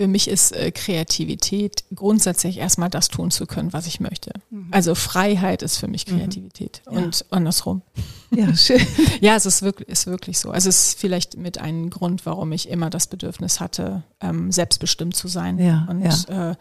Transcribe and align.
für 0.00 0.08
mich 0.08 0.28
ist 0.28 0.52
äh, 0.52 0.70
Kreativität 0.70 1.84
grundsätzlich 1.94 2.56
erstmal 2.56 2.88
das 2.88 3.08
tun 3.08 3.30
zu 3.30 3.44
können, 3.44 3.74
was 3.74 3.86
ich 3.86 4.00
möchte. 4.00 4.32
Mhm. 4.48 4.68
Also 4.70 4.94
Freiheit 4.94 5.60
ist 5.60 5.76
für 5.76 5.88
mich 5.88 6.06
mhm. 6.06 6.16
Kreativität 6.16 6.80
mhm. 6.90 6.96
und 6.96 7.26
andersrum. 7.28 7.82
Ja, 8.30 8.56
schön. 8.56 8.80
ja, 9.20 9.36
es 9.36 9.44
ist 9.44 9.60
wirklich, 9.60 9.90
ist 9.90 10.06
wirklich 10.06 10.38
so. 10.38 10.52
Also 10.52 10.70
es 10.70 10.86
ist 10.86 10.98
vielleicht 10.98 11.36
mit 11.36 11.58
einem 11.58 11.90
Grund, 11.90 12.24
warum 12.24 12.50
ich 12.52 12.70
immer 12.70 12.88
das 12.88 13.08
Bedürfnis 13.08 13.60
hatte, 13.60 14.02
ähm, 14.22 14.50
selbstbestimmt 14.50 15.14
zu 15.14 15.28
sein 15.28 15.58
ja, 15.58 15.86
und, 15.90 16.00
ja. 16.00 16.52
Äh, 16.52 16.54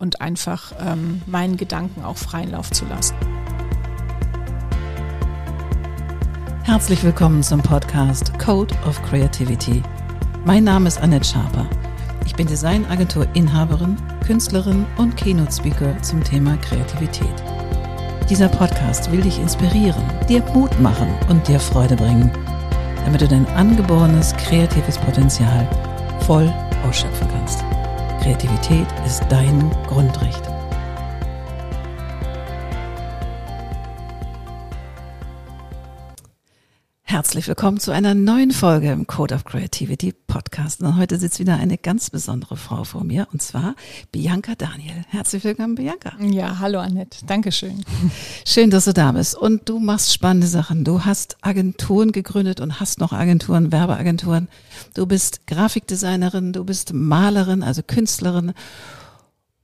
und 0.00 0.20
einfach 0.20 0.72
ähm, 0.80 1.22
meinen 1.26 1.56
Gedanken 1.56 2.02
auch 2.02 2.16
freien 2.16 2.50
Lauf 2.50 2.72
zu 2.72 2.84
lassen. 2.86 3.14
Herzlich 6.64 7.04
willkommen 7.04 7.44
zum 7.44 7.62
Podcast 7.62 8.36
Code 8.40 8.74
of 8.88 9.00
Creativity. 9.02 9.84
Mein 10.44 10.64
Name 10.64 10.88
ist 10.88 10.98
Annette 10.98 11.28
Schaper. 11.28 11.70
Ich 12.24 12.34
bin 12.34 12.46
Designagentur-Inhaberin, 12.46 13.96
Künstlerin 14.24 14.86
und 14.96 15.16
Keynote-Speaker 15.16 16.00
zum 16.02 16.22
Thema 16.22 16.56
Kreativität. 16.58 17.34
Dieser 18.30 18.48
Podcast 18.48 19.10
will 19.10 19.20
dich 19.20 19.38
inspirieren, 19.38 20.02
dir 20.28 20.42
Mut 20.54 20.78
machen 20.80 21.08
und 21.28 21.46
dir 21.48 21.58
Freude 21.58 21.96
bringen, 21.96 22.30
damit 23.04 23.20
du 23.20 23.28
dein 23.28 23.46
angeborenes 23.48 24.32
kreatives 24.36 24.98
Potenzial 24.98 25.68
voll 26.20 26.52
ausschöpfen 26.88 27.28
kannst. 27.28 27.64
Kreativität 28.22 28.86
ist 29.04 29.24
dein 29.28 29.70
Grundrecht. 29.88 30.51
Herzlich 37.12 37.46
willkommen 37.46 37.78
zu 37.78 37.90
einer 37.90 38.14
neuen 38.14 38.52
Folge 38.52 38.90
im 38.90 39.06
Code 39.06 39.34
of 39.34 39.44
Creativity 39.44 40.14
Podcast. 40.14 40.80
Und 40.80 40.96
heute 40.96 41.18
sitzt 41.18 41.40
wieder 41.40 41.56
eine 41.56 41.76
ganz 41.76 42.08
besondere 42.08 42.56
Frau 42.56 42.84
vor 42.84 43.04
mir, 43.04 43.28
und 43.34 43.42
zwar 43.42 43.74
Bianca 44.12 44.54
Daniel. 44.54 45.04
Herzlich 45.10 45.44
willkommen, 45.44 45.74
Bianca. 45.74 46.14
Ja, 46.18 46.58
hallo 46.58 46.78
Annette. 46.78 47.18
Dankeschön. 47.26 47.84
Schön, 48.46 48.70
dass 48.70 48.86
du 48.86 48.94
da 48.94 49.12
bist. 49.12 49.36
Und 49.36 49.68
du 49.68 49.78
machst 49.78 50.14
spannende 50.14 50.46
Sachen. 50.46 50.84
Du 50.84 51.04
hast 51.04 51.36
Agenturen 51.42 52.12
gegründet 52.12 52.60
und 52.60 52.80
hast 52.80 52.98
noch 52.98 53.12
Agenturen, 53.12 53.72
Werbeagenturen. 53.72 54.48
Du 54.94 55.04
bist 55.04 55.46
Grafikdesignerin, 55.46 56.54
du 56.54 56.64
bist 56.64 56.94
Malerin, 56.94 57.62
also 57.62 57.82
Künstlerin. 57.82 58.54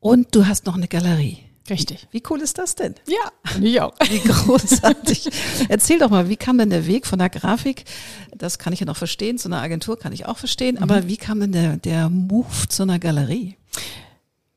Und 0.00 0.34
du 0.34 0.46
hast 0.46 0.66
noch 0.66 0.76
eine 0.76 0.86
Galerie. 0.86 1.47
Richtig. 1.70 2.08
Wie 2.10 2.22
cool 2.30 2.40
ist 2.40 2.58
das 2.58 2.74
denn? 2.74 2.94
Ja, 3.06 3.30
ich 3.60 3.80
auch. 3.80 3.94
Wie 4.08 4.20
großartig. 4.20 5.30
Erzähl 5.68 5.98
doch 5.98 6.10
mal, 6.10 6.28
wie 6.28 6.36
kam 6.36 6.58
denn 6.58 6.70
der 6.70 6.86
Weg 6.86 7.06
von 7.06 7.18
der 7.18 7.28
Grafik, 7.28 7.84
das 8.36 8.58
kann 8.58 8.72
ich 8.72 8.80
ja 8.80 8.86
noch 8.86 8.96
verstehen, 8.96 9.38
zu 9.38 9.48
einer 9.48 9.60
Agentur 9.60 9.98
kann 9.98 10.12
ich 10.12 10.26
auch 10.26 10.38
verstehen, 10.38 10.76
mhm. 10.76 10.82
aber 10.82 11.08
wie 11.08 11.16
kam 11.16 11.40
denn 11.40 11.52
der, 11.52 11.76
der 11.76 12.08
Move 12.08 12.68
zu 12.68 12.82
einer 12.82 12.98
Galerie? 12.98 13.56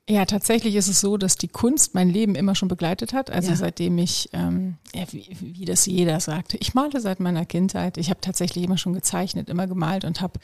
Ja, 0.10 0.26
tatsächlich 0.26 0.76
ist 0.76 0.88
es 0.88 1.00
so, 1.00 1.16
dass 1.16 1.36
die 1.36 1.48
Kunst 1.48 1.94
mein 1.96 2.10
Leben 2.10 2.36
immer 2.36 2.56
schon 2.56 2.68
begleitet 2.68 3.14
hat. 3.14 3.30
Also 3.32 3.52
ja. 3.52 3.56
seitdem 3.56 3.98
ich, 3.98 4.30
ähm, 4.34 4.76
ja, 4.94 5.04
wie, 5.12 5.38
wie 5.40 5.66
das 5.66 5.86
jeder 5.86 6.20
sagte, 6.20 6.58
ich 6.58 6.74
male 6.74 7.00
seit 7.00 7.20
meiner 7.20 7.46
Kindheit. 7.46 7.98
Ich 7.98 8.10
habe 8.10 8.20
tatsächlich 8.20 8.64
immer 8.66 8.78
schon 8.78 8.94
gezeichnet, 8.94 9.50
immer 9.50 9.68
gemalt 9.68 10.04
und 10.04 10.20
habe 10.20 10.40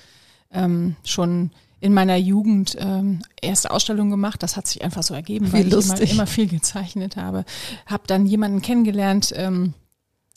ähm, 0.52 0.96
schon 1.04 1.52
in 1.80 1.94
meiner 1.94 2.16
Jugend 2.16 2.76
ähm, 2.80 3.22
erste 3.42 3.72
Ausstellung 3.72 4.10
gemacht. 4.10 4.42
Das 4.42 4.58
hat 4.58 4.68
sich 4.68 4.84
einfach 4.84 5.04
so 5.04 5.14
ergeben, 5.14 5.52
weil 5.54 5.68
ich 5.68 5.74
immer, 5.74 6.02
immer, 6.02 6.28
viel 6.28 6.48
gezeichnet 6.48 7.18
habe. 7.18 7.46
Habe 7.86 8.04
dann 8.08 8.26
jemanden 8.26 8.62
kennengelernt, 8.62 9.34
ähm, 9.36 9.74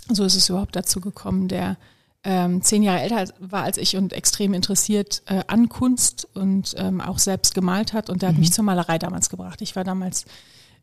so 0.08 0.24
ist 0.24 0.34
es 0.34 0.48
überhaupt 0.48 0.77
dazu 0.77 1.00
gekommen, 1.00 1.48
der 1.48 1.77
ähm, 2.22 2.61
zehn 2.61 2.83
Jahre 2.83 3.00
älter 3.00 3.24
war 3.38 3.62
als 3.62 3.78
ich 3.78 3.96
und 3.96 4.12
extrem 4.12 4.52
interessiert 4.52 5.22
äh, 5.27 5.42
an 5.46 5.70
Kunst 5.70 6.28
und 6.34 6.74
ähm, 6.77 7.00
auch 7.00 7.18
selbst 7.18 7.55
gemalt 7.55 7.94
hat. 7.94 8.11
Und 8.11 8.20
der 8.20 8.30
mhm. 8.30 8.34
hat 8.34 8.41
mich 8.41 8.52
zur 8.52 8.64
Malerei 8.64 8.98
damals 8.98 9.30
gebracht. 9.30 9.62
Ich 9.62 9.77
war 9.77 9.84
damals 9.84 10.27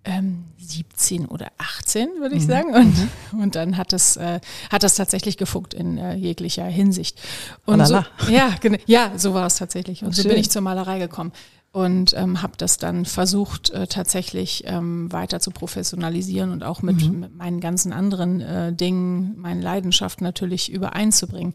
ähm, 0.08 0.46
17 0.58 1.26
oder 1.26 1.52
18, 1.58 2.10
würde 2.20 2.36
ich 2.36 2.44
mhm. 2.44 2.48
sagen. 2.48 2.74
Und, 2.74 2.98
mhm. 3.34 3.40
und 3.42 3.56
dann 3.56 3.78
hat 3.78 3.94
es, 3.94 4.18
äh, 4.18 4.40
hat 4.72 4.84
das 4.84 4.96
tatsächlich 4.96 5.38
gefuckt 5.38 5.74
in 5.74 5.98
äh, 5.98 6.16
jeglicher 6.16 6.66
Hinsicht. 6.66 7.22
Und 7.66 7.86
so, 7.86 8.04
ja, 8.30 8.56
genau, 8.62 8.78
ja, 8.86 9.12
so 9.18 9.34
war 9.34 9.46
es 9.46 9.58
tatsächlich. 9.58 10.04
Und 10.04 10.16
so 10.16 10.28
bin 10.28 10.38
ich 10.38 10.50
zur 10.50 10.62
Malerei 10.62 11.00
gekommen 11.00 11.32
und 11.72 12.16
ähm, 12.18 12.42
habe 12.42 12.54
das 12.58 12.78
dann 12.78 13.06
versucht 13.06 13.70
äh, 13.70 13.86
tatsächlich 13.88 14.64
ähm, 14.66 15.12
weiter 15.12 15.40
zu 15.40 15.52
professionalisieren 15.52 16.52
und 16.52 16.64
auch 16.64 16.82
mit, 16.82 17.06
mhm. 17.06 17.20
mit 17.20 17.36
meinen 17.36 17.60
ganzen 17.60 17.94
anderen 17.94 18.42
äh, 18.42 18.74
Dingen, 18.74 19.38
meinen 19.38 19.62
Leidenschaften 19.62 20.24
natürlich 20.24 20.72
übereinzubringen. 20.72 21.54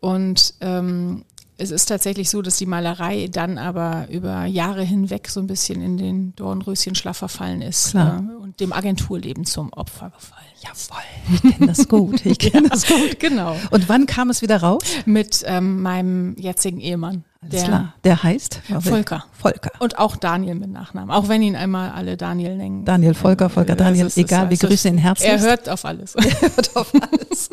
Und 0.00 0.54
ähm, 0.60 1.24
es 1.60 1.70
ist 1.70 1.86
tatsächlich 1.86 2.30
so, 2.30 2.40
dass 2.42 2.56
die 2.56 2.66
Malerei 2.66 3.28
dann 3.30 3.58
aber 3.58 4.08
über 4.10 4.46
Jahre 4.46 4.82
hinweg 4.82 5.28
so 5.28 5.40
ein 5.40 5.46
bisschen 5.46 5.82
in 5.82 5.98
den 5.98 6.34
Dornröschenschlaf 6.36 7.18
verfallen 7.18 7.60
ist 7.60 7.94
äh, 7.94 7.98
und 7.98 8.60
dem 8.60 8.72
Agenturleben 8.72 9.44
zum 9.44 9.72
Opfer 9.72 10.10
gefallen. 10.10 10.40
Jawohl, 10.62 11.02
ich 11.34 11.52
kenne 11.52 11.66
das 11.66 11.88
gut. 11.88 12.26
Ich 12.26 12.38
kenne 12.38 12.68
das 12.70 12.86
gut. 12.86 13.20
Genau. 13.20 13.56
Und 13.70 13.88
wann 13.88 14.06
kam 14.06 14.30
es 14.30 14.42
wieder 14.42 14.58
raus? 14.62 14.82
Mit 15.04 15.42
ähm, 15.46 15.82
meinem 15.82 16.34
jetzigen 16.36 16.80
Ehemann. 16.80 17.24
Alles 17.42 17.52
der, 17.52 17.64
klar. 17.64 17.94
Der 18.04 18.22
heißt? 18.22 18.60
Volker. 18.80 19.24
Volker. 19.32 19.70
Und 19.78 19.98
auch 19.98 20.16
Daniel 20.16 20.56
mit 20.56 20.70
Nachnamen. 20.70 21.10
Auch 21.10 21.28
wenn 21.28 21.40
ihn 21.40 21.56
einmal 21.56 21.90
alle 21.90 22.18
Daniel 22.18 22.54
nennen. 22.56 22.84
Daniel 22.84 23.14
Volker, 23.14 23.48
Volker 23.48 23.76
Daniel, 23.76 24.08
ist, 24.08 24.18
egal, 24.18 24.50
wir 24.50 24.58
grüßen 24.58 24.92
ihn 24.92 24.98
herzlich. 24.98 25.30
Er 25.30 25.40
hört 25.40 25.66
auf 25.70 25.86
alles. 25.86 26.14
er 26.16 26.40
hört 26.42 26.76
auf 26.76 26.92
alles. 26.94 27.48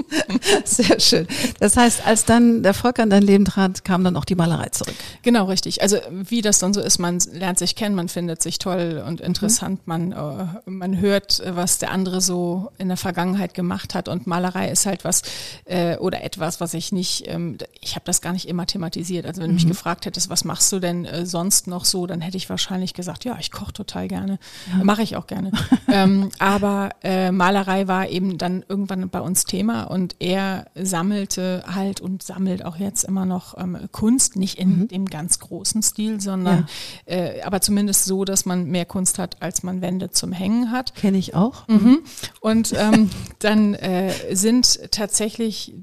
Sehr 0.65 0.99
schön. 0.99 1.27
Das 1.61 1.77
heißt, 1.77 2.05
als 2.05 2.25
dann 2.25 2.63
der 2.63 2.73
Volker 2.73 3.03
in 3.03 3.09
dein 3.09 3.23
Leben 3.23 3.45
trat, 3.45 3.85
kam 3.85 4.03
dann 4.03 4.17
auch 4.17 4.25
die 4.25 4.35
Malerei 4.35 4.67
zurück. 4.69 4.95
Genau, 5.21 5.45
richtig. 5.45 5.81
Also 5.81 5.97
wie 6.11 6.41
das 6.41 6.59
dann 6.59 6.73
so 6.73 6.81
ist, 6.81 6.99
man 6.99 7.19
lernt 7.31 7.57
sich 7.57 7.77
kennen, 7.77 7.95
man 7.95 8.09
findet 8.09 8.41
sich 8.41 8.59
toll 8.59 9.01
und 9.07 9.21
interessant, 9.21 9.87
mhm. 9.87 10.11
man, 10.11 10.11
äh, 10.11 10.69
man 10.69 10.99
hört, 10.99 11.41
was 11.47 11.79
der 11.79 11.91
andere 11.91 12.19
so 12.19 12.71
in 12.77 12.89
der 12.89 12.97
Vergangenheit 12.97 13.53
gemacht 13.53 13.95
hat. 13.95 14.09
Und 14.09 14.27
Malerei 14.27 14.69
ist 14.69 14.85
halt 14.85 15.05
was 15.05 15.21
äh, 15.63 15.95
oder 15.95 16.25
etwas, 16.25 16.59
was 16.59 16.73
ich 16.73 16.91
nicht, 16.91 17.23
ähm, 17.27 17.57
ich 17.79 17.95
habe 17.95 18.03
das 18.03 18.19
gar 18.19 18.33
nicht 18.33 18.49
immer 18.49 18.65
thematisiert. 18.65 19.25
Also 19.25 19.41
wenn 19.41 19.51
mhm. 19.51 19.55
mich 19.55 19.76
gefragt 19.77 20.07
hättest, 20.07 20.31
was 20.31 20.43
machst 20.43 20.71
du 20.71 20.79
denn 20.79 21.05
äh, 21.05 21.27
sonst 21.27 21.67
noch 21.67 21.85
so, 21.85 22.07
dann 22.07 22.19
hätte 22.19 22.35
ich 22.35 22.49
wahrscheinlich 22.49 22.95
gesagt, 22.95 23.25
ja, 23.25 23.37
ich 23.39 23.51
koche 23.51 23.73
total 23.73 24.07
gerne. 24.07 24.39
Ja. 24.75 24.83
Mache 24.83 25.03
ich 25.03 25.15
auch 25.15 25.27
gerne. 25.27 25.51
ähm, 25.87 26.29
aber 26.39 26.89
äh, 27.03 27.31
Malerei 27.31 27.87
war 27.87 28.09
eben 28.09 28.39
dann 28.39 28.65
irgendwann 28.67 29.07
bei 29.09 29.21
uns 29.21 29.45
Thema 29.45 29.83
und 29.83 30.15
er 30.17 30.65
sammelte 30.73 31.63
halt 31.71 32.01
und 32.01 32.23
sammelt 32.23 32.65
auch 32.65 32.77
jetzt 32.77 33.03
immer 33.03 33.25
noch 33.25 33.55
ähm, 33.55 33.77
Kunst, 33.91 34.35
nicht 34.35 34.57
in 34.57 34.79
mhm. 34.79 34.87
dem 34.87 35.05
ganz 35.05 35.39
großen 35.39 35.83
Stil, 35.83 36.19
sondern 36.21 36.67
ja. 37.07 37.15
äh, 37.15 37.41
aber 37.43 37.61
zumindest 37.61 38.05
so, 38.05 38.25
dass 38.25 38.47
man 38.47 38.65
mehr 38.65 38.85
Kunst 38.85 39.19
hat, 39.19 39.43
als 39.43 39.61
man 39.61 39.81
Wände 39.81 40.09
zum 40.09 40.31
Hängen 40.31 40.71
hat. 40.71 40.95
Kenne 40.95 41.19
ich 41.19 41.35
auch. 41.35 41.67
Mhm. 41.67 41.99
Und 42.41 42.73
ähm, 42.75 43.11
dann 43.37 43.75
äh, 43.75 44.11
sind 44.33 44.91
tatsächlich 44.91 45.75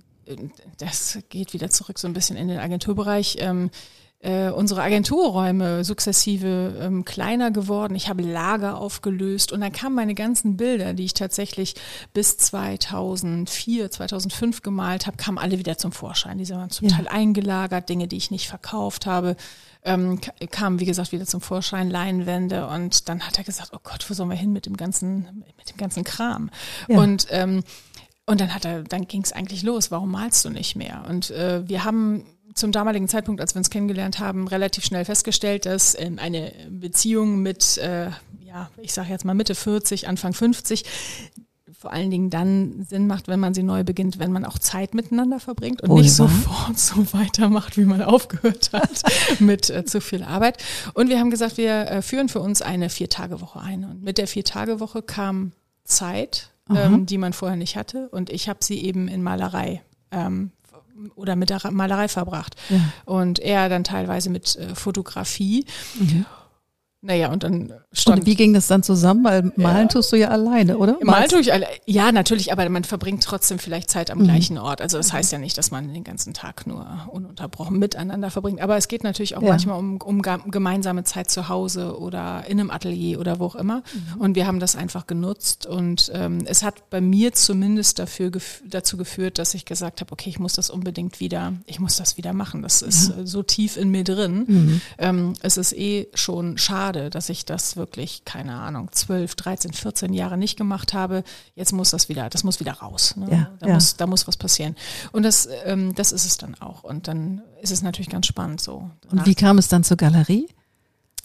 das 0.78 1.18
geht 1.28 1.52
wieder 1.52 1.70
zurück 1.70 1.98
so 1.98 2.08
ein 2.08 2.14
bisschen 2.14 2.36
in 2.36 2.48
den 2.48 2.58
Agenturbereich. 2.58 3.36
Ähm, 3.40 3.70
äh, 4.24 4.48
unsere 4.48 4.82
Agenturräume 4.82 5.84
sukzessive 5.84 6.78
ähm, 6.80 7.04
kleiner 7.04 7.50
geworden. 7.50 7.94
Ich 7.94 8.08
habe 8.08 8.22
Lager 8.22 8.78
aufgelöst 8.78 9.52
und 9.52 9.60
dann 9.60 9.70
kamen 9.70 9.94
meine 9.94 10.14
ganzen 10.14 10.56
Bilder, 10.56 10.94
die 10.94 11.04
ich 11.04 11.12
tatsächlich 11.12 11.74
bis 12.14 12.38
2004, 12.38 13.90
2005 13.90 14.62
gemalt 14.62 15.06
habe, 15.06 15.18
kamen 15.18 15.36
alle 15.36 15.58
wieder 15.58 15.76
zum 15.76 15.92
Vorschein. 15.92 16.38
Diese 16.38 16.54
waren 16.54 16.70
zum 16.70 16.88
ja. 16.88 16.96
Teil 16.96 17.06
eingelagert, 17.06 17.86
Dinge, 17.90 18.08
die 18.08 18.16
ich 18.16 18.30
nicht 18.30 18.48
verkauft 18.48 19.04
habe. 19.04 19.36
Ähm, 19.84 20.18
kamen, 20.50 20.80
wie 20.80 20.86
gesagt, 20.86 21.12
wieder 21.12 21.26
zum 21.26 21.42
Vorschein, 21.42 21.90
Leinwände 21.90 22.66
und 22.68 23.10
dann 23.10 23.20
hat 23.20 23.36
er 23.36 23.44
gesagt, 23.44 23.72
oh 23.74 23.80
Gott, 23.82 24.08
wo 24.08 24.14
sollen 24.14 24.30
wir 24.30 24.36
hin 24.36 24.54
mit 24.54 24.64
dem 24.64 24.78
ganzen, 24.78 25.44
mit 25.58 25.68
dem 25.70 25.76
ganzen 25.76 26.02
Kram? 26.02 26.48
Ja. 26.88 26.96
Und 26.96 27.26
ähm, 27.28 27.62
und 28.26 28.40
dann 28.40 28.54
hat 28.54 28.64
er, 28.64 28.82
dann 28.82 29.06
ging 29.06 29.22
es 29.22 29.32
eigentlich 29.32 29.62
los. 29.62 29.90
Warum 29.90 30.10
malst 30.10 30.44
du 30.44 30.50
nicht 30.50 30.76
mehr? 30.76 31.04
Und 31.08 31.30
äh, 31.30 31.68
wir 31.68 31.84
haben 31.84 32.24
zum 32.54 32.72
damaligen 32.72 33.08
Zeitpunkt, 33.08 33.40
als 33.40 33.54
wir 33.54 33.58
uns 33.58 33.70
kennengelernt 33.70 34.18
haben, 34.18 34.48
relativ 34.48 34.84
schnell 34.84 35.04
festgestellt, 35.04 35.66
dass 35.66 35.98
ähm, 35.98 36.18
eine 36.18 36.52
Beziehung 36.70 37.42
mit, 37.42 37.78
äh, 37.78 38.10
ja, 38.44 38.70
ich 38.80 38.92
sage 38.92 39.10
jetzt 39.10 39.24
mal 39.24 39.34
Mitte 39.34 39.54
40, 39.54 40.08
Anfang 40.08 40.32
50, 40.32 40.84
vor 41.76 41.92
allen 41.92 42.10
Dingen 42.10 42.30
dann 42.30 42.86
Sinn 42.88 43.06
macht, 43.06 43.28
wenn 43.28 43.40
man 43.40 43.52
sie 43.52 43.62
neu 43.62 43.84
beginnt, 43.84 44.18
wenn 44.18 44.32
man 44.32 44.46
auch 44.46 44.58
Zeit 44.58 44.94
miteinander 44.94 45.38
verbringt 45.38 45.82
und 45.82 45.90
oh, 45.90 45.98
nicht 45.98 46.06
ja. 46.06 46.26
sofort 46.26 46.78
so 46.78 47.12
weitermacht, 47.12 47.76
wie 47.76 47.84
man 47.84 48.00
aufgehört 48.02 48.70
hat 48.72 49.02
mit 49.38 49.68
äh, 49.68 49.84
zu 49.84 50.00
viel 50.00 50.22
Arbeit. 50.22 50.56
Und 50.94 51.10
wir 51.10 51.18
haben 51.18 51.30
gesagt, 51.30 51.58
wir 51.58 51.90
äh, 51.90 52.00
führen 52.00 52.30
für 52.30 52.40
uns 52.40 52.62
eine 52.62 52.88
Vier-Tage-Woche 52.88 53.60
ein. 53.60 53.84
Und 53.84 54.02
mit 54.02 54.16
der 54.16 54.28
Vier-Tage-Woche 54.28 55.02
kam 55.02 55.52
Zeit, 55.84 56.53
ähm, 56.70 57.06
die 57.06 57.18
man 57.18 57.32
vorher 57.32 57.56
nicht 57.56 57.76
hatte. 57.76 58.08
Und 58.08 58.30
ich 58.30 58.48
habe 58.48 58.60
sie 58.62 58.82
eben 58.84 59.08
in 59.08 59.22
Malerei 59.22 59.82
ähm, 60.10 60.50
oder 61.14 61.36
mit 61.36 61.50
der 61.50 61.60
Malerei 61.70 62.08
verbracht. 62.08 62.56
Ja. 62.68 62.80
Und 63.04 63.38
er 63.38 63.68
dann 63.68 63.84
teilweise 63.84 64.30
mit 64.30 64.56
äh, 64.56 64.74
Fotografie. 64.74 65.66
Mhm. 65.98 66.26
Naja, 67.04 67.30
und 67.30 67.42
dann 67.42 67.70
stand. 67.92 68.20
Und 68.20 68.26
wie 68.26 68.34
ging 68.34 68.54
das 68.54 68.66
dann 68.66 68.82
zusammen? 68.82 69.24
Weil 69.24 69.52
malen 69.56 69.82
ja. 69.82 69.88
tust 69.88 70.10
du 70.10 70.16
ja 70.16 70.28
alleine, 70.28 70.78
oder? 70.78 70.96
Malen 71.02 71.28
tue 71.28 71.40
ich 71.40 71.52
alle. 71.52 71.66
Ja, 71.84 72.10
natürlich, 72.12 72.50
aber 72.50 72.66
man 72.70 72.82
verbringt 72.82 73.22
trotzdem 73.22 73.58
vielleicht 73.58 73.90
Zeit 73.90 74.10
am 74.10 74.20
mhm. 74.20 74.24
gleichen 74.24 74.56
Ort. 74.56 74.80
Also 74.80 74.96
das 74.96 75.12
heißt 75.12 75.30
ja 75.30 75.38
nicht, 75.38 75.58
dass 75.58 75.70
man 75.70 75.92
den 75.92 76.02
ganzen 76.02 76.32
Tag 76.32 76.66
nur 76.66 76.86
ununterbrochen 77.12 77.78
miteinander 77.78 78.30
verbringt. 78.30 78.62
Aber 78.62 78.78
es 78.78 78.88
geht 78.88 79.04
natürlich 79.04 79.36
auch 79.36 79.42
ja. 79.42 79.50
manchmal 79.50 79.78
um, 79.78 79.98
um 79.98 80.22
gemeinsame 80.22 81.04
Zeit 81.04 81.30
zu 81.30 81.50
Hause 81.50 81.98
oder 81.98 82.44
in 82.48 82.58
einem 82.58 82.70
Atelier 82.70 83.20
oder 83.20 83.38
wo 83.38 83.44
auch 83.44 83.54
immer. 83.54 83.82
Mhm. 83.92 84.20
Und 84.22 84.34
wir 84.34 84.46
haben 84.46 84.58
das 84.58 84.74
einfach 84.74 85.06
genutzt. 85.06 85.66
Und 85.66 86.10
ähm, 86.14 86.38
es 86.46 86.62
hat 86.62 86.88
bei 86.88 87.02
mir 87.02 87.34
zumindest 87.34 87.98
dafür 87.98 88.30
gef 88.30 88.62
dazu 88.66 88.96
geführt, 88.96 89.38
dass 89.38 89.52
ich 89.52 89.66
gesagt 89.66 90.00
habe, 90.00 90.10
okay, 90.10 90.30
ich 90.30 90.38
muss 90.38 90.54
das 90.54 90.70
unbedingt 90.70 91.20
wieder, 91.20 91.52
ich 91.66 91.80
muss 91.80 91.96
das 91.96 92.16
wieder 92.16 92.32
machen. 92.32 92.62
Das 92.62 92.80
ist 92.80 93.10
ja. 93.10 93.26
so 93.26 93.42
tief 93.42 93.76
in 93.76 93.90
mir 93.90 94.04
drin. 94.04 94.44
Mhm. 94.46 94.80
Ähm, 94.96 95.32
es 95.42 95.58
ist 95.58 95.74
eh 95.74 96.08
schon 96.14 96.56
schade 96.56 96.93
schade, 96.94 97.10
dass 97.10 97.28
ich 97.28 97.44
das 97.44 97.76
wirklich, 97.76 98.24
keine 98.24 98.54
Ahnung, 98.54 98.88
12, 98.90 99.34
13, 99.34 99.72
14 99.72 100.12
Jahre 100.12 100.36
nicht 100.36 100.56
gemacht 100.56 100.94
habe. 100.94 101.24
Jetzt 101.54 101.72
muss 101.72 101.90
das 101.90 102.08
wieder, 102.08 102.30
das 102.30 102.44
muss 102.44 102.60
wieder 102.60 102.72
raus. 102.72 103.16
Ne? 103.16 103.28
Ja, 103.30 103.50
da, 103.58 103.66
ja. 103.66 103.74
Muss, 103.74 103.96
da 103.96 104.06
muss 104.06 104.26
was 104.26 104.36
passieren. 104.36 104.76
Und 105.12 105.24
das, 105.24 105.48
ähm, 105.64 105.94
das 105.94 106.12
ist 106.12 106.24
es 106.24 106.38
dann 106.38 106.54
auch. 106.60 106.84
Und 106.84 107.08
dann 107.08 107.42
ist 107.60 107.72
es 107.72 107.82
natürlich 107.82 108.10
ganz 108.10 108.26
spannend 108.26 108.60
so. 108.60 108.90
Und 109.10 109.26
wie 109.26 109.34
kam 109.34 109.58
es 109.58 109.68
dann 109.68 109.84
zur 109.84 109.96
Galerie? 109.96 110.48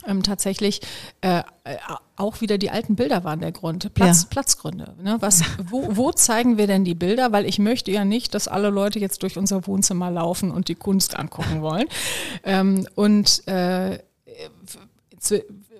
Ähm, 0.07 0.23
tatsächlich 0.23 0.79
äh, 1.19 1.39
äh, 1.65 1.75
auch 2.15 2.39
wieder 2.39 2.57
die 2.57 2.69
alten 2.71 2.95
Bilder 2.95 3.25
waren 3.25 3.41
der 3.41 3.51
Grund. 3.51 3.93
Platz, 3.93 4.23
ja. 4.23 4.27
Platzgründe. 4.29 4.95
Ne? 5.03 5.17
Was, 5.19 5.43
wo, 5.69 5.97
wo 5.97 6.11
zeigen 6.13 6.57
wir 6.57 6.67
denn 6.67 6.85
die 6.85 6.95
Bilder? 6.95 7.33
Weil 7.33 7.45
ich 7.45 7.59
möchte 7.59 7.91
ja 7.91 8.05
nicht, 8.05 8.33
dass 8.33 8.47
alle 8.47 8.69
Leute 8.69 8.97
jetzt 8.99 9.23
durch 9.23 9.37
unser 9.37 9.67
Wohnzimmer 9.67 10.09
laufen 10.09 10.51
und 10.51 10.69
die 10.69 10.75
Kunst 10.75 11.19
angucken 11.19 11.61
wollen. 11.61 11.87
Ähm, 12.45 12.87
und 12.95 13.45
äh, 13.47 13.99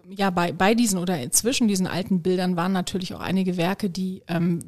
ja, 0.10 0.30
bei, 0.30 0.52
bei 0.52 0.76
diesen 0.76 1.00
oder 1.00 1.32
zwischen 1.32 1.68
diesen 1.68 1.88
alten 1.88 2.22
Bildern 2.22 2.56
waren 2.56 2.72
natürlich 2.72 3.14
auch 3.14 3.20
einige 3.20 3.58
Werke, 3.58 3.90
die 3.90 4.24
ähm, 4.28 4.60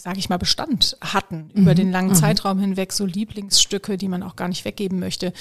sage 0.00 0.18
ich 0.18 0.28
mal, 0.28 0.38
Bestand 0.38 0.96
hatten 1.00 1.50
über 1.52 1.72
mhm. 1.72 1.76
den 1.76 1.92
langen 1.92 2.10
mhm. 2.10 2.14
Zeitraum 2.14 2.58
hinweg, 2.58 2.92
so 2.92 3.04
Lieblingsstücke, 3.04 3.98
die 3.98 4.08
man 4.08 4.22
auch 4.22 4.36
gar 4.36 4.48
nicht 4.48 4.64
weggeben 4.64 4.98
möchte, 4.98 5.32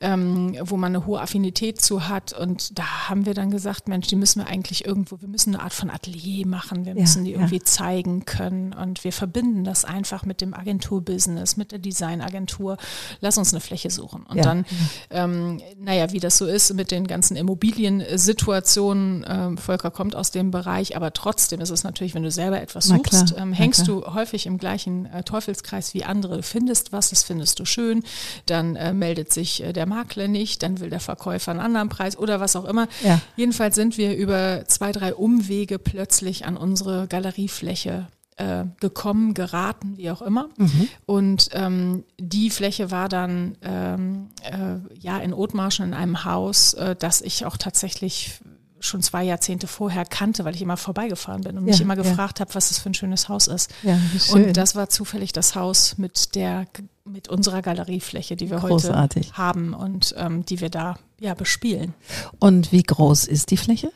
ähm, 0.00 0.56
wo 0.60 0.76
man 0.76 0.94
eine 0.94 1.04
hohe 1.06 1.20
Affinität 1.20 1.80
zu 1.80 2.08
hat. 2.08 2.32
Und 2.32 2.78
da 2.78 3.08
haben 3.08 3.26
wir 3.26 3.34
dann 3.34 3.50
gesagt, 3.50 3.88
Mensch, 3.88 4.06
die 4.06 4.16
müssen 4.16 4.40
wir 4.40 4.46
eigentlich 4.46 4.84
irgendwo, 4.84 5.20
wir 5.20 5.28
müssen 5.28 5.54
eine 5.54 5.64
Art 5.64 5.72
von 5.72 5.90
Atelier 5.90 6.46
machen, 6.46 6.84
wir 6.84 6.94
müssen 6.94 7.24
ja, 7.24 7.30
die 7.30 7.32
irgendwie 7.32 7.56
ja. 7.56 7.64
zeigen 7.64 8.24
können. 8.24 8.72
Und 8.72 9.02
wir 9.02 9.12
verbinden 9.12 9.64
das 9.64 9.84
einfach 9.84 10.24
mit 10.24 10.40
dem 10.40 10.54
Agenturbusiness, 10.54 11.56
mit 11.56 11.72
der 11.72 11.80
Designagentur. 11.80 12.76
Lass 13.20 13.36
uns 13.36 13.52
eine 13.52 13.60
Fläche 13.60 13.90
suchen. 13.90 14.24
Und 14.26 14.36
ja. 14.36 14.44
dann, 14.44 14.64
ähm, 15.10 15.60
naja, 15.78 16.12
wie 16.12 16.20
das 16.20 16.38
so 16.38 16.46
ist 16.46 16.72
mit 16.74 16.92
den 16.92 17.08
ganzen 17.08 17.36
Immobiliensituationen, 17.36 19.26
ähm, 19.28 19.58
Volker 19.58 19.90
kommt 19.90 20.14
aus 20.14 20.30
dem 20.30 20.50
Bereich, 20.50 20.96
aber 20.96 21.12
trotzdem 21.12 21.60
ist 21.60 21.70
es 21.70 21.82
natürlich, 21.84 22.14
wenn 22.14 22.22
du 22.22 22.30
selber 22.30 22.60
etwas 22.60 22.84
suchst, 22.86 23.34
ähm, 23.38 23.52
hängst 23.52 23.88
du 23.88 24.03
häufig 24.06 24.46
im 24.46 24.58
gleichen 24.58 25.06
äh, 25.06 25.22
Teufelskreis 25.22 25.94
wie 25.94 26.04
andere. 26.04 26.36
Du 26.36 26.42
findest 26.42 26.92
was, 26.92 27.10
das 27.10 27.22
findest 27.22 27.58
du 27.60 27.64
schön, 27.64 28.02
dann 28.46 28.76
äh, 28.76 28.92
meldet 28.92 29.32
sich 29.32 29.62
äh, 29.62 29.72
der 29.72 29.86
Makler 29.86 30.28
nicht, 30.28 30.62
dann 30.62 30.80
will 30.80 30.90
der 30.90 31.00
Verkäufer 31.00 31.50
einen 31.50 31.60
anderen 31.60 31.88
Preis 31.88 32.16
oder 32.16 32.40
was 32.40 32.56
auch 32.56 32.64
immer. 32.64 32.88
Ja. 33.02 33.20
Jedenfalls 33.36 33.74
sind 33.74 33.98
wir 33.98 34.16
über 34.16 34.64
zwei, 34.66 34.92
drei 34.92 35.14
Umwege 35.14 35.78
plötzlich 35.78 36.44
an 36.44 36.56
unsere 36.56 37.06
Galeriefläche 37.08 38.06
äh, 38.36 38.64
gekommen, 38.80 39.34
geraten, 39.34 39.96
wie 39.96 40.10
auch 40.10 40.22
immer. 40.22 40.48
Mhm. 40.56 40.88
Und 41.06 41.48
ähm, 41.52 42.04
die 42.18 42.50
Fläche 42.50 42.90
war 42.90 43.08
dann 43.08 43.56
ähm, 43.62 44.30
äh, 44.42 44.78
ja 44.98 45.18
in 45.18 45.32
Othmarschen 45.32 45.86
in 45.86 45.94
einem 45.94 46.24
Haus, 46.24 46.74
äh, 46.74 46.96
das 46.96 47.20
ich 47.22 47.46
auch 47.46 47.56
tatsächlich 47.56 48.40
schon 48.84 49.02
zwei 49.02 49.24
Jahrzehnte 49.24 49.66
vorher 49.66 50.04
kannte, 50.04 50.44
weil 50.44 50.54
ich 50.54 50.62
immer 50.62 50.76
vorbeigefahren 50.76 51.42
bin 51.42 51.58
und 51.58 51.66
ja, 51.66 51.72
mich 51.72 51.80
immer 51.80 51.96
gefragt 51.96 52.38
ja. 52.38 52.44
habe, 52.44 52.54
was 52.54 52.68
das 52.68 52.78
für 52.78 52.90
ein 52.90 52.94
schönes 52.94 53.28
Haus 53.28 53.46
ist. 53.46 53.70
Ja, 53.82 53.98
und 54.32 54.56
das 54.56 54.74
war 54.74 54.88
zufällig 54.88 55.32
das 55.32 55.54
Haus 55.54 55.98
mit 55.98 56.34
der 56.34 56.66
mit 57.06 57.28
unserer 57.28 57.60
Galeriefläche, 57.60 58.34
die 58.34 58.50
wir 58.50 58.58
Großartig. 58.58 59.26
heute 59.26 59.36
haben 59.36 59.74
und 59.74 60.14
ähm, 60.16 60.44
die 60.46 60.60
wir 60.60 60.70
da 60.70 60.96
ja 61.20 61.34
bespielen. 61.34 61.92
Und 62.38 62.72
wie 62.72 62.82
groß 62.82 63.26
ist 63.26 63.50
die 63.50 63.58
Fläche? 63.58 63.92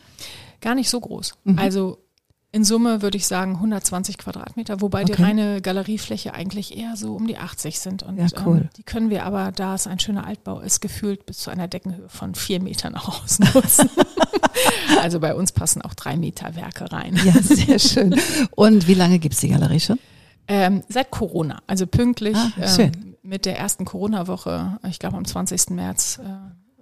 Gar 0.61 0.75
nicht 0.75 0.91
so 0.91 1.00
groß. 1.00 1.34
Mhm. 1.44 1.58
Also 1.58 1.99
in 2.50 2.64
Summe 2.64 3.02
würde 3.02 3.19
ich 3.19 3.26
sagen 3.26 3.56
120 3.56 4.17
Quadratmeter, 4.17 4.81
wobei 4.81 5.02
okay. 5.02 5.12
die 5.14 5.23
reine 5.23 5.61
Galeriefläche 5.61 6.32
eigentlich 6.32 6.76
eher 6.76 6.96
so 6.96 7.14
um 7.14 7.26
die 7.26 7.37
80 7.37 7.79
sind. 7.79 8.02
Und 8.02 8.17
ja, 8.17 8.26
cool. 8.44 8.58
ähm, 8.58 8.69
die 8.76 8.82
können 8.84 9.11
wir 9.11 9.25
aber, 9.25 9.52
da 9.52 9.75
es 9.75 9.87
ein 9.87 10.00
schöner 10.00 10.26
Altbau 10.26 10.61
ist, 10.61 10.81
gefühlt 10.81 11.26
bis 11.26 11.38
zu 11.38 11.50
einer 11.50 11.69
Deckenhöhe 11.69 12.08
von 12.08 12.34
vier 12.34 12.62
Metern 12.62 12.94
auch 12.94 13.23
ausnutzen. 13.23 13.91
also 15.00 15.20
bei 15.20 15.34
uns 15.34 15.52
passen 15.52 15.82
auch 15.82 15.94
drei 15.94 16.16
Meter 16.16 16.55
Werke 16.56 16.90
rein. 16.93 17.19
Ja, 17.25 17.32
sehr 17.43 17.78
schön. 17.78 18.19
Und 18.52 18.88
wie 18.88 18.94
lange 18.94 19.19
gibt 19.19 19.34
es 19.34 19.40
die 19.40 19.49
Galerie 19.49 19.81
schon? 19.81 19.99
Ähm, 20.46 20.82
seit 20.88 21.10
Corona, 21.10 21.60
also 21.66 21.87
pünktlich 21.87 22.37
ah, 22.37 22.52
ähm, 22.78 23.16
mit 23.22 23.44
der 23.44 23.58
ersten 23.58 23.84
Corona-Woche, 23.84 24.78
ich 24.88 24.99
glaube 24.99 25.16
am 25.16 25.25
20. 25.25 25.70
März. 25.70 26.20
Äh, 26.25 26.28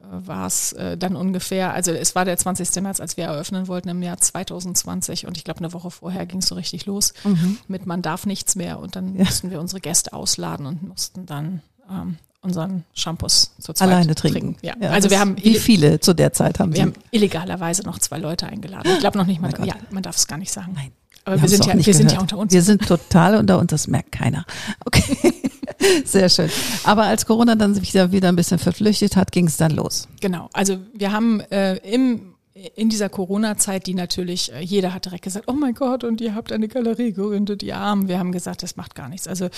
war 0.08 0.46
es 0.46 0.73
äh, 0.73 0.96
dann 0.96 1.17
ungefähr, 1.17 1.73
also 1.75 1.93
es 1.93 2.14
war 2.14 2.25
der 2.25 2.37
20. 2.37 2.82
März, 2.82 3.00
als 3.00 3.17
wir 3.17 3.25
eröffnen 3.25 3.69
wollten 3.69 3.88
im 3.88 4.02
Jahr 4.02 4.19
2020 4.19 5.26
und 5.26 5.37
ich 5.37 5.44
glaube 5.44 5.61
eine 5.61 5.73
Woche 5.73 5.90
vorher 5.90 6.26
ging 6.26 6.38
es 6.38 6.46
so 6.46 6.55
richtig 6.55 6.87
los 6.87 7.12
mhm. 7.25 7.58
mit 7.69 7.87
man 7.87 8.02
darf 8.02 8.26
nichts 8.26 8.56
mehr 8.56 8.78
und 8.78 8.96
dann 8.96 9.17
ja. 9.17 9.25
mussten 9.25 9.50
wir 9.50 9.61
unsere 9.61 9.81
Gäste 9.81 10.12
ausladen 10.12 10.67
und 10.67 10.82
mussten 10.82 11.26
dann 11.26 11.62
ähm, 11.90 12.19
unseren 12.43 12.85
Shampoos 12.94 13.53
zu 13.59 13.73
zweit 13.73 13.88
Alleine 13.88 14.15
trinken. 14.15 14.41
trinken. 14.55 14.67
Ja. 14.67 14.75
ja. 14.81 14.91
also 14.91 15.11
wir 15.11 15.19
haben 15.19 15.37
wie 15.43 15.56
viele 15.56 16.00
zu 16.00 16.15
der 16.15 16.33
Zeit 16.33 16.59
haben 16.59 16.73
wir 16.73 16.77
Sie? 16.77 16.83
haben 16.83 16.93
illegalerweise 17.11 17.83
noch 17.83 17.99
zwei 17.99 18.19
Leute 18.19 18.47
eingeladen. 18.47 18.91
Ich 18.93 19.00
glaube 19.00 19.19
noch 19.19 19.27
nicht 19.27 19.41
mal. 19.41 19.53
Oh 19.61 19.65
ja, 19.65 19.75
man 19.91 20.03
darf 20.03 20.17
es 20.17 20.27
gar 20.27 20.38
nicht 20.38 20.53
sagen. 20.53 20.73
Nein. 20.75 20.93
Aber 21.25 21.37
wir, 21.37 21.43
wir 21.43 21.49
sind 21.49 21.67
ja, 21.67 21.75
wir 21.75 21.94
sind 21.94 22.12
ja 22.12 22.21
unter 22.21 22.38
uns. 22.38 22.53
Wir 22.53 22.62
sind 22.62 22.87
total 22.87 23.37
unter 23.37 23.59
uns, 23.59 23.71
das 23.71 23.88
merkt 23.88 24.12
keiner. 24.12 24.44
Okay. 24.85 25.35
Sehr 26.05 26.29
schön. 26.29 26.49
Aber 26.85 27.05
als 27.05 27.27
Corona 27.27 27.56
dann 27.56 27.75
sich 27.75 27.93
wieder, 27.93 28.12
wieder 28.12 28.29
ein 28.29 28.37
bisschen 28.37 28.59
verflüchtet 28.59 29.17
hat, 29.17 29.33
ging 29.33 29.49
es 29.49 29.56
dann 29.56 29.73
los. 29.73 30.09
Genau. 30.21 30.49
Also 30.53 30.79
wir 30.94 31.12
haben 31.12 31.41
äh, 31.50 31.77
im 31.79 32.36
in 32.75 32.88
dieser 32.88 33.08
Corona-Zeit, 33.08 33.87
die 33.87 33.94
natürlich, 33.94 34.53
äh, 34.53 34.61
jeder 34.61 34.94
hat 34.94 35.05
direkt 35.05 35.25
gesagt, 35.25 35.47
oh 35.49 35.53
mein 35.53 35.75
Gott, 35.75 36.05
und 36.05 36.20
ihr 36.20 36.35
habt 36.35 36.53
eine 36.53 36.69
Galerie 36.69 37.12
gegründet, 37.12 37.62
ihr 37.62 37.76
Armen. 37.76 38.08
Wir 38.08 38.19
haben 38.19 38.32
gesagt, 38.32 38.62
das 38.62 38.76
macht 38.76 38.94
gar 38.94 39.08
nichts. 39.08 39.29
Also 39.29 39.49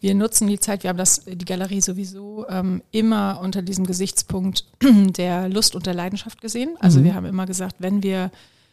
wir 0.00 0.14
nutzen 0.14 0.48
die 0.48 0.58
Zeit, 0.58 0.82
wir 0.82 0.90
haben 0.90 0.96
das, 0.96 1.24
die 1.24 1.44
Galerie 1.44 1.80
sowieso 1.80 2.46
ähm, 2.48 2.82
immer 2.90 3.40
unter 3.42 3.62
diesem 3.62 3.86
Gesichtspunkt 3.86 4.64
der 4.82 5.48
Lust 5.48 5.74
und 5.76 5.86
der 5.86 5.94
Leidenschaft 5.94 6.40
gesehen. 6.40 6.76
Also 6.80 7.00
mhm. 7.00 7.04
wir 7.04 7.14
haben 7.14 7.26
immer 7.26 7.46
gesagt, 7.46 7.76
wenn 7.78 8.02
wir 8.02 8.30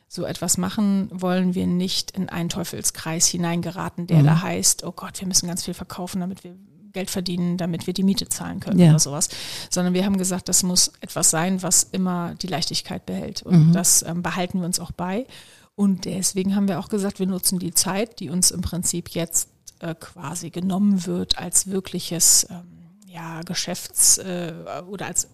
so 0.07 0.23
etwas 0.23 0.57
machen, 0.57 1.09
wollen 1.11 1.53
wir 1.53 1.67
nicht 1.67 2.11
in 2.11 2.29
einen 2.29 2.49
Teufelskreis 2.49 3.27
hineingeraten, 3.27 4.07
der 4.07 4.19
mhm. 4.19 4.25
da 4.25 4.41
heißt, 4.41 4.85
oh 4.85 4.93
Gott, 4.93 5.19
wir 5.19 5.27
müssen 5.27 5.47
ganz 5.47 5.65
viel 5.65 5.73
verkaufen, 5.73 6.21
damit 6.21 6.43
wir 6.43 6.55
Geld 6.93 7.09
verdienen, 7.09 7.57
damit 7.57 7.87
wir 7.87 7.93
die 7.93 8.03
Miete 8.03 8.27
zahlen 8.29 8.59
können 8.59 8.79
ja. 8.79 8.89
oder 8.89 8.99
sowas. 8.99 9.29
Sondern 9.69 9.93
wir 9.93 10.05
haben 10.05 10.17
gesagt, 10.17 10.49
das 10.49 10.63
muss 10.63 10.91
etwas 11.01 11.29
sein, 11.29 11.63
was 11.63 11.83
immer 11.83 12.35
die 12.35 12.47
Leichtigkeit 12.47 13.05
behält. 13.05 13.43
Und 13.43 13.69
mhm. 13.69 13.73
das 13.73 14.03
ähm, 14.03 14.21
behalten 14.23 14.59
wir 14.59 14.65
uns 14.65 14.79
auch 14.79 14.91
bei. 14.91 15.25
Und 15.75 16.05
deswegen 16.05 16.55
haben 16.55 16.67
wir 16.67 16.79
auch 16.79 16.89
gesagt, 16.89 17.19
wir 17.19 17.27
nutzen 17.27 17.59
die 17.59 17.73
Zeit, 17.73 18.19
die 18.19 18.29
uns 18.29 18.51
im 18.51 18.61
Prinzip 18.61 19.09
jetzt 19.09 19.49
äh, 19.79 19.93
quasi 19.93 20.49
genommen 20.49 21.05
wird 21.05 21.37
als 21.37 21.67
wirkliches 21.67 22.47
ähm, 22.49 22.63
ja, 23.05 23.41
Geschäfts- 23.41 24.17
äh, 24.17 24.53
oder 24.87 25.05
als 25.05 25.27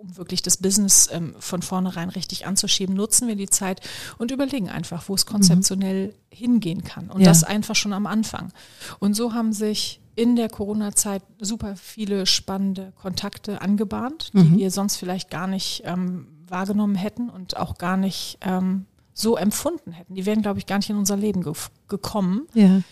um 0.00 0.16
wirklich 0.16 0.42
das 0.42 0.56
Business 0.56 1.08
ähm, 1.12 1.34
von 1.38 1.62
vornherein 1.62 2.08
richtig 2.08 2.46
anzuschieben, 2.46 2.94
nutzen 2.94 3.28
wir 3.28 3.36
die 3.36 3.48
Zeit 3.48 3.80
und 4.18 4.30
überlegen 4.30 4.68
einfach, 4.68 5.08
wo 5.08 5.14
es 5.14 5.26
konzeptionell 5.26 6.08
mhm. 6.08 6.12
hingehen 6.30 6.84
kann. 6.84 7.10
Und 7.10 7.20
ja. 7.20 7.28
das 7.28 7.44
einfach 7.44 7.76
schon 7.76 7.92
am 7.92 8.06
Anfang. 8.06 8.52
Und 8.98 9.14
so 9.14 9.34
haben 9.34 9.52
sich 9.52 10.00
in 10.16 10.36
der 10.36 10.48
Corona-Zeit 10.48 11.22
super 11.38 11.76
viele 11.76 12.26
spannende 12.26 12.92
Kontakte 13.00 13.60
angebahnt, 13.60 14.32
die 14.34 14.38
mhm. 14.38 14.58
wir 14.58 14.70
sonst 14.70 14.96
vielleicht 14.96 15.30
gar 15.30 15.46
nicht 15.46 15.82
ähm, 15.84 16.26
wahrgenommen 16.48 16.94
hätten 16.94 17.30
und 17.30 17.56
auch 17.56 17.78
gar 17.78 17.96
nicht 17.96 18.38
ähm, 18.40 18.86
so 19.14 19.36
empfunden 19.36 19.92
hätten. 19.92 20.14
Die 20.14 20.26
wären, 20.26 20.42
glaube 20.42 20.58
ich, 20.58 20.66
gar 20.66 20.78
nicht 20.78 20.90
in 20.90 20.96
unser 20.96 21.16
Leben 21.16 21.42
ge 21.42 21.52
gekommen. 21.88 22.46
Ja. 22.54 22.82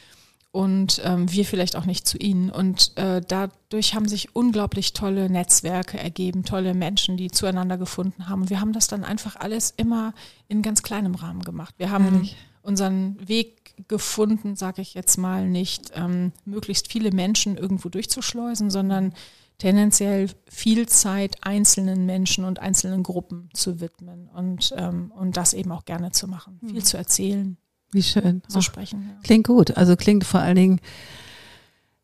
Und 0.50 1.02
ähm, 1.04 1.30
wir 1.30 1.44
vielleicht 1.44 1.76
auch 1.76 1.84
nicht 1.84 2.08
zu 2.08 2.16
ihnen. 2.16 2.50
Und 2.50 2.96
äh, 2.96 3.20
dadurch 3.26 3.94
haben 3.94 4.08
sich 4.08 4.34
unglaublich 4.34 4.94
tolle 4.94 5.28
Netzwerke 5.28 5.98
ergeben, 5.98 6.42
tolle 6.42 6.72
Menschen, 6.72 7.16
die 7.16 7.30
zueinander 7.30 7.76
gefunden 7.76 8.28
haben. 8.28 8.42
Und 8.42 8.50
wir 8.50 8.60
haben 8.60 8.72
das 8.72 8.86
dann 8.86 9.04
einfach 9.04 9.36
alles 9.36 9.74
immer 9.76 10.14
in 10.48 10.62
ganz 10.62 10.82
kleinem 10.82 11.14
Rahmen 11.14 11.42
gemacht. 11.42 11.74
Wir 11.76 11.90
haben 11.90 12.06
Ehrlich? 12.06 12.36
unseren 12.62 13.16
Weg 13.28 13.88
gefunden, 13.88 14.56
sage 14.56 14.82
ich 14.82 14.94
jetzt 14.94 15.18
mal, 15.18 15.46
nicht 15.46 15.92
ähm, 15.94 16.32
möglichst 16.44 16.90
viele 16.90 17.12
Menschen 17.12 17.56
irgendwo 17.56 17.90
durchzuschleusen, 17.90 18.70
sondern 18.70 19.12
tendenziell 19.58 20.30
viel 20.48 20.88
Zeit 20.88 21.36
einzelnen 21.42 22.06
Menschen 22.06 22.44
und 22.44 22.60
einzelnen 22.60 23.02
Gruppen 23.02 23.50
zu 23.52 23.80
widmen 23.80 24.28
und, 24.28 24.72
ähm, 24.76 25.12
und 25.12 25.36
das 25.36 25.52
eben 25.52 25.72
auch 25.72 25.84
gerne 25.84 26.12
zu 26.12 26.28
machen, 26.28 26.58
viel 26.64 26.74
mhm. 26.74 26.84
zu 26.84 26.96
erzählen. 26.96 27.56
Wie 27.92 28.02
schön. 28.02 28.42
Zu 28.48 28.58
Ach, 28.58 28.62
sprechen. 28.62 29.02
Ja. 29.02 29.20
Klingt 29.22 29.46
gut. 29.46 29.76
Also 29.76 29.96
klingt 29.96 30.24
vor 30.24 30.40
allen 30.40 30.56
Dingen 30.56 30.80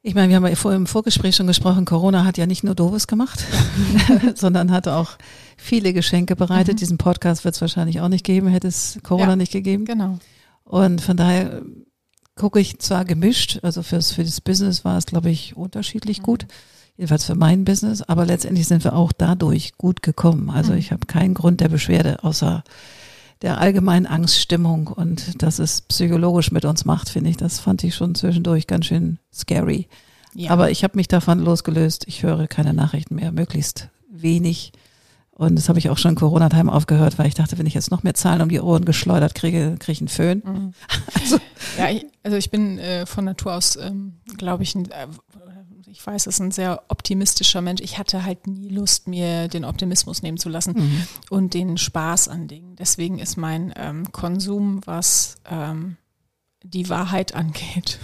Ich 0.02 0.14
meine, 0.14 0.28
wir 0.28 0.36
haben 0.36 0.46
ja 0.46 0.54
vorher 0.54 0.76
im 0.76 0.86
Vorgespräch 0.86 1.36
schon 1.36 1.46
gesprochen, 1.46 1.84
Corona 1.84 2.24
hat 2.24 2.38
ja 2.38 2.46
nicht 2.46 2.64
nur 2.64 2.74
Doofes 2.74 3.06
gemacht, 3.06 3.44
sondern 4.34 4.70
hat 4.70 4.88
auch 4.88 5.12
viele 5.56 5.92
Geschenke 5.92 6.36
bereitet. 6.36 6.74
Mhm. 6.74 6.78
Diesen 6.78 6.98
Podcast 6.98 7.44
wird 7.44 7.54
es 7.54 7.60
wahrscheinlich 7.60 8.00
auch 8.00 8.08
nicht 8.08 8.24
geben, 8.24 8.48
hätte 8.48 8.68
es 8.68 8.98
Corona 9.02 9.30
ja, 9.30 9.36
nicht 9.36 9.52
gegeben. 9.52 9.84
Genau. 9.84 10.18
Und 10.64 11.00
von 11.00 11.16
daher 11.16 11.62
gucke 12.36 12.60
ich 12.60 12.78
zwar 12.78 13.04
gemischt, 13.04 13.60
also 13.62 13.82
fürs, 13.82 14.12
für 14.12 14.24
das 14.24 14.40
Business 14.40 14.84
war 14.84 14.98
es, 14.98 15.06
glaube 15.06 15.30
ich, 15.30 15.56
unterschiedlich 15.56 16.20
mhm. 16.20 16.24
gut. 16.24 16.46
Jedenfalls 16.96 17.24
für 17.24 17.34
mein 17.34 17.64
Business, 17.64 18.02
aber 18.02 18.24
letztendlich 18.24 18.68
sind 18.68 18.84
wir 18.84 18.94
auch 18.94 19.12
dadurch 19.12 19.76
gut 19.76 20.02
gekommen. 20.02 20.50
Also 20.50 20.72
mhm. 20.72 20.78
ich 20.78 20.92
habe 20.92 21.06
keinen 21.06 21.34
Grund 21.34 21.60
der 21.60 21.68
Beschwerde, 21.68 22.22
außer 22.22 22.62
der 23.44 23.60
allgemeinen 23.60 24.06
Angststimmung 24.06 24.86
und 24.86 25.42
dass 25.42 25.58
es 25.58 25.82
psychologisch 25.82 26.50
mit 26.50 26.64
uns 26.64 26.86
macht, 26.86 27.10
finde 27.10 27.28
ich. 27.28 27.36
Das 27.36 27.60
fand 27.60 27.84
ich 27.84 27.94
schon 27.94 28.14
zwischendurch 28.14 28.66
ganz 28.66 28.86
schön 28.86 29.18
scary. 29.32 29.86
Ja. 30.34 30.50
Aber 30.50 30.70
ich 30.70 30.82
habe 30.82 30.96
mich 30.96 31.08
davon 31.08 31.40
losgelöst. 31.40 32.04
Ich 32.08 32.22
höre 32.22 32.48
keine 32.48 32.72
Nachrichten 32.72 33.16
mehr, 33.16 33.32
möglichst 33.32 33.90
wenig. 34.08 34.72
Und 35.30 35.56
das 35.56 35.68
habe 35.68 35.78
ich 35.78 35.90
auch 35.90 35.98
schon 35.98 36.12
in 36.12 36.16
Corona-Time 36.16 36.72
aufgehört, 36.72 37.18
weil 37.18 37.26
ich 37.26 37.34
dachte, 37.34 37.58
wenn 37.58 37.66
ich 37.66 37.74
jetzt 37.74 37.90
noch 37.90 38.02
mehr 38.02 38.14
Zahlen 38.14 38.40
um 38.40 38.48
die 38.48 38.60
Ohren 38.60 38.86
geschleudert 38.86 39.34
kriege, 39.34 39.76
kriege 39.78 39.92
ich 39.92 40.00
einen 40.00 40.08
Föhn. 40.08 40.42
Mhm. 40.44 40.72
Also, 41.20 41.38
ja, 41.78 41.90
ich, 41.90 42.06
also 42.22 42.36
ich 42.38 42.50
bin 42.50 42.78
äh, 42.78 43.04
von 43.04 43.26
Natur 43.26 43.54
aus, 43.54 43.76
ähm, 43.76 44.14
glaube 44.38 44.62
ich, 44.62 44.74
ein, 44.74 44.90
äh, 44.90 45.06
ich 45.94 46.04
weiß, 46.04 46.26
es 46.26 46.34
ist 46.34 46.40
ein 46.40 46.50
sehr 46.50 46.82
optimistischer 46.88 47.60
Mensch. 47.60 47.80
Ich 47.80 47.98
hatte 47.98 48.24
halt 48.24 48.48
nie 48.48 48.68
Lust, 48.68 49.06
mir 49.06 49.46
den 49.46 49.64
Optimismus 49.64 50.22
nehmen 50.22 50.38
zu 50.38 50.48
lassen 50.48 50.74
mhm. 50.76 51.06
und 51.30 51.54
den 51.54 51.78
Spaß 51.78 52.26
an 52.26 52.48
Dingen. 52.48 52.74
Deswegen 52.74 53.20
ist 53.20 53.36
mein 53.36 53.72
ähm, 53.76 54.10
Konsum, 54.10 54.80
was 54.86 55.36
ähm, 55.48 55.96
die 56.64 56.88
Wahrheit 56.88 57.36
angeht, 57.36 58.00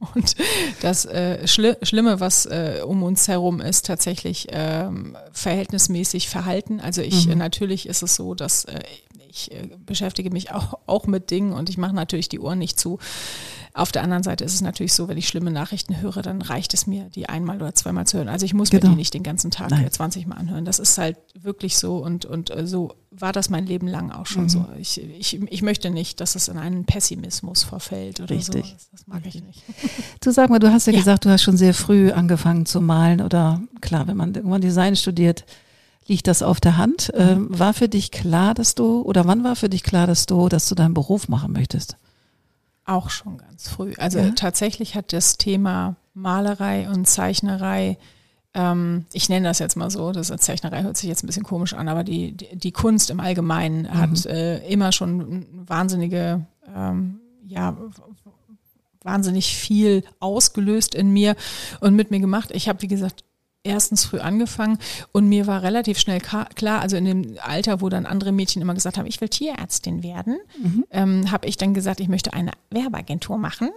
und 0.14 0.34
das 0.80 1.04
äh, 1.04 1.46
Schli 1.46 1.74
Schlimme, 1.82 2.20
was 2.20 2.46
äh, 2.46 2.80
um 2.84 3.02
uns 3.02 3.28
herum 3.28 3.60
ist, 3.60 3.84
tatsächlich 3.84 4.46
ähm, 4.50 5.14
verhältnismäßig 5.32 6.30
Verhalten. 6.30 6.80
Also 6.80 7.02
ich, 7.02 7.26
mhm. 7.26 7.36
natürlich 7.36 7.86
ist 7.86 8.02
es 8.02 8.16
so, 8.16 8.34
dass 8.34 8.64
äh, 8.64 8.80
ich 9.36 9.52
äh, 9.52 9.68
beschäftige 9.84 10.30
mich 10.30 10.52
auch, 10.52 10.78
auch 10.86 11.06
mit 11.06 11.30
Dingen 11.30 11.52
und 11.52 11.68
ich 11.68 11.78
mache 11.78 11.94
natürlich 11.94 12.28
die 12.28 12.40
Ohren 12.40 12.58
nicht 12.58 12.80
zu. 12.80 12.98
Auf 13.74 13.92
der 13.92 14.02
anderen 14.02 14.22
Seite 14.22 14.42
ist 14.42 14.54
es 14.54 14.62
natürlich 14.62 14.94
so, 14.94 15.06
wenn 15.08 15.18
ich 15.18 15.28
schlimme 15.28 15.50
Nachrichten 15.50 16.00
höre, 16.00 16.22
dann 16.22 16.40
reicht 16.40 16.72
es 16.72 16.86
mir, 16.86 17.10
die 17.10 17.28
einmal 17.28 17.56
oder 17.56 17.74
zweimal 17.74 18.06
zu 18.06 18.16
hören. 18.16 18.28
Also 18.28 18.46
ich 18.46 18.54
muss 18.54 18.70
genau. 18.70 18.86
mir 18.86 18.90
die 18.92 18.96
nicht 18.96 19.12
den 19.12 19.22
ganzen 19.22 19.50
Tag 19.50 19.70
Nein. 19.70 19.90
20 19.90 20.26
Mal 20.26 20.36
anhören. 20.36 20.64
Das 20.64 20.78
ist 20.78 20.96
halt 20.96 21.18
wirklich 21.38 21.76
so 21.76 21.98
und, 21.98 22.24
und 22.24 22.50
äh, 22.50 22.66
so 22.66 22.94
war 23.10 23.32
das 23.32 23.50
mein 23.50 23.66
Leben 23.66 23.86
lang 23.86 24.10
auch 24.12 24.26
schon 24.26 24.44
mhm. 24.44 24.48
so. 24.48 24.66
Ich, 24.78 24.98
ich, 25.02 25.42
ich 25.42 25.62
möchte 25.62 25.90
nicht, 25.90 26.20
dass 26.20 26.36
es 26.36 26.48
in 26.48 26.56
einen 26.56 26.86
Pessimismus 26.86 27.64
verfällt 27.64 28.20
oder 28.20 28.34
Richtig. 28.34 28.64
so. 28.64 28.72
Das, 28.72 28.90
das 28.90 29.06
mag 29.06 29.26
ich 29.26 29.42
nicht. 29.42 29.62
Du 30.20 30.32
sag 30.32 30.48
mal, 30.48 30.58
du 30.58 30.72
hast 30.72 30.86
ja, 30.86 30.92
ja, 30.92 30.98
gesagt, 30.98 31.24
du 31.24 31.30
hast 31.30 31.42
schon 31.42 31.56
sehr 31.56 31.74
früh 31.74 32.10
angefangen 32.10 32.66
zu 32.66 32.80
malen 32.80 33.20
oder 33.20 33.60
klar, 33.80 34.08
wenn 34.08 34.16
man 34.16 34.34
irgendwann 34.34 34.60
Design 34.60 34.96
studiert, 34.96 35.44
liegt 36.06 36.26
das 36.26 36.42
auf 36.42 36.60
der 36.60 36.76
Hand. 36.76 37.10
Ähm, 37.14 37.46
war 37.50 37.74
für 37.74 37.88
dich 37.88 38.10
klar, 38.10 38.54
dass 38.54 38.74
du, 38.74 39.02
oder 39.02 39.26
wann 39.26 39.44
war 39.44 39.56
für 39.56 39.68
dich 39.68 39.82
klar, 39.82 40.06
dass 40.06 40.26
du, 40.26 40.48
dass 40.48 40.68
du 40.68 40.74
deinen 40.74 40.94
Beruf 40.94 41.28
machen 41.28 41.52
möchtest? 41.52 41.96
Auch 42.84 43.10
schon 43.10 43.38
ganz 43.38 43.68
früh. 43.68 43.92
Also 43.98 44.20
ja. 44.20 44.30
tatsächlich 44.30 44.94
hat 44.94 45.12
das 45.12 45.36
Thema 45.38 45.96
Malerei 46.14 46.88
und 46.88 47.06
Zeichnerei, 47.06 47.98
ähm, 48.54 49.04
ich 49.12 49.28
nenne 49.28 49.48
das 49.48 49.58
jetzt 49.58 49.76
mal 49.76 49.90
so, 49.90 50.12
das 50.12 50.28
Zeichnerei 50.28 50.82
hört 50.82 50.96
sich 50.96 51.08
jetzt 51.08 51.22
ein 51.22 51.26
bisschen 51.26 51.42
komisch 51.42 51.74
an, 51.74 51.88
aber 51.88 52.04
die, 52.04 52.32
die, 52.32 52.56
die 52.56 52.72
Kunst 52.72 53.10
im 53.10 53.20
Allgemeinen 53.20 53.82
mhm. 53.82 53.94
hat 53.94 54.26
äh, 54.26 54.66
immer 54.68 54.92
schon 54.92 55.46
wahnsinnige, 55.66 56.46
ähm, 56.74 57.20
ja, 57.46 57.76
wahnsinnig 59.02 59.54
viel 59.56 60.02
ausgelöst 60.20 60.94
in 60.94 61.10
mir 61.10 61.36
und 61.80 61.94
mit 61.94 62.10
mir 62.10 62.20
gemacht. 62.20 62.50
Ich 62.52 62.68
habe, 62.68 62.82
wie 62.82 62.88
gesagt, 62.88 63.24
erstens 63.66 64.04
früh 64.04 64.18
angefangen 64.18 64.78
und 65.12 65.28
mir 65.28 65.46
war 65.46 65.62
relativ 65.62 65.98
schnell 65.98 66.20
klar, 66.20 66.80
also 66.80 66.96
in 66.96 67.04
dem 67.04 67.36
Alter, 67.42 67.80
wo 67.80 67.88
dann 67.88 68.06
andere 68.06 68.32
Mädchen 68.32 68.62
immer 68.62 68.74
gesagt 68.74 68.98
haben, 68.98 69.06
ich 69.06 69.20
will 69.20 69.28
Tierärztin 69.28 70.02
werden, 70.02 70.38
mhm. 70.62 70.84
ähm, 70.90 71.30
habe 71.30 71.46
ich 71.46 71.56
dann 71.56 71.74
gesagt, 71.74 72.00
ich 72.00 72.08
möchte 72.08 72.32
eine 72.32 72.52
Werbeagentur 72.70 73.38
machen. 73.38 73.70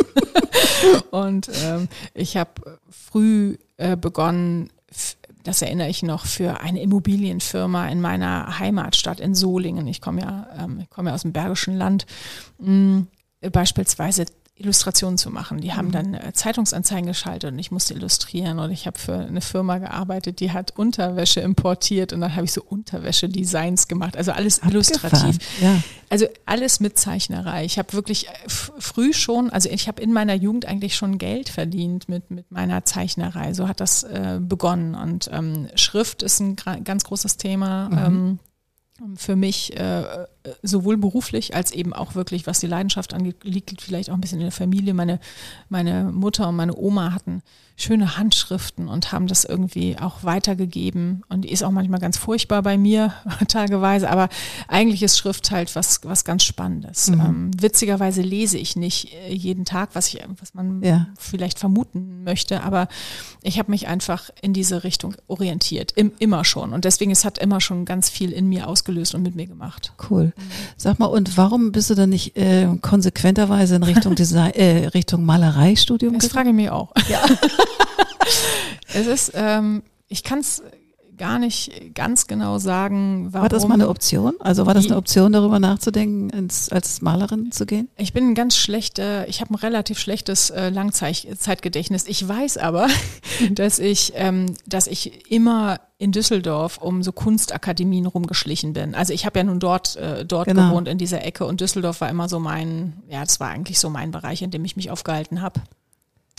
und 1.10 1.50
ähm, 1.64 1.88
ich 2.14 2.36
habe 2.36 2.78
früh 2.90 3.56
äh, 3.76 3.96
begonnen, 3.96 4.70
das 5.44 5.62
erinnere 5.62 5.88
ich 5.88 6.02
noch, 6.02 6.26
für 6.26 6.60
eine 6.60 6.82
Immobilienfirma 6.82 7.88
in 7.88 8.00
meiner 8.00 8.58
Heimatstadt 8.58 9.20
in 9.20 9.34
Solingen. 9.34 9.86
Ich 9.86 10.00
komme 10.00 10.20
ja, 10.20 10.48
ähm, 10.58 10.80
ich 10.82 10.90
komme 10.90 11.10
ja 11.10 11.14
aus 11.14 11.22
dem 11.22 11.32
Bergischen 11.32 11.76
Land. 11.76 12.06
Mh, 12.58 13.06
beispielsweise 13.52 14.26
Illustrationen 14.60 15.18
zu 15.18 15.30
machen. 15.30 15.60
Die 15.60 15.72
haben 15.72 15.88
mhm. 15.88 15.92
dann 15.92 16.14
äh, 16.14 16.32
Zeitungsanzeigen 16.32 17.06
geschaltet 17.06 17.52
und 17.52 17.58
ich 17.58 17.70
musste 17.70 17.94
illustrieren 17.94 18.58
und 18.58 18.70
ich 18.70 18.86
habe 18.86 18.98
für 18.98 19.14
eine 19.14 19.40
Firma 19.40 19.78
gearbeitet, 19.78 20.40
die 20.40 20.52
hat 20.52 20.78
Unterwäsche 20.78 21.40
importiert 21.40 22.12
und 22.12 22.20
dann 22.20 22.34
habe 22.34 22.44
ich 22.44 22.52
so 22.52 22.62
Unterwäsche-Designs 22.62 23.88
gemacht. 23.88 24.16
Also 24.16 24.32
alles 24.32 24.62
Abgefahren. 24.62 24.74
illustrativ. 24.74 25.38
Ja. 25.60 25.82
Also 26.08 26.26
alles 26.44 26.80
mit 26.80 26.98
Zeichnerei. 26.98 27.64
Ich 27.64 27.78
habe 27.78 27.92
wirklich 27.92 28.28
äh, 28.28 28.30
früh 28.46 29.12
schon, 29.12 29.50
also 29.50 29.68
ich 29.68 29.88
habe 29.88 30.02
in 30.02 30.12
meiner 30.12 30.34
Jugend 30.34 30.66
eigentlich 30.66 30.96
schon 30.96 31.18
Geld 31.18 31.48
verdient 31.48 32.08
mit, 32.08 32.30
mit 32.30 32.50
meiner 32.50 32.84
Zeichnerei. 32.84 33.54
So 33.54 33.68
hat 33.68 33.80
das 33.80 34.02
äh, 34.02 34.38
begonnen 34.40 34.94
und 34.94 35.30
ähm, 35.32 35.68
Schrift 35.74 36.22
ist 36.22 36.40
ein 36.40 36.56
ganz 36.84 37.04
großes 37.04 37.36
Thema. 37.36 37.88
Mhm. 37.88 37.98
Ähm, 37.98 38.38
für 39.16 39.36
mich 39.36 39.76
äh, 39.76 40.26
sowohl 40.62 40.96
beruflich 40.96 41.54
als 41.54 41.72
eben 41.72 41.92
auch 41.92 42.14
wirklich, 42.14 42.46
was 42.46 42.60
die 42.60 42.66
Leidenschaft 42.66 43.14
angeht, 43.14 43.36
liegt 43.44 43.80
vielleicht 43.80 44.10
auch 44.10 44.14
ein 44.14 44.20
bisschen 44.20 44.38
in 44.38 44.46
der 44.46 44.52
Familie. 44.52 44.94
Meine, 44.94 45.20
meine 45.68 46.04
Mutter 46.04 46.48
und 46.48 46.56
meine 46.56 46.76
Oma 46.76 47.12
hatten 47.12 47.42
schöne 47.82 48.16
Handschriften 48.16 48.88
und 48.88 49.12
haben 49.12 49.26
das 49.26 49.44
irgendwie 49.44 49.96
auch 49.98 50.22
weitergegeben. 50.22 51.22
Und 51.28 51.42
die 51.42 51.52
ist 51.52 51.62
auch 51.62 51.70
manchmal 51.70 52.00
ganz 52.00 52.18
furchtbar 52.18 52.62
bei 52.62 52.76
mir, 52.76 53.14
tageweise, 53.48 54.10
aber 54.10 54.28
eigentlich 54.68 55.02
ist 55.02 55.18
Schrift 55.18 55.50
halt 55.50 55.74
was, 55.76 56.00
was 56.04 56.24
ganz 56.24 56.44
Spannendes. 56.44 57.08
Mhm. 57.08 57.20
Ähm, 57.20 57.50
witzigerweise 57.58 58.22
lese 58.22 58.58
ich 58.58 58.76
nicht 58.76 59.14
äh, 59.14 59.32
jeden 59.32 59.64
Tag, 59.64 59.90
was, 59.94 60.08
ich, 60.08 60.22
was 60.38 60.54
man 60.54 60.82
ja. 60.82 61.06
vielleicht 61.18 61.58
vermuten 61.58 62.22
möchte, 62.24 62.62
aber 62.62 62.88
ich 63.42 63.58
habe 63.58 63.70
mich 63.70 63.88
einfach 63.88 64.30
in 64.42 64.52
diese 64.52 64.84
Richtung 64.84 65.14
orientiert, 65.26 65.92
im, 65.96 66.12
immer 66.18 66.44
schon. 66.44 66.72
Und 66.72 66.84
deswegen, 66.84 67.10
es 67.10 67.24
hat 67.24 67.38
immer 67.38 67.60
schon 67.60 67.84
ganz 67.84 68.10
viel 68.10 68.32
in 68.32 68.48
mir 68.48 68.68
ausgelöst 68.68 69.14
und 69.14 69.22
mit 69.22 69.34
mir 69.34 69.46
gemacht. 69.46 69.92
Cool. 70.10 70.32
Sag 70.76 70.98
mal, 70.98 71.06
und 71.06 71.36
warum 71.36 71.72
bist 71.72 71.90
du 71.90 71.94
dann 71.94 72.10
nicht 72.10 72.36
äh, 72.36 72.68
konsequenterweise 72.82 73.76
in 73.76 73.82
Richtung 73.82 74.14
Design, 74.16 74.52
äh, 74.52 74.86
Richtung 74.88 75.24
Malereistudium? 75.24 76.18
Das 76.18 76.28
frage 76.28 76.50
ich 76.50 76.54
mich 76.54 76.70
auch. 76.70 76.92
Ja. 77.08 77.20
es 78.94 79.06
ist, 79.06 79.32
ähm, 79.34 79.82
ich 80.08 80.22
kann 80.22 80.40
es 80.40 80.62
gar 81.20 81.38
nicht 81.38 81.94
ganz 81.94 82.26
genau 82.26 82.58
sagen, 82.58 83.28
warum. 83.30 83.42
War 83.42 83.48
das 83.50 83.68
mal 83.68 83.74
eine 83.74 83.90
Option? 83.90 84.34
Also 84.40 84.64
war 84.64 84.72
das 84.72 84.86
eine 84.86 84.96
Option, 84.96 85.32
darüber 85.32 85.60
nachzudenken, 85.60 86.30
ins, 86.30 86.70
als 86.70 87.02
Malerin 87.02 87.52
zu 87.52 87.66
gehen? 87.66 87.90
Ich 87.98 88.14
bin 88.14 88.28
ein 88.28 88.34
ganz 88.34 88.56
schlechter, 88.56 89.28
ich 89.28 89.42
habe 89.42 89.52
ein 89.52 89.56
relativ 89.56 89.98
schlechtes 89.98 90.48
äh, 90.48 90.70
Langzeitgedächtnis. 90.70 92.06
Ich 92.08 92.26
weiß 92.26 92.56
aber, 92.56 92.88
dass 93.50 93.78
ich, 93.78 94.14
ähm, 94.16 94.54
dass 94.66 94.86
ich 94.86 95.30
immer 95.30 95.80
in 95.98 96.10
Düsseldorf 96.10 96.78
um 96.78 97.02
so 97.02 97.12
Kunstakademien 97.12 98.06
rumgeschlichen 98.06 98.72
bin. 98.72 98.94
Also 98.94 99.12
ich 99.12 99.26
habe 99.26 99.40
ja 99.40 99.44
nun 99.44 99.60
dort, 99.60 99.96
äh, 99.96 100.24
dort 100.24 100.46
genau. 100.46 100.70
gewohnt 100.70 100.88
in 100.88 100.96
dieser 100.96 101.22
Ecke 101.22 101.44
und 101.44 101.60
Düsseldorf 101.60 102.00
war 102.00 102.08
immer 102.08 102.30
so 102.30 102.40
mein, 102.40 102.94
ja, 103.10 103.20
das 103.20 103.38
war 103.40 103.50
eigentlich 103.50 103.78
so 103.78 103.90
mein 103.90 104.10
Bereich, 104.10 104.40
in 104.40 104.50
dem 104.50 104.64
ich 104.64 104.74
mich 104.74 104.90
aufgehalten 104.90 105.42
habe. 105.42 105.60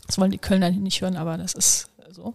Das 0.07 0.17
wollen 0.17 0.31
die 0.31 0.37
Kölner 0.37 0.71
nicht 0.71 1.01
hören, 1.01 1.17
aber 1.17 1.37
das 1.37 1.53
ist 1.53 1.89
so. 2.11 2.33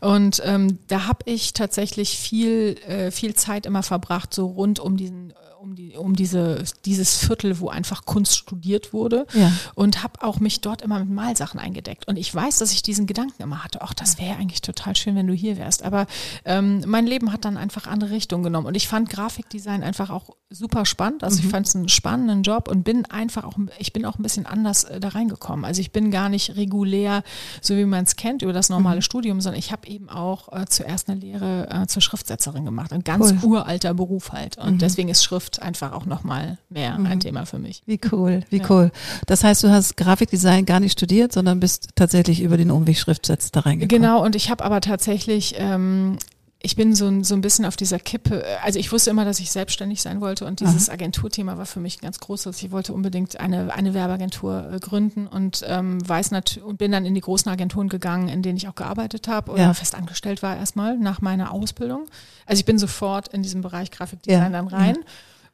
Und 0.00 0.42
ähm, 0.44 0.78
da 0.88 1.06
habe 1.06 1.20
ich 1.26 1.52
tatsächlich 1.52 2.18
viel, 2.18 2.76
äh, 2.86 3.10
viel 3.10 3.34
Zeit 3.34 3.66
immer 3.66 3.82
verbracht, 3.82 4.34
so 4.34 4.46
rund 4.46 4.80
um 4.80 4.96
diesen 4.96 5.32
um, 5.62 5.76
die, 5.76 5.96
um 5.96 6.16
diese, 6.16 6.64
dieses 6.84 7.16
Viertel, 7.16 7.60
wo 7.60 7.68
einfach 7.68 8.04
Kunst 8.04 8.36
studiert 8.36 8.92
wurde 8.92 9.26
ja. 9.32 9.52
und 9.74 10.02
habe 10.02 10.22
auch 10.22 10.40
mich 10.40 10.60
dort 10.60 10.82
immer 10.82 10.98
mit 10.98 11.08
Malsachen 11.08 11.60
eingedeckt. 11.60 12.08
Und 12.08 12.16
ich 12.16 12.34
weiß, 12.34 12.58
dass 12.58 12.72
ich 12.72 12.82
diesen 12.82 13.06
Gedanken 13.06 13.42
immer 13.42 13.62
hatte, 13.62 13.80
ach, 13.80 13.94
das 13.94 14.18
wäre 14.18 14.36
eigentlich 14.36 14.60
total 14.60 14.96
schön, 14.96 15.14
wenn 15.14 15.28
du 15.28 15.34
hier 15.34 15.56
wärst. 15.56 15.84
Aber 15.84 16.06
ähm, 16.44 16.82
mein 16.86 17.06
Leben 17.06 17.32
hat 17.32 17.44
dann 17.44 17.56
einfach 17.56 17.86
andere 17.86 18.10
Richtungen 18.10 18.42
genommen. 18.42 18.66
Und 18.66 18.74
ich 18.74 18.88
fand 18.88 19.08
Grafikdesign 19.08 19.82
einfach 19.82 20.10
auch 20.10 20.30
super 20.50 20.84
spannend. 20.84 21.22
Also 21.22 21.38
mhm. 21.38 21.44
ich 21.44 21.50
fand 21.50 21.66
es 21.68 21.76
einen 21.76 21.88
spannenden 21.88 22.42
Job 22.42 22.68
und 22.68 22.82
bin 22.82 23.06
einfach 23.06 23.44
auch, 23.44 23.56
ich 23.78 23.92
bin 23.92 24.04
auch 24.04 24.18
ein 24.18 24.22
bisschen 24.22 24.46
anders 24.46 24.84
äh, 24.84 24.98
da 24.98 25.08
reingekommen. 25.08 25.64
Also 25.64 25.80
ich 25.80 25.92
bin 25.92 26.10
gar 26.10 26.28
nicht 26.28 26.56
regulär, 26.56 27.22
so 27.60 27.76
wie 27.76 27.84
man 27.84 28.04
es 28.04 28.16
kennt, 28.16 28.42
über 28.42 28.52
das 28.52 28.68
normale 28.68 28.96
mhm. 28.96 29.02
Studium, 29.02 29.40
sondern 29.40 29.60
ich 29.60 29.70
habe 29.70 29.86
eben 29.86 30.08
auch 30.08 30.52
äh, 30.52 30.66
zuerst 30.66 31.08
eine 31.08 31.20
Lehre 31.20 31.68
äh, 31.70 31.86
zur 31.86 32.02
Schriftsetzerin 32.02 32.64
gemacht. 32.64 32.92
Ein 32.92 33.04
ganz 33.04 33.32
cool. 33.42 33.52
uralter 33.52 33.94
Beruf 33.94 34.32
halt. 34.32 34.58
Und 34.58 34.74
mhm. 34.74 34.78
deswegen 34.78 35.08
ist 35.08 35.22
Schrift 35.22 35.51
Schrift 35.52 35.62
einfach 35.62 35.92
auch 35.92 36.06
nochmal 36.06 36.58
mehr 36.68 36.98
mhm. 36.98 37.06
ein 37.06 37.20
Thema 37.20 37.44
für 37.44 37.58
mich. 37.58 37.82
Wie 37.86 38.00
cool, 38.10 38.42
wie 38.50 38.58
ja. 38.58 38.70
cool. 38.70 38.90
Das 39.26 39.44
heißt, 39.44 39.62
du 39.64 39.70
hast 39.70 39.96
Grafikdesign 39.96 40.64
gar 40.66 40.80
nicht 40.80 40.92
studiert, 40.92 41.32
sondern 41.32 41.60
bist 41.60 41.90
tatsächlich 41.94 42.40
über 42.40 42.56
den 42.56 42.70
Umweg 42.70 42.98
Schriftsetz 42.98 43.50
da 43.50 43.60
reingekommen. 43.60 44.02
Genau, 44.02 44.24
und 44.24 44.36
ich 44.36 44.50
habe 44.50 44.64
aber 44.64 44.80
tatsächlich 44.80 45.54
ähm, 45.58 46.18
ich 46.64 46.76
bin 46.76 46.94
so, 46.94 47.24
so 47.24 47.34
ein 47.34 47.40
bisschen 47.40 47.64
auf 47.64 47.76
dieser 47.76 47.98
Kippe. 47.98 48.44
Also 48.62 48.78
ich 48.78 48.92
wusste 48.92 49.10
immer, 49.10 49.24
dass 49.24 49.40
ich 49.40 49.50
selbstständig 49.50 50.00
sein 50.00 50.20
wollte 50.20 50.46
und 50.46 50.60
dieses 50.60 50.88
Aha. 50.88 50.94
Agenturthema 50.94 51.58
war 51.58 51.66
für 51.66 51.80
mich 51.80 52.00
ganz 52.00 52.20
groß. 52.20 52.46
Also 52.46 52.64
ich 52.64 52.70
wollte 52.70 52.92
unbedingt 52.92 53.40
eine, 53.40 53.74
eine 53.74 53.94
Werbeagentur 53.94 54.70
äh, 54.72 54.78
gründen 54.78 55.26
und 55.26 55.64
ähm, 55.66 56.08
weiß 56.08 56.30
natürlich 56.30 56.64
und 56.64 56.78
bin 56.78 56.92
dann 56.92 57.04
in 57.04 57.14
die 57.14 57.20
großen 57.20 57.50
Agenturen 57.50 57.88
gegangen, 57.88 58.28
in 58.28 58.42
denen 58.42 58.56
ich 58.56 58.68
auch 58.68 58.76
gearbeitet 58.76 59.26
habe 59.26 59.50
oder 59.50 59.62
ja. 59.62 59.74
fest 59.74 59.96
angestellt 59.96 60.42
war 60.44 60.56
erstmal 60.56 60.96
nach 60.96 61.20
meiner 61.20 61.52
Ausbildung. 61.52 62.06
Also 62.46 62.60
ich 62.60 62.64
bin 62.64 62.78
sofort 62.78 63.28
in 63.28 63.42
diesem 63.42 63.60
Bereich 63.60 63.90
Grafikdesign 63.90 64.40
ja. 64.40 64.48
dann 64.50 64.68
rein. 64.68 64.94
Ja. 64.94 65.02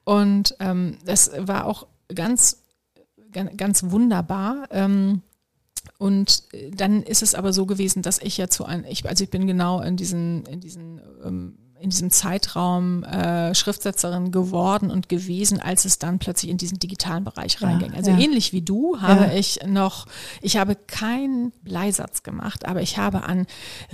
Und 0.08 0.56
ähm, 0.58 0.96
das 1.04 1.30
war 1.36 1.66
auch 1.66 1.86
ganz, 2.14 2.62
ganz, 3.30 3.54
ganz 3.58 3.82
wunderbar. 3.90 4.66
Ähm, 4.70 5.20
und 5.98 6.44
dann 6.70 7.02
ist 7.02 7.22
es 7.22 7.34
aber 7.34 7.52
so 7.52 7.66
gewesen, 7.66 8.00
dass 8.00 8.18
ich 8.18 8.38
ja 8.38 8.48
zu 8.48 8.64
einem, 8.64 8.86
ich, 8.88 9.06
also 9.06 9.22
ich 9.24 9.28
bin 9.28 9.46
genau 9.46 9.82
in 9.82 9.98
diesen, 9.98 10.46
in 10.46 10.60
diesen 10.60 11.02
ähm, 11.22 11.58
in 11.80 11.90
diesem 11.90 12.10
Zeitraum 12.10 13.04
äh, 13.04 13.54
Schriftsetzerin 13.54 14.32
geworden 14.32 14.90
und 14.90 15.08
gewesen, 15.08 15.60
als 15.60 15.84
es 15.84 15.98
dann 15.98 16.18
plötzlich 16.18 16.50
in 16.50 16.56
diesen 16.56 16.78
digitalen 16.78 17.24
Bereich 17.24 17.62
reinging. 17.62 17.94
Also 17.94 18.10
ja. 18.10 18.18
ähnlich 18.18 18.52
wie 18.52 18.62
du 18.62 19.00
habe 19.00 19.26
ja. 19.26 19.32
ich 19.32 19.60
noch, 19.66 20.06
ich 20.42 20.56
habe 20.56 20.74
keinen 20.74 21.52
Bleisatz 21.62 22.22
gemacht, 22.22 22.66
aber 22.66 22.82
ich 22.82 22.98
habe 22.98 23.24
an 23.24 23.46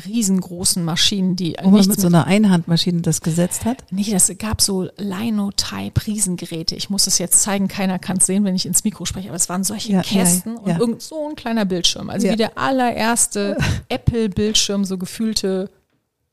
riesengroßen 0.07 0.85
Maschinen, 0.85 1.37
die 1.37 1.57
Wo 1.62 1.71
man 1.71 1.87
mit 1.87 2.00
so 2.00 2.07
einer 2.07 2.26
Einhandmaschine 2.26 3.03
das 3.03 3.21
gesetzt 3.21 3.64
hat? 3.64 3.85
Nee, 3.91 4.07
das 4.11 4.33
gab 4.38 4.61
so 4.61 4.88
Linotype 4.97 6.07
Riesengeräte. 6.07 6.76
Ich 6.76 6.91
muss 6.91 7.07
es 7.07 7.19
jetzt 7.19 7.43
zeigen, 7.43 7.69
keiner 7.69 7.99
kann 7.99 8.17
es 8.17 8.26
sehen, 8.26 8.45
wenn 8.45 8.55
ich 8.55 8.67
ins 8.67 8.85
Mikro 8.85 9.05
spreche, 9.05 9.29
aber 9.29 9.37
es 9.37 9.49
waren 9.49 9.64
solche 9.64 9.93
ja, 9.93 10.03
Kästen 10.03 10.57
und 10.57 10.79
irgend 10.79 11.03
so 11.03 11.29
ein 11.29 11.37
kleiner 11.37 11.64
Bildschirm. 11.64 12.11
Also 12.11 12.29
wie 12.29 12.37
der 12.37 12.57
allererste 12.57 13.57
Apple-Bildschirm, 13.88 14.85
so 14.85 14.97
gefühlte 14.99 15.71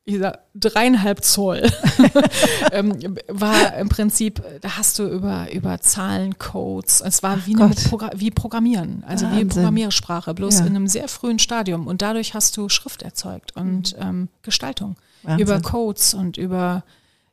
dieser 0.08 0.40
dreieinhalb 0.56 1.24
Zoll 1.24 1.70
ähm, 2.72 3.18
war 3.28 3.76
im 3.76 3.90
Prinzip, 3.90 4.42
da 4.62 4.78
hast 4.78 4.98
du 4.98 5.08
über, 5.08 5.52
über 5.54 5.80
Zahlencodes, 5.80 7.02
es 7.02 7.22
war 7.22 7.46
wie, 7.46 7.56
eine, 7.56 7.72
wie 8.16 8.32
Programmieren, 8.32 9.04
also 9.08 9.26
Wahnsinn. 9.26 9.42
wie 9.42 9.54
Programmiersprache, 9.54 10.34
bloß 10.34 10.60
ja. 10.60 10.66
in 10.66 10.76
einem 10.76 10.88
sehr 10.88 11.08
frühen 11.08 11.40
Stadium 11.40 11.88
und 11.88 12.02
dadurch 12.02 12.34
hast 12.34 12.58
du 12.58 12.68
Schrift 12.68 13.04
erzeugt 13.04 13.56
und 13.56 13.96
ähm, 14.00 14.30
Gestaltung 14.42 14.96
Wahnsinn. 15.24 15.46
über 15.46 15.62
Codes 15.62 16.14
und 16.14 16.38
über 16.38 16.84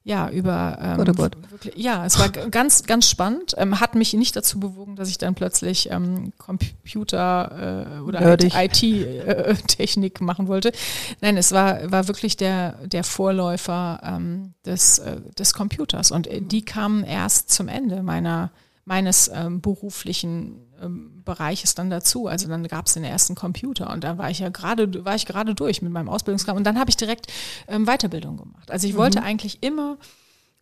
ja, 0.09 0.31
über 0.31 0.79
ähm, 0.81 0.97
gut, 0.97 1.17
gut. 1.19 1.37
Wirklich, 1.51 1.77
ja, 1.77 2.07
es 2.07 2.19
war 2.19 2.31
ganz, 2.31 2.85
ganz 2.85 3.11
spannend. 3.11 3.55
Ähm, 3.59 3.79
hat 3.79 3.95
mich 3.95 4.15
nicht 4.15 4.35
dazu 4.37 4.59
bewogen, 4.59 4.97
dass 4.97 5.11
ich 5.11 5.19
dann 5.19 5.35
plötzlich 5.35 5.91
ähm, 5.91 6.33
Computer 6.39 7.87
äh, 7.99 8.01
oder 8.01 8.39
IT-Technik 8.41 10.21
äh, 10.21 10.25
machen 10.25 10.49
wollte. 10.49 10.73
Nein, 11.21 11.37
es 11.37 11.53
war, 11.53 11.93
war 11.93 12.09
wirklich 12.09 12.39
der, 12.39 12.79
der 12.87 13.05
Vorläufer 13.05 14.01
ähm, 14.03 14.55
des, 14.65 14.99
äh, 14.99 15.21
des 15.39 15.53
Computers. 15.53 16.11
Und 16.11 16.27
äh, 16.27 16.41
die 16.41 16.65
kamen 16.65 17.05
erst 17.05 17.51
zum 17.51 17.69
Ende 17.69 18.03
meiner 18.03 18.51
meines 18.89 19.31
ähm, 19.33 19.61
beruflichen 19.61 20.67
ähm, 20.83 21.23
Bereiches 21.23 21.75
dann 21.75 21.91
dazu. 21.91 22.27
Also 22.27 22.49
dann 22.49 22.67
gab 22.67 22.87
es 22.87 22.95
den 22.95 23.05
ersten 23.05 23.35
Computer 23.35 23.91
und 23.91 24.03
da 24.03 24.17
war 24.17 24.31
ich 24.31 24.39
ja 24.39 24.49
gerade, 24.49 25.05
war 25.05 25.15
ich 25.15 25.27
gerade 25.27 25.55
durch 25.55 25.83
mit 25.83 25.93
meinem 25.93 26.09
Ausbildungsprogramm 26.09 26.57
und 26.57 26.65
dann 26.65 26.79
habe 26.79 26.89
ich 26.89 26.97
direkt 26.97 27.27
ähm, 27.69 27.85
Weiterbildung 27.85 28.39
gemacht. 28.39 28.71
Also 28.71 28.87
ich 28.87 28.95
mhm. 28.95 28.99
wollte 28.99 29.23
eigentlich 29.23 29.63
immer 29.63 29.99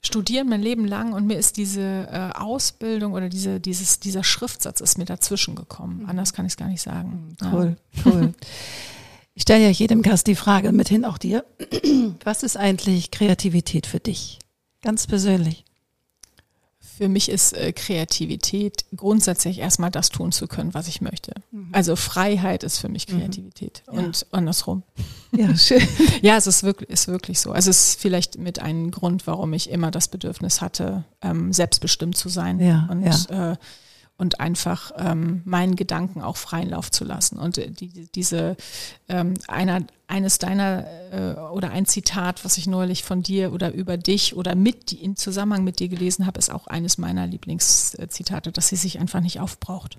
studieren 0.02 0.48
mein 0.48 0.60
Leben 0.60 0.86
lang 0.86 1.12
und 1.12 1.26
mir 1.26 1.38
ist 1.38 1.56
diese 1.56 1.80
äh, 1.80 2.38
Ausbildung 2.38 3.12
oder 3.12 3.28
diese, 3.28 3.60
dieses, 3.60 4.00
dieser 4.00 4.24
Schriftsatz 4.24 4.80
ist 4.80 4.98
mir 4.98 5.04
dazwischen 5.04 5.54
gekommen. 5.54 6.02
Mhm. 6.02 6.10
Anders 6.10 6.32
kann 6.32 6.46
ich 6.46 6.52
es 6.52 6.56
gar 6.56 6.68
nicht 6.68 6.82
sagen. 6.82 7.36
Mhm. 7.40 7.52
Cool, 7.52 7.76
ja. 7.92 8.02
cool. 8.04 8.34
Ich 9.38 9.42
stelle 9.42 9.64
ja 9.64 9.68
jedem 9.68 10.00
Gast 10.00 10.28
die 10.28 10.34
Frage, 10.34 10.72
mithin 10.72 11.04
auch 11.04 11.18
dir. 11.18 11.44
Was 12.24 12.42
ist 12.42 12.56
eigentlich 12.56 13.10
Kreativität 13.10 13.86
für 13.86 14.00
dich? 14.00 14.38
Ganz 14.80 15.06
persönlich. 15.06 15.65
Für 16.96 17.08
mich 17.10 17.28
ist 17.28 17.52
äh, 17.52 17.72
Kreativität 17.72 18.86
grundsätzlich 18.96 19.58
erstmal 19.58 19.90
das 19.90 20.08
tun 20.08 20.32
zu 20.32 20.46
können, 20.46 20.72
was 20.72 20.88
ich 20.88 21.02
möchte. 21.02 21.34
Mhm. 21.50 21.68
Also 21.72 21.94
Freiheit 21.94 22.62
ist 22.64 22.78
für 22.78 22.88
mich 22.88 23.06
mhm. 23.08 23.18
Kreativität 23.18 23.82
mhm. 23.90 23.98
und 23.98 24.20
ja. 24.20 24.26
andersrum. 24.30 24.82
Ja, 25.32 25.54
schön. 25.58 25.82
ja, 26.22 26.36
es 26.36 26.46
ist 26.46 26.62
wirklich, 26.62 26.88
ist 26.88 27.08
wirklich 27.08 27.38
so. 27.38 27.52
Also 27.52 27.68
es 27.68 27.88
ist 27.88 28.00
vielleicht 28.00 28.38
mit 28.38 28.60
einem 28.60 28.90
Grund, 28.90 29.26
warum 29.26 29.52
ich 29.52 29.68
immer 29.68 29.90
das 29.90 30.08
Bedürfnis 30.08 30.62
hatte, 30.62 31.04
ähm, 31.20 31.52
selbstbestimmt 31.52 32.16
zu 32.16 32.30
sein. 32.30 32.60
Ja, 32.60 32.88
und 32.90 33.04
ja. 33.04 33.52
Äh, 33.52 33.56
und 34.18 34.40
einfach 34.40 34.92
ähm, 34.96 35.42
meinen 35.44 35.76
Gedanken 35.76 36.22
auch 36.22 36.36
freien 36.36 36.70
Lauf 36.70 36.90
zu 36.90 37.04
lassen. 37.04 37.38
Und 37.38 37.58
äh, 37.58 37.70
die, 37.70 38.08
diese 38.14 38.56
ähm, 39.08 39.34
einer, 39.46 39.82
eines 40.06 40.38
deiner 40.38 40.84
äh, 41.12 41.34
oder 41.50 41.70
ein 41.70 41.86
Zitat, 41.86 42.44
was 42.44 42.56
ich 42.56 42.66
neulich 42.66 43.04
von 43.04 43.22
dir 43.22 43.52
oder 43.52 43.72
über 43.74 43.96
dich 43.96 44.34
oder 44.34 44.54
mit 44.54 44.92
in 44.92 45.16
Zusammenhang 45.16 45.64
mit 45.64 45.80
dir 45.80 45.88
gelesen 45.88 46.26
habe, 46.26 46.38
ist 46.38 46.50
auch 46.50 46.66
eines 46.66 46.96
meiner 46.96 47.26
Lieblingszitate, 47.26 48.52
dass 48.52 48.68
sie 48.68 48.76
sich 48.76 48.98
einfach 48.98 49.20
nicht 49.20 49.40
aufbraucht. 49.40 49.98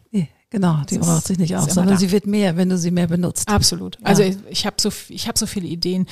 Genau, 0.49 0.77
die 0.89 0.97
das 0.97 1.05
braucht 1.05 1.27
sich 1.27 1.37
nicht 1.37 1.55
auf, 1.57 1.69
sondern 1.69 1.97
sie 1.97 2.09
wird 2.11 2.25
mehr, 2.25 2.55
wenn 2.55 2.69
du 2.69 2.77
sie 2.77 2.89
mehr 2.89 3.07
benutzt. 3.07 3.49
Absolut. 3.49 3.99
Ja. 3.99 4.05
Also 4.05 4.23
ich, 4.23 4.37
ich 4.49 4.65
habe 4.65 4.77
so, 4.79 4.89
ich 5.09 5.27
hab 5.27 5.37
so 5.37 5.45
viele 5.45 5.67
Ideen 5.67 6.07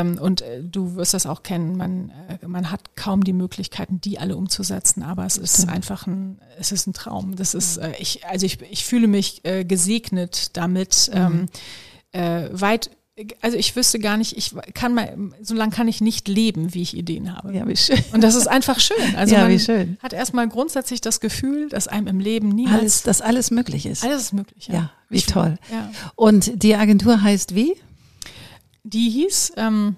und 0.00 0.42
äh, 0.42 0.62
du 0.62 0.96
wirst 0.96 1.14
das 1.14 1.26
auch 1.26 1.42
kennen. 1.42 1.76
Man, 1.76 2.10
äh, 2.28 2.46
man 2.46 2.70
hat 2.70 2.96
kaum 2.96 3.24
die 3.24 3.32
Möglichkeiten, 3.32 4.00
die 4.00 4.18
alle 4.18 4.36
umzusetzen, 4.36 5.02
aber 5.02 5.26
es 5.26 5.36
ist 5.36 5.58
Stimmt. 5.58 5.72
einfach 5.72 6.06
ein, 6.06 6.38
es 6.58 6.72
ist 6.72 6.86
ein 6.86 6.92
Traum. 6.92 7.36
Das 7.36 7.54
ist, 7.54 7.76
äh, 7.76 7.92
ich, 7.98 8.26
also 8.26 8.46
ich, 8.46 8.60
ich 8.62 8.84
fühle 8.84 9.06
mich 9.06 9.42
gesegnet 9.42 10.56
damit, 10.56 11.10
mhm. 11.12 11.20
ähm, 11.20 11.48
äh, 12.12 12.48
weit 12.52 12.90
also 13.42 13.58
ich 13.58 13.76
wüsste 13.76 13.98
gar 13.98 14.16
nicht, 14.16 14.36
ich 14.38 14.54
kann 14.72 14.94
mal, 14.94 15.16
so 15.42 15.54
lange 15.54 15.70
kann 15.72 15.86
ich 15.86 16.00
nicht 16.00 16.28
leben, 16.28 16.72
wie 16.72 16.80
ich 16.80 16.96
Ideen 16.96 17.36
habe. 17.36 17.54
Ja, 17.54 17.68
wie 17.68 17.76
schön. 17.76 18.02
Und 18.12 18.22
das 18.22 18.34
ist 18.34 18.46
einfach 18.46 18.80
schön. 18.80 18.96
Also 19.16 19.34
ja, 19.34 19.42
man 19.42 19.50
wie 19.50 19.58
schön. 19.58 19.98
hat 20.02 20.14
erstmal 20.14 20.48
grundsätzlich 20.48 21.00
das 21.00 21.20
Gefühl, 21.20 21.68
dass 21.68 21.86
einem 21.86 22.06
im 22.06 22.20
Leben 22.20 22.48
niemals 22.48 22.80
alles, 22.80 23.02
dass 23.02 23.20
alles 23.20 23.50
möglich 23.50 23.84
ist. 23.84 24.02
Alles 24.02 24.22
ist 24.22 24.32
möglich. 24.32 24.68
Ja, 24.68 24.74
ja 24.74 24.90
wie 25.10 25.16
ich 25.16 25.26
toll. 25.26 25.58
Ja. 25.70 25.90
Und 26.16 26.62
die 26.62 26.74
Agentur 26.74 27.22
heißt 27.22 27.54
wie? 27.54 27.76
Die 28.84 29.10
hieß 29.10 29.52
ähm, 29.56 29.96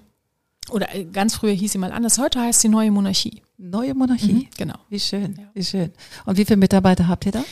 oder 0.71 0.93
äh, 0.95 1.05
ganz 1.05 1.35
früher 1.35 1.53
hieß 1.53 1.71
sie 1.71 1.77
mal 1.77 1.91
anders. 1.91 2.17
Heute 2.17 2.41
heißt 2.41 2.61
sie 2.61 2.69
Neue 2.69 2.91
Monarchie. 2.91 3.41
Neue 3.57 3.93
Monarchie. 3.93 4.33
Mhm, 4.33 4.47
genau. 4.57 4.75
Wie 4.89 4.99
schön. 4.99 5.35
Ja. 5.39 5.47
Wie 5.53 5.63
schön. 5.63 5.91
Und 6.25 6.37
wie 6.37 6.45
viele 6.45 6.57
Mitarbeiter 6.57 7.07
habt 7.07 7.25
ihr 7.25 7.31
da? 7.31 7.43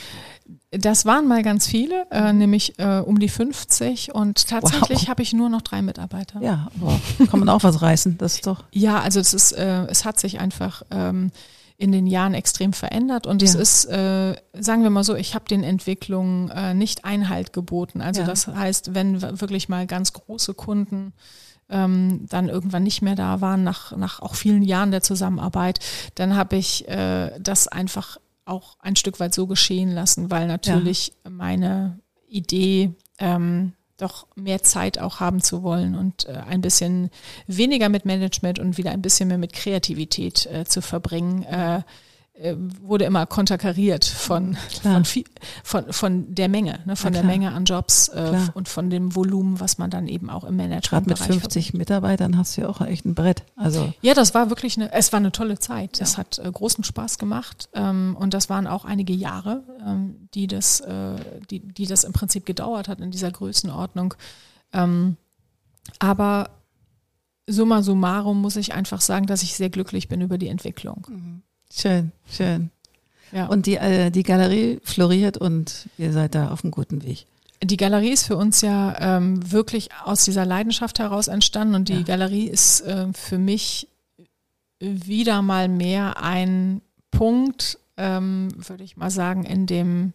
Das 0.72 1.06
waren 1.06 1.28
mal 1.28 1.44
ganz 1.44 1.68
viele, 1.68 2.08
äh, 2.12 2.34
nämlich 2.34 2.78
äh, 2.80 2.98
um 3.00 3.20
die 3.20 3.30
50 3.30 4.14
und 4.14 4.48
tatsächlich 4.48 5.02
wow. 5.02 5.08
habe 5.08 5.22
ich 5.22 5.32
nur 5.32 5.48
noch 5.48 5.62
drei 5.62 5.82
Mitarbeiter. 5.82 6.42
Ja, 6.42 6.68
aber 6.76 7.00
kann 7.30 7.40
man 7.40 7.50
auch 7.50 7.64
was 7.64 7.82
reißen, 7.82 8.18
das 8.18 8.36
ist 8.36 8.48
doch. 8.48 8.64
Ja, 8.72 9.00
also 9.00 9.20
es 9.20 9.34
ist, 9.34 9.52
äh, 9.54 9.86
es 9.86 10.04
hat 10.04 10.20
sich 10.20 10.40
einfach 10.40 10.82
ähm, 10.90 11.32
in 11.78 11.92
den 11.92 12.08
Jahren 12.08 12.34
extrem 12.34 12.74
verändert 12.74 13.28
und 13.28 13.42
ja. 13.42 13.48
es 13.48 13.56
ist, 13.56 13.86
äh, 13.86 14.36
sagen 14.54 14.84
wir 14.84 14.90
mal 14.90 15.04
so, 15.04 15.16
ich 15.16 15.36
habe 15.36 15.46
den 15.46 15.64
Entwicklungen 15.64 16.50
äh, 16.50 16.74
nicht 16.74 17.06
Einhalt 17.06 17.54
geboten. 17.54 18.02
Also 18.02 18.22
ja. 18.22 18.28
das 18.28 18.48
heißt, 18.48 18.94
wenn 18.94 19.22
wirklich 19.22 19.70
mal 19.70 19.88
ganz 19.88 20.14
große 20.14 20.54
Kunden 20.54 21.14
ähm, 21.70 22.26
dann 22.30 22.50
irgendwann 22.50 22.84
nicht 22.84 23.02
mehr 23.02 23.16
da 23.16 23.42
waren, 23.42 23.64
nach, 23.64 23.96
nach 23.98 24.22
auch 24.22 24.36
vielen 24.36 24.64
Jahren 24.64 24.92
der 24.92 25.02
Zusammenarbeit, 25.02 25.80
dann 26.16 26.36
habe 26.36 26.56
ich 26.56 26.88
äh, 26.88 27.32
das 27.40 27.68
einfach 27.68 28.18
auch 28.46 28.78
ein 28.80 28.96
Stück 28.96 29.20
weit 29.20 29.34
so 29.34 29.48
geschehen 29.48 29.92
lassen, 29.92 30.30
weil 30.30 30.48
natürlich 30.48 31.14
ja. 31.24 31.30
meine 31.32 32.00
Idee 32.28 32.94
ähm, 33.20 33.74
doch 33.98 34.28
mehr 34.36 34.64
Zeit 34.64 35.00
auch 35.00 35.20
haben 35.20 35.42
zu 35.42 35.64
wollen 35.64 35.96
und 35.96 36.28
äh, 36.28 36.34
ein 36.34 36.62
bisschen 36.62 37.10
weniger 37.48 37.90
mit 37.90 38.06
Management 38.06 38.60
und 38.60 38.78
wieder 38.78 38.92
ein 38.92 39.02
bisschen 39.02 39.28
mehr 39.28 39.38
mit 39.38 39.54
Kreativität 39.54 40.46
äh, 40.48 40.66
zu 40.66 40.82
verbringen, 40.82 41.44
äh, 41.44 41.82
wurde 42.82 43.06
immer 43.06 43.28
konterkariert 43.28 44.06
von, 44.06 44.58
von, 44.82 45.06
von, 45.64 45.94
von 45.94 46.34
der 46.34 46.50
Menge, 46.50 46.80
ne, 46.86 46.96
von 46.96 47.14
der 47.14 47.24
Menge 47.24 47.52
an 47.52 47.66
Jobs 47.66 48.08
äh, 48.08 48.36
und 48.56 48.68
von 48.68 48.90
dem 48.90 49.16
Volumen, 49.16 49.60
was 49.60 49.78
man 49.78 49.92
dann 49.92 50.08
eben 50.08 50.32
auch 50.32 50.44
im 50.44 50.56
Management 50.56 51.08
Gerade 51.08 51.10
mit 51.10 51.20
50 51.20 51.66
verbringt. 51.66 51.74
Mitarbeitern 51.78 52.36
hast 52.36 52.58
du 52.58 52.62
ja 52.62 52.70
auch 52.70 52.82
echt 52.82 53.06
ein 53.06 53.14
Brett. 53.14 53.44
Also 53.56 53.94
ja, 54.02 54.16
das 54.16 54.34
war 54.34 54.50
wirklich 54.50 54.78
eine, 54.78 54.92
es 54.92 55.14
war 55.14 55.20
eine 55.20 55.32
tolle 55.32 55.60
Zeit. 55.60 56.02
Das 56.02 56.14
ja. 56.14 56.20
hat 56.20 56.40
äh, 56.40 56.52
großen 56.52 56.84
Spaß 56.84 57.20
gemacht 57.20 57.70
ähm, 57.74 58.18
und 58.20 58.34
das 58.34 58.50
waren 58.50 58.66
auch 58.66 58.84
einige 58.84 59.14
Jahre, 59.14 59.64
ähm, 59.86 60.28
die 60.34 60.48
das, 60.48 60.80
äh, 60.80 61.16
die, 61.52 61.60
die 61.60 61.86
das 61.86 62.04
im 62.04 62.14
Prinzip 62.14 62.48
gedauert 62.48 62.88
hat 62.88 63.00
in 63.00 63.12
dieser 63.12 63.30
Größenordnung. 63.30 64.16
Ähm, 64.74 65.18
aber 66.00 66.50
summa 67.46 67.84
summarum 67.84 68.42
muss 68.42 68.56
ich 68.56 68.74
einfach 68.74 69.02
sagen, 69.02 69.28
dass 69.28 69.44
ich 69.44 69.54
sehr 69.54 69.70
glücklich 69.70 70.08
bin 70.08 70.22
über 70.22 70.40
die 70.40 70.48
Entwicklung. 70.48 71.06
Mhm. 71.10 71.44
Schön, 71.76 72.12
schön. 72.30 72.70
Ja. 73.32 73.48
Und 73.48 73.66
die, 73.66 73.78
äh, 73.78 74.12
die 74.12 74.24
Galerie 74.24 74.80
floriert 74.84 75.38
und 75.38 75.90
ihr 75.98 76.14
seid 76.14 76.36
da 76.36 76.52
auf 76.52 76.64
einem 76.64 76.72
guten 76.72 77.04
Weg. 77.04 77.26
Die 77.64 77.78
Galerie 77.78 78.12
ist 78.12 78.28
für 78.28 78.38
uns 78.38 78.62
ja 78.62 78.96
ähm, 79.00 79.52
wirklich 79.52 79.90
aus 80.04 80.24
dieser 80.24 80.46
Leidenschaft 80.46 81.00
heraus 81.00 81.28
entstanden 81.28 81.76
und 81.76 81.90
die 81.90 81.94
ja. 81.94 82.02
Galerie 82.04 82.48
ist 82.48 82.82
äh, 82.82 83.08
für 83.14 83.40
mich 83.40 83.88
wieder 84.80 85.42
mal 85.42 85.68
mehr 85.68 86.22
ein 86.22 86.82
Punkt, 87.10 87.80
ähm, 87.98 88.50
würde 88.56 88.84
ich 88.84 88.98
mal 88.98 89.10
sagen, 89.10 89.44
in 89.46 89.66
dem 89.66 90.14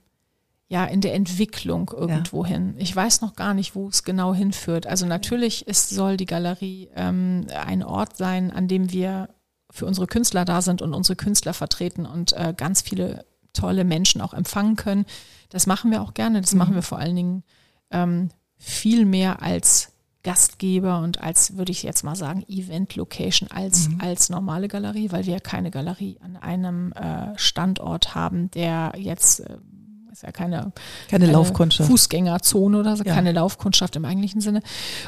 ja 0.68 0.84
in 0.84 1.00
der 1.00 1.14
Entwicklung 1.14 1.90
irgendwo 1.96 2.44
ja. 2.44 2.50
hin. 2.50 2.74
Ich 2.76 2.94
weiß 2.94 3.22
noch 3.22 3.34
gar 3.34 3.54
nicht, 3.54 3.74
wo 3.74 3.88
es 3.88 4.04
genau 4.04 4.34
hinführt. 4.34 4.86
Also 4.86 5.06
natürlich 5.06 5.66
ist, 5.66 5.88
soll 5.88 6.18
die 6.18 6.26
Galerie 6.26 6.90
ähm, 6.94 7.46
ein 7.64 7.82
Ort 7.82 8.16
sein, 8.16 8.50
an 8.50 8.68
dem 8.68 8.92
wir 8.92 9.30
für 9.70 9.86
unsere 9.86 10.06
Künstler 10.06 10.44
da 10.44 10.62
sind 10.62 10.82
und 10.82 10.94
unsere 10.94 11.16
Künstler 11.16 11.54
vertreten 11.54 12.06
und 12.06 12.32
äh, 12.32 12.54
ganz 12.56 12.82
viele 12.82 13.24
tolle 13.52 13.84
Menschen 13.84 14.20
auch 14.20 14.34
empfangen 14.34 14.76
können. 14.76 15.04
Das 15.50 15.66
machen 15.66 15.90
wir 15.90 16.02
auch 16.02 16.14
gerne. 16.14 16.40
Das 16.40 16.52
mhm. 16.52 16.58
machen 16.58 16.74
wir 16.74 16.82
vor 16.82 16.98
allen 16.98 17.16
Dingen 17.16 17.44
ähm, 17.90 18.30
viel 18.56 19.04
mehr 19.04 19.42
als 19.42 19.92
Gastgeber 20.24 21.00
und 21.00 21.22
als, 21.22 21.56
würde 21.56 21.72
ich 21.72 21.82
jetzt 21.82 22.02
mal 22.02 22.16
sagen, 22.16 22.44
Event-Location 22.48 23.50
als, 23.50 23.88
mhm. 23.88 24.00
als 24.00 24.28
normale 24.30 24.68
Galerie, 24.68 25.12
weil 25.12 25.26
wir 25.26 25.40
keine 25.40 25.70
Galerie 25.70 26.18
an 26.20 26.36
einem 26.36 26.92
äh, 26.92 27.38
Standort 27.38 28.14
haben, 28.14 28.50
der 28.50 28.92
jetzt 28.96 29.40
äh, 29.40 29.58
ist 30.18 30.22
ja 30.24 30.32
keine, 30.32 30.72
keine, 31.08 31.24
keine 31.24 31.32
Laufkundschaft. 31.32 31.88
Fußgängerzone 31.88 32.80
oder 32.80 32.96
so, 32.96 33.04
ja. 33.04 33.14
keine 33.14 33.30
Laufkundschaft 33.30 33.94
im 33.94 34.04
eigentlichen 34.04 34.40
Sinne. 34.40 34.62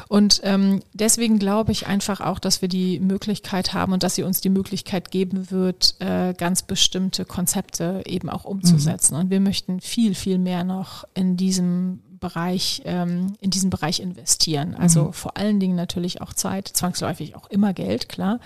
Und 0.07 0.39
ähm, 0.43 0.81
deswegen 0.93 1.37
glaube 1.37 1.73
ich 1.73 1.87
einfach 1.87 2.21
auch, 2.21 2.39
dass 2.39 2.61
wir 2.61 2.69
die 2.69 2.99
Möglichkeit 2.99 3.73
haben 3.73 3.91
und 3.91 4.03
dass 4.03 4.15
sie 4.15 4.23
uns 4.23 4.39
die 4.39 4.49
Möglichkeit 4.49 5.11
geben 5.11 5.51
wird, 5.51 5.95
äh, 5.99 6.33
ganz 6.33 6.61
bestimmte 6.63 7.25
Konzepte 7.25 8.03
eben 8.05 8.29
auch 8.29 8.45
umzusetzen. 8.45 9.15
Mhm. 9.15 9.19
Und 9.21 9.29
wir 9.31 9.41
möchten 9.41 9.81
viel, 9.81 10.15
viel 10.15 10.37
mehr 10.37 10.63
noch 10.63 11.03
in 11.13 11.35
diesem 11.35 11.99
Bereich, 12.21 12.81
ähm, 12.85 13.33
in 13.41 13.49
diesen 13.49 13.69
Bereich 13.69 13.99
investieren. 13.99 14.75
Also 14.75 15.05
mhm. 15.05 15.13
vor 15.13 15.35
allen 15.35 15.59
Dingen 15.59 15.75
natürlich 15.75 16.21
auch 16.21 16.33
Zeit, 16.33 16.69
zwangsläufig 16.69 17.35
auch 17.35 17.49
immer 17.49 17.73
Geld, 17.73 18.07
klar, 18.07 18.39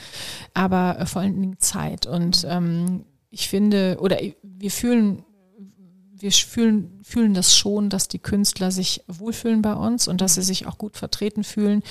aber 0.56 0.98
äh, 1.00 1.06
vor 1.06 1.22
allen 1.22 1.40
Dingen 1.40 1.60
Zeit. 1.60 2.08
Und 2.08 2.48
ähm, 2.50 3.06
ich 3.30 3.50
finde, 3.50 3.98
oder 4.00 4.18
wir 4.42 4.72
fühlen 4.72 5.25
wir 6.18 6.32
fühlen, 6.32 7.00
fühlen 7.04 7.34
das 7.34 7.58
schon, 7.58 7.90
dass 7.90 8.08
die 8.08 8.20
Künstler 8.20 8.72
sich 8.72 9.04
wohlfühlen 9.08 9.62
bei 9.62 9.74
uns 9.74 10.08
und 10.08 10.22
dass 10.22 10.36
sie 10.36 10.42
sich 10.42 10.66
auch 10.66 10.78
gut 10.78 10.98
vertreten 10.98 11.44
fühlen. 11.44 11.84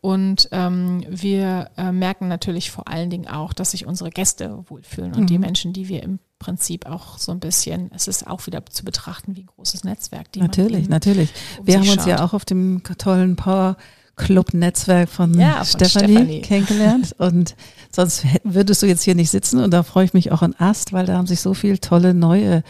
Und 0.00 0.48
ähm, 0.52 1.04
wir 1.08 1.70
äh, 1.76 1.92
merken 1.92 2.28
natürlich 2.28 2.70
vor 2.70 2.88
allen 2.88 3.10
Dingen 3.10 3.28
auch, 3.28 3.52
dass 3.52 3.72
sich 3.72 3.86
unsere 3.86 4.10
Gäste 4.10 4.64
wohlfühlen 4.68 5.14
und 5.14 5.22
mhm. 5.22 5.26
die 5.26 5.38
Menschen, 5.38 5.72
die 5.72 5.88
wir 5.88 6.02
im 6.02 6.18
Prinzip 6.38 6.86
auch 6.86 7.18
so 7.18 7.32
ein 7.32 7.40
bisschen, 7.40 7.90
es 7.94 8.08
ist 8.08 8.26
auch 8.26 8.46
wieder 8.46 8.64
zu 8.66 8.84
betrachten 8.84 9.36
wie 9.36 9.42
ein 9.42 9.46
großes 9.46 9.84
Netzwerk. 9.84 10.26
natürlich, 10.36 10.88
natürlich. 10.88 11.30
Um 11.58 11.66
wir 11.66 11.78
haben 11.78 11.88
uns 11.88 12.06
ja 12.06 12.24
auch 12.24 12.32
auf 12.32 12.44
dem 12.44 12.82
tollen 12.98 13.36
Power 13.36 13.76
Club-Netzwerk 14.16 15.08
von, 15.08 15.38
ja, 15.38 15.64
von 15.64 15.66
Stefanie, 15.66 16.14
Stefanie, 16.14 16.40
kennengelernt. 16.42 17.14
Und 17.18 17.54
sonst 17.90 18.24
würdest 18.44 18.82
du 18.82 18.86
jetzt 18.86 19.04
hier 19.04 19.14
nicht 19.14 19.30
sitzen. 19.30 19.60
Und 19.60 19.70
da 19.70 19.82
freue 19.82 20.04
ich 20.04 20.12
mich 20.12 20.32
auch 20.32 20.42
an 20.42 20.54
Ast, 20.58 20.92
weil 20.92 21.06
da 21.06 21.16
haben 21.16 21.26
sich 21.26 21.40
so 21.40 21.54
viele 21.54 21.80
tolle 21.80 22.12
neue 22.14 22.62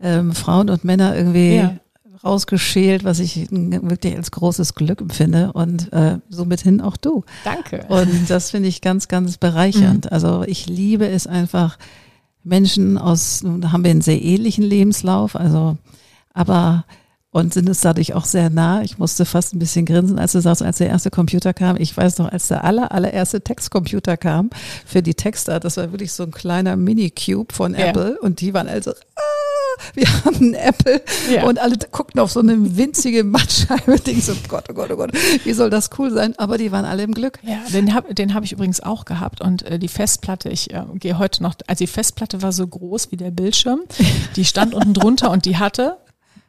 ähm, 0.00 0.32
Frauen 0.32 0.70
und 0.70 0.84
Männer 0.84 1.16
irgendwie 1.16 1.56
ja. 1.56 1.76
rausgeschält, 2.24 3.04
was 3.04 3.18
ich 3.18 3.48
wirklich 3.50 4.16
als 4.16 4.30
großes 4.30 4.74
Glück 4.74 5.00
empfinde 5.00 5.52
und 5.52 5.92
äh, 5.92 6.18
somit 6.28 6.60
hin 6.60 6.80
auch 6.80 6.96
du. 6.96 7.24
Danke. 7.44 7.86
Und 7.88 8.28
das 8.28 8.50
finde 8.50 8.68
ich 8.68 8.80
ganz, 8.80 9.08
ganz 9.08 9.38
bereichernd. 9.38 10.06
Mhm. 10.06 10.12
Also 10.12 10.42
ich 10.46 10.66
liebe 10.66 11.06
es 11.06 11.26
einfach, 11.26 11.78
Menschen 12.46 12.96
aus, 12.96 13.42
da 13.44 13.72
haben 13.72 13.82
wir 13.82 13.90
einen 13.90 14.02
sehr 14.02 14.22
ähnlichen 14.22 14.62
Lebenslauf, 14.62 15.34
also 15.34 15.76
aber 16.32 16.84
und 17.36 17.52
sind 17.52 17.68
es 17.68 17.80
dadurch 17.82 18.14
auch 18.14 18.24
sehr 18.24 18.48
nah. 18.48 18.80
Ich 18.80 18.96
musste 18.96 19.26
fast 19.26 19.54
ein 19.54 19.58
bisschen 19.58 19.84
grinsen, 19.84 20.18
als 20.18 20.32
du 20.32 20.40
sagst, 20.40 20.62
als 20.62 20.78
der 20.78 20.88
erste 20.88 21.10
Computer 21.10 21.52
kam. 21.52 21.76
Ich 21.78 21.94
weiß 21.94 22.16
noch, 22.16 22.32
als 22.32 22.48
der 22.48 22.64
aller, 22.64 22.92
allererste 22.92 23.42
Textcomputer 23.42 24.16
kam 24.16 24.48
für 24.86 25.02
die 25.02 25.12
Texter, 25.12 25.60
das 25.60 25.76
war 25.76 25.92
wirklich 25.92 26.12
so 26.12 26.22
ein 26.22 26.30
kleiner 26.30 26.76
Mini-Cube 26.76 27.52
von 27.52 27.74
ja. 27.74 27.88
Apple 27.88 28.18
und 28.20 28.40
die 28.40 28.54
waren 28.54 28.68
also, 28.68 28.92
ah, 28.92 29.20
wir 29.94 30.06
haben 30.24 30.36
einen 30.36 30.54
Apple 30.54 31.02
ja. 31.30 31.44
und 31.44 31.58
alle 31.58 31.76
guckten 31.90 32.20
auf 32.20 32.30
so 32.30 32.40
eine 32.40 32.76
winzige 32.76 33.24
Mattscheibe, 33.24 33.98
denken 34.00 34.20
so, 34.20 34.34
Gott, 34.48 34.64
oh 34.70 34.74
Gott, 34.74 34.90
oh 34.90 34.96
Gott, 34.96 35.12
wie 35.44 35.52
soll 35.52 35.70
das 35.70 35.90
cool 35.98 36.10
sein? 36.10 36.34
Aber 36.38 36.58
die 36.58 36.72
waren 36.72 36.84
alle 36.84 37.02
im 37.02 37.12
Glück. 37.12 37.38
Ja, 37.42 37.58
den 37.72 37.94
habe 37.94 38.14
den 38.14 38.34
hab 38.34 38.44
ich 38.44 38.52
übrigens 38.52 38.80
auch 38.80 39.04
gehabt 39.04 39.40
und 39.40 39.62
äh, 39.62 39.78
die 39.78 39.88
Festplatte, 39.88 40.48
ich 40.48 40.72
äh, 40.72 40.84
gehe 40.94 41.18
heute 41.18 41.42
noch, 41.42 41.54
also 41.66 41.84
die 41.84 41.90
Festplatte 41.90 42.42
war 42.42 42.52
so 42.52 42.66
groß 42.66 43.10
wie 43.10 43.16
der 43.16 43.30
Bildschirm, 43.30 43.80
die 44.36 44.44
stand 44.44 44.74
unten 44.74 44.94
drunter 44.94 45.30
und 45.30 45.44
die 45.44 45.56
hatte 45.56 45.96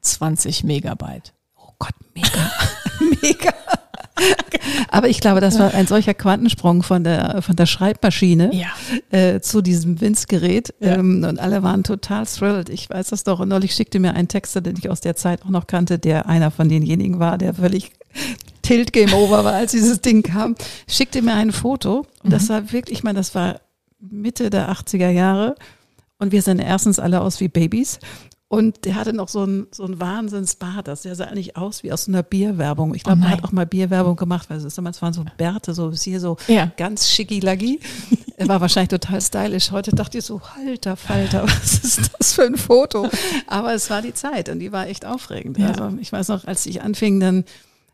20 0.02 0.64
Megabyte. 0.64 1.34
Oh 1.56 1.72
Gott, 1.80 1.94
mega, 2.14 2.52
mega. 3.22 3.54
Aber 4.90 5.10
ich 5.10 5.20
glaube, 5.20 5.42
das 5.42 5.60
war 5.60 5.74
ein 5.74 5.88
solcher 5.88 6.14
Quantensprung 6.14 6.84
von 6.84 7.04
der, 7.04 7.42
von 7.42 7.56
der 7.56 7.66
Schreibmaschine 7.66 8.52
ja. 8.54 8.68
äh, 9.18 9.42
zu 9.42 9.62
diesem 9.62 10.02
Winzgerät. 10.02 10.74
Ja. 10.80 10.96
Ähm, 10.96 11.24
und 11.28 11.40
alle 11.40 11.64
waren 11.64 11.84
total 11.84 12.26
thrilled. 12.26 12.70
Ich 12.70 12.90
weiß 12.90 13.10
das 13.10 13.24
doch. 13.24 13.40
Und 13.40 13.50
neulich 13.50 13.74
schickte 13.74 14.00
mir 14.00 14.14
ein 14.14 14.28
Texter, 14.28 14.62
den 14.62 14.76
ich 14.78 14.90
aus 14.90 15.02
der 15.02 15.16
Zeit 15.16 15.44
auch 15.44 15.50
noch 15.50 15.68
kannte, 15.68 16.00
der 16.00 16.28
einer 16.28 16.52
von 16.52 16.70
denjenigen 16.70 17.20
war, 17.20 17.38
der 17.38 17.54
völlig 17.54 17.92
Tilt 18.62 18.92
Game 18.92 19.14
Over 19.14 19.46
war, 19.46 19.54
als 19.54 19.72
dieses 19.72 20.02
Ding 20.02 20.24
kam, 20.24 20.56
schickte 20.90 21.22
mir 21.22 21.34
ein 21.36 21.52
Foto. 21.52 22.06
Und 22.24 22.34
das 22.34 22.44
mhm. 22.44 22.50
war 22.50 22.72
wirklich, 22.72 23.00
ich 23.00 23.04
meine, 23.04 23.18
das 23.18 23.36
war 23.36 23.62
Mitte 24.00 24.50
der 24.50 24.72
80er 24.72 25.10
Jahre. 25.10 25.56
Und 26.20 26.32
wir 26.32 26.42
sahen 26.42 26.60
erstens 26.60 27.00
alle 27.00 27.22
aus 27.22 27.40
wie 27.40 27.48
Babys. 27.48 28.00
Und 28.50 28.86
der 28.86 28.96
hatte 28.96 29.12
noch 29.12 29.28
so 29.28 29.44
ein, 29.44 29.68
so 29.72 29.84
ein 29.84 30.00
Wahnsinnsbart, 30.00 30.88
das 30.88 31.02
der 31.02 31.16
sah 31.16 31.26
eigentlich 31.26 31.58
aus 31.58 31.84
wie 31.84 31.92
aus 31.92 32.08
einer 32.08 32.24
Bierwerbung. 32.24 32.96
Ich 32.96 33.04
glaube, 33.04 33.20
oh 33.22 33.26
er 33.26 33.32
hat 33.32 33.44
auch 33.44 33.52
mal 33.52 33.66
Bierwerbung 33.66 34.16
gemacht, 34.16 34.50
weil 34.50 34.58
es 34.58 34.76
damals 34.76 35.02
waren 35.02 35.12
so 35.12 35.26
Bärte, 35.36 35.74
so 35.74 35.92
hier 35.92 36.22
so 36.22 36.38
ja. 36.48 36.72
ganz 36.78 37.10
schicki-laggi. 37.10 37.82
er 38.38 38.48
war 38.48 38.62
wahrscheinlich 38.62 38.90
total 38.90 39.20
stylisch. 39.20 39.72
Heute 39.72 39.92
dachte 39.92 40.20
ich 40.20 40.24
so, 40.24 40.40
halter 40.42 40.96
Falter, 40.96 41.44
was 41.44 41.74
ist 41.84 42.12
das 42.18 42.34
für 42.34 42.44
ein 42.44 42.56
Foto? 42.56 43.10
Aber 43.48 43.74
es 43.74 43.90
war 43.90 44.02
die 44.02 44.14
Zeit 44.14 44.48
und 44.48 44.60
die 44.60 44.72
war 44.72 44.88
echt 44.88 45.06
aufregend. 45.06 45.58
Ja. 45.58 45.68
Also 45.68 45.98
ich 46.00 46.14
weiß 46.14 46.30
noch, 46.30 46.46
als 46.46 46.66
ich 46.66 46.82
anfing, 46.82 47.20
dann 47.20 47.44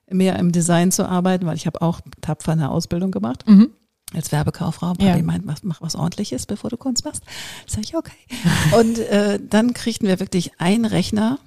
mehr 0.07 0.37
im 0.37 0.51
Design 0.51 0.91
zu 0.91 1.09
arbeiten, 1.09 1.47
weil 1.47 1.55
ich 1.55 1.65
habe 1.65 1.81
auch 1.81 1.99
tapfer 2.21 2.51
eine 2.51 2.69
Ausbildung 2.69 3.09
gemacht. 3.09 3.43
Mhm 3.47 3.71
als 4.15 4.31
Werbekauffrau, 4.31 4.93
ja. 4.99 5.15
die 5.15 5.23
meint, 5.23 5.45
mach, 5.45 5.57
mach 5.63 5.81
was 5.81 5.95
ordentliches, 5.95 6.45
bevor 6.45 6.69
du 6.69 6.77
Kunst 6.77 7.05
machst. 7.05 7.23
Sag 7.67 7.83
ich, 7.83 7.95
okay. 7.95 8.11
Und 8.79 8.99
äh, 8.99 9.39
dann 9.41 9.73
kriegten 9.73 10.07
wir 10.07 10.19
wirklich 10.19 10.51
einen 10.59 10.85
Rechner 10.85 11.39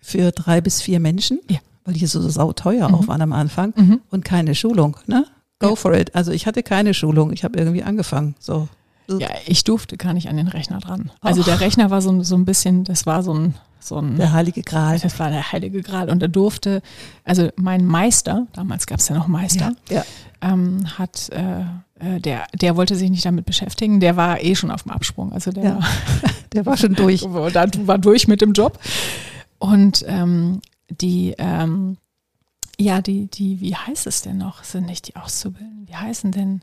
für 0.00 0.32
drei 0.32 0.60
bis 0.60 0.82
vier 0.82 1.00
Menschen, 1.00 1.40
ja. 1.48 1.58
weil 1.84 1.94
die 1.94 2.06
so 2.06 2.26
sauteuer 2.28 2.88
mhm. 2.88 2.94
auch 2.94 3.08
waren 3.08 3.22
am 3.22 3.32
Anfang 3.32 3.72
mhm. 3.76 4.00
und 4.10 4.24
keine 4.24 4.54
Schulung, 4.54 4.96
ne? 5.06 5.26
Go 5.58 5.70
ja. 5.70 5.74
for 5.76 5.92
it. 5.92 6.14
Also 6.14 6.32
ich 6.32 6.46
hatte 6.46 6.62
keine 6.62 6.94
Schulung, 6.94 7.32
ich 7.32 7.44
habe 7.44 7.58
irgendwie 7.58 7.82
angefangen. 7.82 8.34
So. 8.38 8.68
Ja, 9.08 9.28
ich 9.44 9.64
durfte 9.64 9.96
gar 9.96 10.14
nicht 10.14 10.28
an 10.28 10.36
den 10.36 10.48
Rechner 10.48 10.78
dran. 10.78 11.10
Also 11.20 11.40
Och. 11.40 11.46
der 11.46 11.60
Rechner 11.60 11.90
war 11.90 12.00
so, 12.00 12.22
so 12.22 12.36
ein 12.36 12.44
bisschen, 12.44 12.84
das 12.84 13.06
war 13.06 13.22
so 13.22 13.34
ein 13.34 13.54
so 13.80 13.96
ein, 13.96 14.16
der 14.16 14.32
heilige 14.32 14.62
Gral. 14.62 14.98
Das 14.98 15.18
war 15.18 15.30
der 15.30 15.52
heilige 15.52 15.82
Gral. 15.82 16.10
Und 16.10 16.22
er 16.22 16.28
durfte, 16.28 16.82
also 17.24 17.48
mein 17.56 17.84
Meister, 17.84 18.46
damals 18.52 18.86
gab 18.86 19.00
es 19.00 19.08
ja 19.08 19.16
noch 19.16 19.26
Meister, 19.26 19.72
ja, 19.88 19.96
ja. 19.96 20.04
Ähm, 20.42 20.98
hat 20.98 21.30
äh, 21.30 21.60
äh, 21.60 21.64
der, 22.00 22.46
der 22.54 22.76
wollte 22.76 22.96
sich 22.96 23.10
nicht 23.10 23.24
damit 23.24 23.44
beschäftigen, 23.44 24.00
der 24.00 24.16
war 24.16 24.42
eh 24.42 24.54
schon 24.54 24.70
auf 24.70 24.84
dem 24.84 24.92
Absprung. 24.92 25.32
Also 25.32 25.50
der, 25.50 25.64
ja. 25.64 25.80
der 26.52 26.66
war 26.66 26.76
schon 26.76 26.94
durch. 26.94 27.20
Der 27.30 27.86
war 27.86 27.98
durch 27.98 28.28
mit 28.28 28.40
dem 28.40 28.52
Job. 28.52 28.78
Und 29.58 30.04
ähm, 30.08 30.62
die, 30.88 31.34
ähm, 31.38 31.98
ja, 32.78 33.02
die, 33.02 33.26
die, 33.26 33.60
wie 33.60 33.74
heißt 33.74 34.06
es 34.06 34.22
denn 34.22 34.38
noch? 34.38 34.64
Sind 34.64 34.86
nicht 34.86 35.08
die 35.08 35.16
Auszubildenden? 35.16 35.88
Wie 35.88 35.96
heißen 35.96 36.32
denn? 36.32 36.62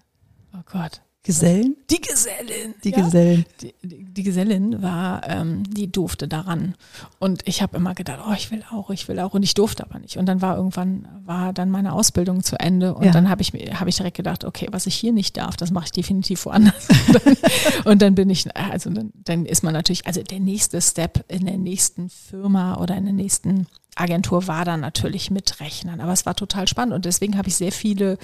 Oh 0.53 0.63
Gott. 0.65 1.01
Gesellen? 1.27 1.75
Die 1.89 1.99
Gesellin. 1.99 2.73
Die 2.85 2.91
ja? 2.91 3.01
Gesellen. 3.01 3.45
Die, 3.59 3.75
die, 3.83 4.05
die, 4.05 4.23
Gesellin 4.23 4.81
war, 4.81 5.27
ähm, 5.27 5.63
die 5.63 5.91
durfte 5.91 6.25
daran. 6.25 6.75
Und 7.19 7.45
ich 7.45 7.61
habe 7.61 7.75
immer 7.75 7.93
gedacht, 7.95 8.21
oh, 8.25 8.31
ich 8.31 8.49
will 8.49 8.63
auch, 8.71 8.89
ich 8.91 9.09
will 9.09 9.19
auch. 9.19 9.33
Und 9.33 9.43
ich 9.43 9.53
durfte 9.53 9.83
aber 9.83 9.99
nicht. 9.99 10.15
Und 10.15 10.25
dann 10.25 10.41
war 10.41 10.55
irgendwann, 10.55 11.05
war 11.25 11.51
dann 11.51 11.69
meine 11.69 11.91
Ausbildung 11.91 12.43
zu 12.43 12.57
Ende. 12.57 12.95
Und 12.95 13.03
ja. 13.03 13.11
dann 13.11 13.29
habe 13.29 13.41
ich, 13.41 13.49
hab 13.49 13.89
ich 13.89 13.97
direkt 13.97 14.15
gedacht, 14.15 14.45
okay, 14.45 14.69
was 14.71 14.85
ich 14.85 14.95
hier 14.95 15.11
nicht 15.11 15.35
darf, 15.35 15.57
das 15.57 15.69
mache 15.69 15.87
ich 15.87 15.91
definitiv 15.91 16.45
woanders. 16.45 16.87
und, 17.07 17.25
dann, 17.25 17.35
und 17.83 18.01
dann 18.01 18.15
bin 18.15 18.29
ich, 18.29 18.47
also 18.55 18.89
dann, 18.89 19.11
dann 19.13 19.45
ist 19.45 19.63
man 19.63 19.73
natürlich, 19.73 20.07
also 20.07 20.23
der 20.23 20.39
nächste 20.39 20.81
Step 20.81 21.25
in 21.27 21.45
der 21.45 21.57
nächsten 21.57 22.09
Firma 22.09 22.77
oder 22.77 22.95
in 22.95 23.03
der 23.03 23.13
nächsten 23.13 23.67
Agentur 23.95 24.47
war 24.47 24.63
dann 24.63 24.79
natürlich 24.79 25.29
mit 25.29 25.59
Rechnern. 25.59 25.99
Aber 25.99 26.13
es 26.13 26.25
war 26.25 26.35
total 26.35 26.69
spannend. 26.69 26.95
Und 26.95 27.03
deswegen 27.03 27.37
habe 27.37 27.49
ich 27.49 27.57
sehr 27.57 27.73
viele 27.73 28.17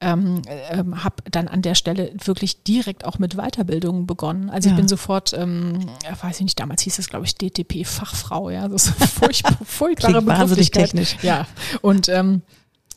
ähm, 0.00 0.42
ähm, 0.46 1.04
habe 1.04 1.16
dann 1.30 1.48
an 1.48 1.62
der 1.62 1.74
Stelle 1.74 2.12
wirklich 2.24 2.62
direkt 2.62 3.04
auch 3.04 3.18
mit 3.18 3.36
Weiterbildung 3.36 4.06
begonnen. 4.06 4.48
Also 4.48 4.68
ja. 4.68 4.74
ich 4.74 4.80
bin 4.80 4.88
sofort, 4.88 5.32
ähm, 5.34 5.86
weiß 6.22 6.36
ich 6.36 6.44
nicht, 6.44 6.60
damals 6.60 6.82
hieß 6.82 6.98
es 6.98 7.08
glaube 7.08 7.26
ich 7.26 7.34
DTP-Fachfrau, 7.36 8.50
ja, 8.50 8.68
das 8.68 8.86
ist 8.86 9.04
furchtbar, 9.12 9.58
furchtbare 9.64 10.24
wahnsinnig 10.26 10.70
technisch. 10.70 11.16
Ja, 11.22 11.46
und 11.82 12.08
ähm, 12.08 12.42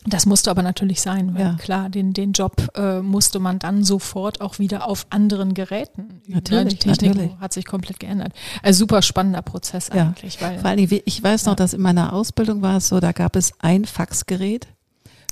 das 0.05 0.25
musste 0.25 0.51
aber 0.51 0.63
natürlich 0.63 1.01
sein, 1.01 1.33
weil 1.33 1.41
ja. 1.41 1.53
klar, 1.55 1.89
den, 1.89 2.13
den 2.13 2.33
Job 2.33 2.69
äh, 2.75 2.99
musste 2.99 3.39
man 3.39 3.59
dann 3.59 3.83
sofort 3.83 4.41
auch 4.41 4.59
wieder 4.59 4.87
auf 4.87 5.07
anderen 5.09 5.53
Geräten 5.53 6.21
üben. 6.25 6.33
Natürlich, 6.33 6.79
Die 6.79 6.89
Technik 6.89 7.15
natürlich. 7.15 7.39
hat 7.39 7.53
sich 7.53 7.65
komplett 7.65 7.99
geändert. 7.99 8.33
Also 8.61 8.79
super 8.79 9.01
spannender 9.01 9.41
Prozess 9.41 9.89
ja. 9.93 10.07
eigentlich. 10.07 10.41
Weil, 10.41 10.59
Vor 10.59 10.69
allem, 10.69 10.87
ich 11.05 11.23
weiß 11.23 11.45
noch, 11.45 11.55
dass 11.55 11.73
in 11.73 11.81
meiner 11.81 12.11
Ausbildung 12.13 12.61
war 12.61 12.77
es 12.77 12.89
so, 12.89 12.99
da 12.99 13.13
gab 13.13 13.35
es 13.35 13.53
ein 13.59 13.85
Faxgerät 13.85 14.67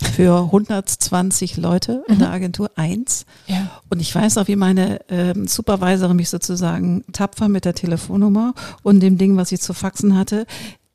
für 0.04 0.38
120 0.46 1.58
Leute 1.58 2.04
in 2.08 2.20
der 2.20 2.30
mhm. 2.30 2.34
Agentur, 2.34 2.72
eins. 2.76 3.26
Ja. 3.48 3.82
Und 3.90 4.00
ich 4.00 4.14
weiß 4.14 4.38
auch, 4.38 4.48
wie 4.48 4.56
meine 4.56 5.00
ähm, 5.10 5.48
Supervisorin 5.48 6.16
mich 6.16 6.30
sozusagen 6.30 7.04
tapfer 7.12 7.50
mit 7.50 7.66
der 7.66 7.76
Telefonnummer 7.76 8.54
und 8.84 9.00
dem 9.00 9.18
Ding, 9.18 9.38
was 9.38 9.52
ich 9.52 9.62
zu 9.62 9.74
faxen 9.74 10.18
hatte, 10.18 10.46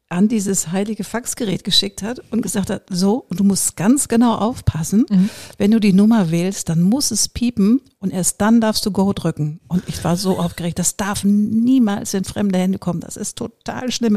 an 0.08 0.28
dieses 0.28 0.70
heilige 0.70 1.02
Faxgerät 1.02 1.64
geschickt 1.64 2.02
hat 2.02 2.20
und 2.30 2.40
gesagt 2.40 2.70
hat, 2.70 2.84
so, 2.90 3.26
und 3.28 3.40
du 3.40 3.44
musst 3.44 3.76
ganz 3.76 4.06
genau 4.06 4.36
aufpassen, 4.36 5.04
mhm. 5.10 5.30
wenn 5.58 5.72
du 5.72 5.80
die 5.80 5.92
Nummer 5.92 6.30
wählst, 6.30 6.68
dann 6.68 6.82
muss 6.82 7.10
es 7.10 7.28
piepen 7.28 7.80
und 7.98 8.12
erst 8.12 8.40
dann 8.40 8.60
darfst 8.60 8.86
du 8.86 8.92
Go 8.92 9.12
drücken. 9.12 9.60
Und 9.66 9.82
ich 9.88 10.02
war 10.04 10.16
so 10.16 10.38
aufgeregt, 10.38 10.78
das 10.78 10.96
darf 10.96 11.24
niemals 11.24 12.14
in 12.14 12.24
fremde 12.24 12.58
Hände 12.58 12.78
kommen. 12.78 13.00
Das 13.00 13.16
ist 13.16 13.36
total 13.36 13.90
schlimm. 13.90 14.16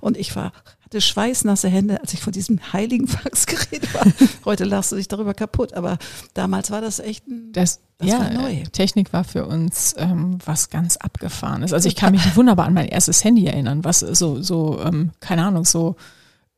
Und 0.00 0.16
ich 0.18 0.36
war, 0.36 0.52
hatte 0.82 1.00
schweißnasse 1.00 1.68
Hände, 1.68 2.00
als 2.02 2.12
ich 2.12 2.20
vor 2.20 2.32
diesem 2.32 2.72
heiligen 2.72 3.06
Faxgerät 3.08 3.94
war. 3.94 4.06
Heute 4.44 4.64
lachst 4.64 4.92
du 4.92 4.96
dich 4.96 5.08
darüber 5.08 5.32
kaputt, 5.32 5.72
aber 5.72 5.98
damals 6.34 6.70
war 6.70 6.82
das 6.82 6.98
echt 6.98 7.26
ein, 7.26 7.50
das, 7.52 7.80
das 7.98 8.08
ja, 8.08 8.18
war 8.18 8.30
neu. 8.30 8.62
Technik 8.72 9.12
war 9.12 9.24
für 9.24 9.46
uns 9.46 9.94
ähm, 9.98 10.38
was 10.44 10.70
ganz 10.70 10.96
abgefahrenes. 10.96 11.72
Also 11.72 11.88
ich 11.88 11.96
kann 11.96 12.12
mich 12.12 12.36
wunderbar 12.36 12.66
an 12.66 12.74
mein 12.74 12.88
erstes 12.88 13.22
Handy 13.22 13.46
erinnern, 13.46 13.84
was 13.84 14.00
so, 14.00 14.42
so 14.42 14.80
ähm, 14.80 15.12
keine 15.20 15.44
Ahnung, 15.44 15.64
so 15.64 15.96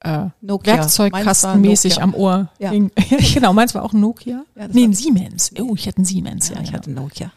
äh, 0.01 0.27
Werkzeugkastenmäßig 0.41 2.03
am 2.03 2.15
Ohr 2.15 2.49
ja. 2.59 2.71
hing. 2.71 2.91
genau, 3.35 3.53
meins 3.53 3.75
war 3.75 3.83
auch 3.83 3.93
ein 3.93 4.01
Nokia. 4.01 4.45
Ja, 4.55 4.69
nee, 4.69 4.85
ein 4.85 4.93
Siemens. 4.93 5.53
Oh, 5.59 5.75
ich 5.75 5.87
hatte 5.87 6.03
ein 6.03 6.05
Siemens. 6.05 6.49
Ja, 6.49 6.57
ja 6.57 6.63
ich 6.63 6.73
hatte 6.73 6.91
ein 6.91 6.95
Nokia. 6.95 7.31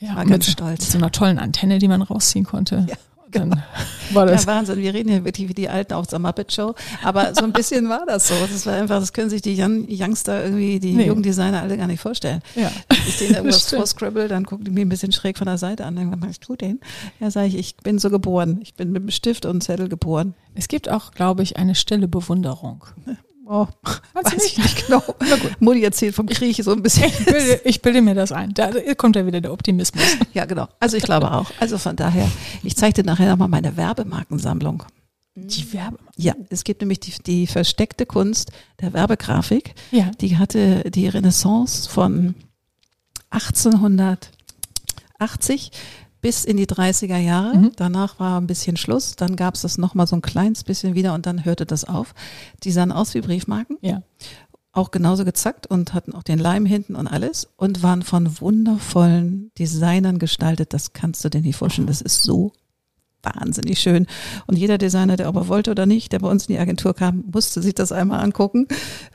Ja, 0.00 0.16
war 0.16 0.26
ganz 0.26 0.46
stolz. 0.46 0.80
Mit 0.80 0.90
so 0.90 0.98
einer 0.98 1.12
tollen 1.12 1.38
Antenne, 1.38 1.78
die 1.78 1.88
man 1.88 2.02
rausziehen 2.02 2.44
konnte. 2.44 2.86
Ja 2.88 2.96
dann 3.30 3.50
genau. 3.50 3.62
war 4.12 4.26
das. 4.26 4.44
Ja, 4.44 4.54
Wahnsinn. 4.54 4.78
Wir 4.78 4.94
reden 4.94 5.10
hier 5.10 5.24
wirklich 5.24 5.48
wie 5.48 5.54
die 5.54 5.68
Alten 5.68 5.94
auf 5.94 6.06
der 6.06 6.18
Muppet 6.18 6.52
Show. 6.52 6.74
Aber 7.02 7.34
so 7.34 7.44
ein 7.44 7.52
bisschen 7.52 7.88
war 7.88 8.04
das 8.06 8.28
so. 8.28 8.34
Das 8.50 8.66
war 8.66 8.74
einfach, 8.74 9.00
das 9.00 9.12
können 9.12 9.30
sich 9.30 9.42
die 9.42 9.60
Young, 9.60 9.86
Youngster 9.88 10.44
irgendwie, 10.44 10.80
die 10.80 10.92
nee. 10.92 11.06
jungen 11.06 11.22
Designer 11.22 11.62
alle 11.62 11.76
gar 11.76 11.86
nicht 11.86 12.00
vorstellen. 12.00 12.42
Ja. 12.54 12.70
Ich 13.06 13.16
sehe 13.16 13.28
irgendwas 13.36 13.70
vor 13.70 13.86
Scribble, 13.86 14.28
dann 14.28 14.44
gucken 14.44 14.64
die 14.64 14.70
mich 14.70 14.84
ein 14.84 14.88
bisschen 14.88 15.12
schräg 15.12 15.38
von 15.38 15.46
der 15.46 15.58
Seite 15.58 15.84
an. 15.84 15.96
Dann 15.96 16.26
ich, 16.30 16.40
tu 16.40 16.56
den. 16.56 16.80
Ja, 17.20 17.30
sage 17.30 17.48
ich, 17.48 17.56
ich 17.56 17.76
bin 17.76 17.98
so 17.98 18.10
geboren. 18.10 18.60
Ich 18.62 18.74
bin 18.74 18.92
mit 18.92 19.02
einem 19.02 19.10
Stift 19.10 19.46
und 19.46 19.62
Zettel 19.62 19.88
geboren. 19.88 20.34
Es 20.54 20.68
gibt 20.68 20.88
auch, 20.88 21.12
glaube 21.12 21.42
ich, 21.42 21.56
eine 21.56 21.74
stille 21.74 22.08
Bewunderung. 22.08 22.84
Oh, 23.52 23.66
weiß 24.12 24.44
ich 24.44 24.58
nicht 24.58 24.86
genau. 24.86 25.02
Na 25.18 25.34
gut. 25.34 25.60
Mutti 25.60 25.82
erzählt 25.82 26.14
vom 26.14 26.26
Krieg 26.26 26.54
so 26.62 26.70
ein 26.70 26.84
bisschen. 26.84 27.10
Ich 27.10 27.24
bilde, 27.24 27.60
ich 27.64 27.82
bilde 27.82 28.00
mir 28.00 28.14
das 28.14 28.30
ein. 28.30 28.54
Da 28.54 28.70
kommt 28.94 29.16
ja 29.16 29.26
wieder 29.26 29.40
der 29.40 29.52
Optimismus. 29.52 30.04
Ja, 30.32 30.44
genau. 30.44 30.68
Also 30.78 30.96
ich 30.96 31.02
glaube 31.02 31.32
auch. 31.32 31.50
Also 31.58 31.76
von 31.76 31.96
daher, 31.96 32.30
ich 32.62 32.76
zeige 32.76 33.02
dir 33.02 33.04
nachher 33.04 33.28
nochmal 33.28 33.48
meine 33.48 33.76
Werbemarkensammlung. 33.76 34.84
Die 35.34 35.72
Werbe. 35.72 35.98
Ja, 36.16 36.34
es 36.48 36.62
gibt 36.62 36.80
nämlich 36.80 37.00
die, 37.00 37.12
die 37.26 37.48
versteckte 37.48 38.06
Kunst 38.06 38.52
der 38.80 38.92
Werbegrafik. 38.92 39.74
Ja. 39.90 40.12
Die 40.20 40.38
hatte 40.38 40.88
die 40.88 41.08
Renaissance 41.08 41.90
von 41.90 42.36
1880 43.30 45.72
bis 46.20 46.44
in 46.44 46.56
die 46.56 46.66
30er 46.66 47.18
Jahre. 47.18 47.56
Mhm. 47.56 47.72
Danach 47.76 48.18
war 48.20 48.40
ein 48.40 48.46
bisschen 48.46 48.76
Schluss. 48.76 49.16
Dann 49.16 49.36
gab 49.36 49.54
es 49.54 49.62
das 49.62 49.78
nochmal 49.78 50.06
so 50.06 50.16
ein 50.16 50.22
kleines 50.22 50.64
bisschen 50.64 50.94
wieder 50.94 51.14
und 51.14 51.26
dann 51.26 51.44
hörte 51.44 51.66
das 51.66 51.84
auf. 51.84 52.14
Die 52.62 52.72
sahen 52.72 52.92
aus 52.92 53.14
wie 53.14 53.20
Briefmarken. 53.20 53.78
Ja. 53.80 54.02
Auch 54.72 54.90
genauso 54.92 55.24
gezackt 55.24 55.66
und 55.66 55.94
hatten 55.94 56.14
auch 56.14 56.22
den 56.22 56.38
Leim 56.38 56.64
hinten 56.64 56.94
und 56.94 57.08
alles 57.08 57.48
und 57.56 57.82
waren 57.82 58.02
von 58.02 58.40
wundervollen 58.40 59.50
Designern 59.58 60.18
gestaltet. 60.18 60.72
Das 60.72 60.92
kannst 60.92 61.24
du 61.24 61.28
dir 61.28 61.40
nicht 61.40 61.56
vorstellen. 61.56 61.88
Das 61.88 62.00
ist 62.00 62.22
so 62.22 62.52
wahnsinnig 63.22 63.80
schön. 63.80 64.06
Und 64.46 64.56
jeder 64.56 64.78
Designer, 64.78 65.16
der 65.16 65.28
aber 65.28 65.48
wollte 65.48 65.70
oder 65.70 65.86
nicht, 65.86 66.12
der 66.12 66.20
bei 66.20 66.28
uns 66.28 66.46
in 66.46 66.54
die 66.54 66.60
Agentur 66.60 66.94
kam, 66.94 67.24
musste 67.32 67.62
sich 67.62 67.74
das 67.74 67.92
einmal 67.92 68.20
angucken, 68.20 68.66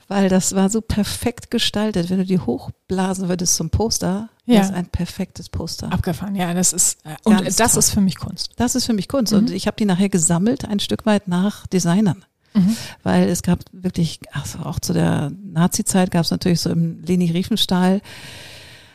weil 0.08 0.30
das 0.30 0.56
war 0.56 0.70
so 0.70 0.82
perfekt 0.82 1.52
gestaltet. 1.52 2.10
Wenn 2.10 2.20
du 2.20 2.26
die 2.26 2.40
hochblasen 2.40 3.30
würdest 3.30 3.56
zum 3.56 3.70
Poster, 3.70 4.30
ja. 4.48 4.60
Das 4.60 4.70
ist 4.70 4.76
ein 4.76 4.86
perfektes 4.86 5.50
Poster. 5.50 5.92
Abgefahren, 5.92 6.36
ja, 6.36 6.54
das 6.54 6.72
ist 6.72 7.00
äh, 7.04 7.16
und 7.24 7.42
Ganz 7.42 7.56
das 7.56 7.72
toll. 7.72 7.80
ist 7.80 7.90
für 7.90 8.02
mich 8.02 8.18
Kunst. 8.18 8.52
Das 8.58 8.76
ist 8.76 8.86
für 8.86 8.94
mich 8.94 9.08
Kunst 9.08 9.34
mhm. 9.34 9.40
und 9.40 9.52
ich 9.52 9.66
habe 9.66 9.76
die 9.78 9.86
nachher 9.86 10.10
gesammelt, 10.10 10.66
ein 10.66 10.80
Stück 10.80 11.06
weit 11.08 11.28
nach 11.28 11.66
Designern. 11.66 12.24
Mhm. 12.54 12.78
Weil 13.02 13.28
es 13.28 13.42
gab 13.42 13.60
wirklich, 13.72 14.20
also 14.32 14.60
auch 14.60 14.80
zu 14.80 14.94
der 14.94 15.32
Nazi-Zeit 15.44 16.12
gab 16.12 16.26
es 16.26 16.32
natürlich 16.32 16.62
so 16.62 16.70
im 16.70 17.02
Leni 17.04 17.32
Riefenstahl 17.32 18.02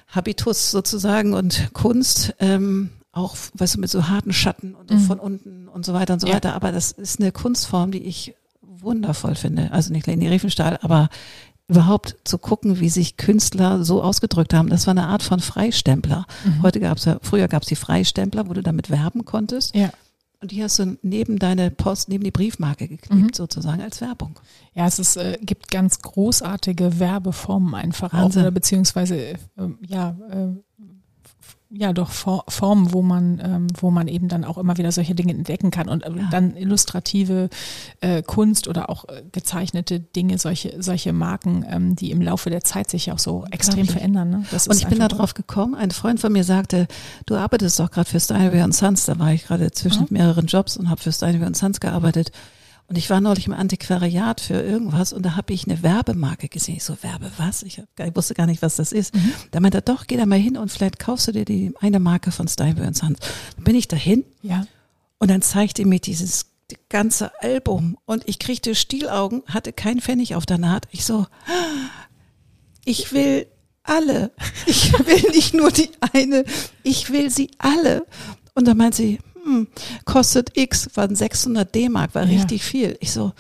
Habitus 0.09 0.70
sozusagen 0.70 1.35
und 1.35 1.70
Kunst, 1.73 2.35
ähm, 2.38 2.90
auch, 3.12 3.37
weißt 3.55 3.77
du, 3.77 3.81
mit 3.81 3.90
so 3.90 4.09
harten 4.09 4.33
Schatten 4.33 4.75
und 4.75 4.90
mhm. 4.90 5.01
von 5.01 5.18
unten 5.18 5.68
und 5.68 5.85
so 5.85 5.94
weiter 5.94 6.14
und 6.14 6.20
so 6.20 6.29
ja. 6.29 6.35
weiter. 6.35 6.55
Aber 6.55 6.73
das 6.73 6.92
ist 6.92 7.20
eine 7.20 7.33
Kunstform, 7.33 7.90
die 7.90 8.05
ich 8.05 8.35
wundervoll 8.62 9.35
finde. 9.35 9.73
Also 9.73 9.92
nicht 9.92 10.07
Leni 10.07 10.29
Riefenstahl, 10.29 10.79
aber 10.83 11.09
überhaupt 11.68 12.16
zu 12.25 12.38
gucken, 12.38 12.81
wie 12.81 12.88
sich 12.88 13.16
Künstler 13.16 13.85
so 13.85 14.03
ausgedrückt 14.03 14.55
haben. 14.55 14.68
Das 14.70 14.87
war 14.87 14.92
eine 14.92 15.07
Art 15.07 15.23
von 15.23 15.38
Freistempler. 15.38 16.27
Mhm. 16.44 16.62
Heute 16.62 16.81
gab 16.81 16.99
es 16.99 17.05
ja, 17.05 17.18
früher 17.23 17.46
gab 17.46 17.62
es 17.62 17.68
die 17.68 17.77
Freistempler, 17.77 18.49
wo 18.49 18.55
du 18.55 18.62
damit 18.62 18.90
werben 18.90 19.25
konntest. 19.25 19.75
Ja. 19.75 19.90
Und 20.40 20.53
die 20.53 20.64
hast 20.64 20.79
du 20.79 20.96
neben 21.03 21.38
deine 21.38 21.70
Post, 21.70 22.09
neben 22.09 22.25
die 22.25 22.31
Briefmarke 22.31 22.88
geklebt, 22.88 23.23
mhm. 23.23 23.35
sozusagen 23.35 23.83
als 23.83 24.01
Werbung. 24.01 24.40
Ja, 24.75 24.87
es 24.87 24.99
ist, 24.99 25.16
äh, 25.16 25.38
gibt 25.42 25.70
ganz 25.70 25.99
großartige 26.01 26.99
Werbeformen 26.99 27.75
einfach 27.75 28.12
Wahnsinn. 28.12 28.40
auch, 28.40 28.44
oder 28.46 28.51
beziehungsweise 28.51 29.16
äh, 29.16 29.38
ja, 29.87 30.16
äh, 30.31 30.49
ja 31.70 31.92
doch 31.92 32.11
Formen, 32.11 32.92
wo 32.92 33.00
man, 33.00 33.40
ähm, 33.42 33.66
wo 33.80 33.90
man 33.90 34.09
eben 34.09 34.28
dann 34.28 34.44
auch 34.44 34.59
immer 34.59 34.76
wieder 34.76 34.90
solche 34.90 35.14
Dinge 35.14 35.33
entdecken 35.33 35.70
kann 35.70 35.88
und 35.88 36.02
äh, 36.02 36.11
ja. 36.11 36.28
dann 36.30 36.56
illustrative 36.56 37.48
äh, 38.00 38.22
Kunst 38.22 38.66
oder 38.66 38.90
auch 38.90 39.04
äh, 39.04 39.22
gezeichnete 39.30 40.00
Dinge, 40.00 40.38
solche, 40.38 40.83
solche 40.83 41.12
Marken, 41.12 41.64
ähm, 41.68 41.94
die 41.94 42.11
im 42.11 42.20
Laufe 42.20 42.50
der 42.50 42.64
Zeit 42.64 42.90
sich 42.90 43.12
auch 43.12 43.20
so 43.20 43.44
extrem 43.52 43.87
verändern. 43.87 44.30
Ne? 44.30 44.44
Das 44.50 44.66
und 44.66 44.76
ich 44.76 44.88
bin 44.88 44.98
da 44.98 45.09
drauf 45.09 45.35
gekommen, 45.35 45.76
ein 45.76 45.92
Freund 45.92 46.18
von 46.18 46.33
mir 46.33 46.44
sagte, 46.44 46.88
du 47.26 47.37
arbeitest 47.37 47.78
doch 47.78 47.90
gerade 47.90 48.09
für 48.09 48.18
Steinway 48.18 48.61
Sons, 48.72 49.04
da 49.04 49.18
war 49.18 49.33
ich 49.33 49.46
gerade 49.46 49.70
zwischen 49.70 50.02
mhm. 50.02 50.18
mehreren 50.18 50.46
Jobs 50.46 50.76
und 50.76 50.90
habe 50.90 51.00
für 51.00 51.12
Steinway 51.12 51.54
Sons 51.54 51.78
gearbeitet. 51.78 52.33
Und 52.90 52.98
ich 52.98 53.09
war 53.09 53.20
neulich 53.20 53.46
im 53.46 53.53
Antiquariat 53.53 54.40
für 54.40 54.61
irgendwas 54.61 55.12
und 55.12 55.24
da 55.24 55.37
habe 55.37 55.53
ich 55.53 55.64
eine 55.64 55.81
Werbemarke 55.85 56.48
gesehen. 56.48 56.74
Ich 56.74 56.83
so, 56.83 57.00
Werbe 57.03 57.31
was? 57.37 57.62
Ich, 57.62 57.79
hab, 57.79 57.87
ich 58.05 58.16
wusste 58.16 58.35
gar 58.35 58.46
nicht, 58.46 58.62
was 58.62 58.74
das 58.74 58.90
ist. 58.90 59.14
Mhm. 59.14 59.33
Da 59.53 59.61
meinte 59.61 59.79
er, 59.79 59.83
doch, 59.83 60.09
geh 60.09 60.16
da 60.16 60.26
mal 60.26 60.40
hin 60.40 60.57
und 60.57 60.72
vielleicht 60.72 60.98
kaufst 60.98 61.29
du 61.29 61.33
dir 61.33 61.44
die 61.44 61.72
eine 61.81 62.00
Marke 62.00 62.33
von 62.33 62.48
Steinberg 62.48 62.96
Sons. 62.96 63.20
Dann 63.55 63.62
bin 63.62 63.76
ich 63.76 63.87
dahin 63.87 64.24
ja. 64.42 64.66
und 65.20 65.31
dann 65.31 65.40
zeigte 65.40 65.83
er 65.83 65.87
mir 65.87 66.00
dieses 66.00 66.46
ganze 66.88 67.31
Album 67.40 67.96
und 68.07 68.29
ich 68.29 68.40
kriegte 68.40 68.74
Stielaugen, 68.74 69.44
hatte 69.46 69.72
kein 69.72 70.00
Pfennig 70.00 70.35
auf 70.35 70.44
der 70.44 70.59
Naht. 70.59 70.88
Ich 70.90 71.05
so, 71.05 71.29
ich 72.85 73.12
will 73.12 73.46
alle. 73.85 74.33
Ich 74.66 74.92
will 74.92 75.31
nicht 75.31 75.55
nur 75.55 75.70
die 75.70 75.90
eine, 76.12 76.44
ich 76.83 77.11
will 77.11 77.31
sie 77.31 77.53
alle. 77.59 78.05
Und 78.57 78.66
dann 78.66 78.76
meint 78.76 78.96
sie, 78.96 79.20
hm, 79.44 79.66
kostet 80.05 80.57
X, 80.57 80.88
waren 80.94 81.14
600 81.14 81.74
D-Mark, 81.74 82.14
war 82.14 82.24
ja. 82.24 82.38
richtig 82.38 82.64
viel. 82.64 82.96
Ich 83.00 83.12
so, 83.12 83.33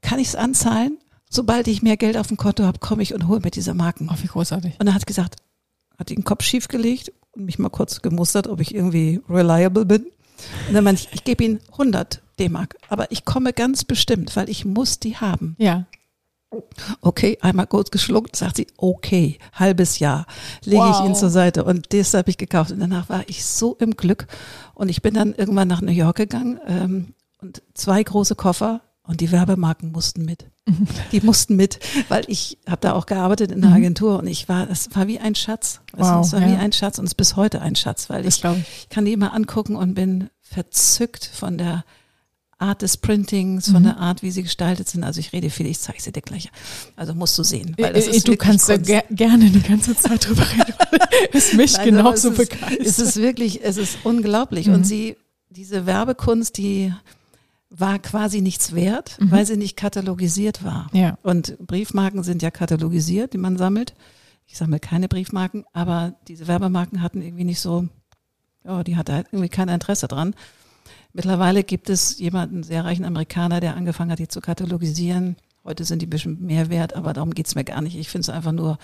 kann 0.00 0.18
ich 0.18 0.28
es 0.28 0.36
anzahlen? 0.36 0.98
Sobald 1.30 1.68
ich 1.68 1.82
mehr 1.82 1.96
Geld 1.96 2.16
auf 2.16 2.28
dem 2.28 2.36
Konto 2.36 2.64
habe, 2.64 2.78
komme 2.78 3.02
ich 3.02 3.14
und 3.14 3.28
hole 3.28 3.40
mir 3.40 3.50
diese 3.50 3.74
Marken. 3.74 4.08
Oh, 4.10 4.16
wie 4.20 4.28
großartig. 4.28 4.76
Und 4.78 4.86
er 4.86 4.94
hat 4.94 5.06
gesagt, 5.06 5.36
hat 5.98 6.10
den 6.10 6.24
Kopf 6.24 6.44
schief 6.44 6.68
gelegt 6.68 7.12
und 7.32 7.44
mich 7.44 7.58
mal 7.58 7.68
kurz 7.68 8.00
gemustert, 8.00 8.46
ob 8.46 8.60
ich 8.60 8.74
irgendwie 8.74 9.20
reliable 9.28 9.84
bin. 9.84 10.06
Und 10.68 10.74
dann 10.74 10.84
meinte 10.84 11.02
ich, 11.02 11.08
ich 11.12 11.24
gebe 11.24 11.44
ihm 11.44 11.58
100 11.72 12.22
D-Mark, 12.38 12.76
aber 12.88 13.10
ich 13.10 13.24
komme 13.24 13.52
ganz 13.52 13.84
bestimmt, 13.84 14.36
weil 14.36 14.48
ich 14.48 14.64
muss 14.64 15.00
die 15.00 15.16
haben. 15.16 15.56
Ja. 15.58 15.86
Okay, 17.02 17.36
einmal 17.42 17.66
kurz 17.66 17.90
geschluckt, 17.90 18.34
sagt 18.34 18.56
sie, 18.56 18.66
okay, 18.78 19.38
halbes 19.52 19.98
Jahr, 19.98 20.26
lege 20.64 20.82
wow. 20.82 21.00
ich 21.00 21.06
ihn 21.06 21.14
zur 21.14 21.28
Seite. 21.28 21.64
Und 21.64 21.92
das 21.92 22.14
habe 22.14 22.30
ich 22.30 22.38
gekauft. 22.38 22.72
Und 22.72 22.80
danach 22.80 23.08
war 23.08 23.22
ich 23.26 23.44
so 23.44 23.76
im 23.76 23.96
Glück. 23.96 24.26
Und 24.74 24.88
ich 24.88 25.02
bin 25.02 25.14
dann 25.14 25.34
irgendwann 25.34 25.68
nach 25.68 25.82
New 25.82 25.92
York 25.92 26.16
gegangen 26.16 26.58
ähm, 26.66 27.14
und 27.40 27.62
zwei 27.74 28.02
große 28.02 28.34
Koffer 28.34 28.80
und 29.02 29.20
die 29.20 29.32
Werbemarken 29.32 29.92
mussten 29.92 30.24
mit. 30.24 30.46
Die 31.12 31.22
mussten 31.22 31.56
mit, 31.56 31.80
weil 32.10 32.24
ich 32.28 32.58
habe 32.68 32.82
da 32.82 32.92
auch 32.92 33.06
gearbeitet 33.06 33.50
in 33.52 33.62
der 33.62 33.70
mhm. 33.70 33.76
Agentur 33.76 34.18
und 34.18 34.26
ich 34.26 34.50
war, 34.50 34.68
es 34.68 34.94
war 34.94 35.06
wie 35.06 35.18
ein 35.18 35.34
Schatz. 35.34 35.80
Wow, 35.96 36.26
es 36.26 36.34
war 36.34 36.42
ja. 36.42 36.48
wie 36.48 36.56
ein 36.56 36.72
Schatz 36.72 36.98
und 36.98 37.06
es 37.06 37.12
ist 37.12 37.16
bis 37.16 37.36
heute 37.36 37.62
ein 37.62 37.74
Schatz, 37.74 38.10
weil 38.10 38.26
ich, 38.26 38.44
ich 38.44 38.88
kann 38.90 39.06
die 39.06 39.14
immer 39.14 39.32
angucken 39.32 39.76
und 39.76 39.94
bin 39.94 40.28
verzückt 40.42 41.24
von 41.24 41.56
der 41.56 41.84
Art 42.58 42.82
des 42.82 42.96
Printings, 42.96 43.70
von 43.70 43.82
mhm. 43.82 43.86
der 43.86 43.98
Art, 43.98 44.22
wie 44.22 44.32
sie 44.32 44.42
gestaltet 44.42 44.88
sind. 44.88 45.04
Also 45.04 45.20
ich 45.20 45.32
rede 45.32 45.48
viel, 45.48 45.66
ich 45.66 45.78
zeige 45.78 46.02
sie 46.02 46.10
dir 46.10 46.22
gleich. 46.22 46.50
Also 46.96 47.14
musst 47.14 47.38
du 47.38 47.44
sehen. 47.44 47.74
Weil 47.78 47.92
das 47.92 48.08
ist 48.08 48.26
du 48.26 48.36
kannst 48.36 48.68
da 48.68 48.76
ger 48.76 49.04
gerne 49.10 49.48
die 49.50 49.62
ganze 49.62 49.96
Zeit 49.96 50.28
drüber 50.28 50.42
reden. 50.42 50.74
ist 51.32 51.54
mich 51.54 51.76
Nein, 51.76 51.86
genauso 51.86 52.30
es 52.30 52.36
begeistert. 52.36 52.80
Es 52.80 52.98
ist 52.98 53.16
wirklich, 53.16 53.62
es 53.62 53.76
ist 53.76 53.98
unglaublich. 54.04 54.66
Mhm. 54.66 54.74
Und 54.74 54.84
sie, 54.84 55.16
diese 55.50 55.86
Werbekunst, 55.86 56.58
die 56.58 56.92
war 57.70 57.98
quasi 58.00 58.40
nichts 58.40 58.74
wert, 58.74 59.16
mhm. 59.20 59.30
weil 59.30 59.46
sie 59.46 59.56
nicht 59.56 59.76
katalogisiert 59.76 60.64
war. 60.64 60.88
Ja. 60.92 61.16
Und 61.22 61.56
Briefmarken 61.64 62.24
sind 62.24 62.42
ja 62.42 62.50
katalogisiert, 62.50 63.34
die 63.34 63.38
man 63.38 63.56
sammelt. 63.56 63.94
Ich 64.46 64.56
sammle 64.56 64.80
keine 64.80 65.08
Briefmarken, 65.08 65.64
aber 65.72 66.14
diese 66.26 66.46
Werbemarken 66.48 67.02
hatten 67.02 67.20
irgendwie 67.20 67.44
nicht 67.44 67.60
so, 67.60 67.86
ja, 68.64 68.82
die 68.82 68.96
hatte 68.96 69.12
halt 69.12 69.26
irgendwie 69.30 69.50
kein 69.50 69.68
Interesse 69.68 70.08
dran. 70.08 70.34
Mittlerweile 71.12 71.64
gibt 71.64 71.90
es 71.90 72.18
jemanden, 72.18 72.62
sehr 72.62 72.84
reichen 72.84 73.04
Amerikaner, 73.04 73.60
der 73.60 73.76
angefangen 73.76 74.10
hat, 74.10 74.18
die 74.18 74.28
zu 74.28 74.40
katalogisieren. 74.40 75.36
Heute 75.64 75.84
sind 75.84 76.02
die 76.02 76.06
ein 76.06 76.10
bisschen 76.10 76.44
mehr 76.44 76.70
wert, 76.70 76.94
aber 76.94 77.12
darum 77.12 77.34
geht's 77.34 77.54
mir 77.54 77.64
gar 77.64 77.80
nicht. 77.80 77.96
Ich 77.96 78.08
finde 78.08 78.22
es 78.22 78.28
einfach 78.30 78.52
nur 78.52 78.78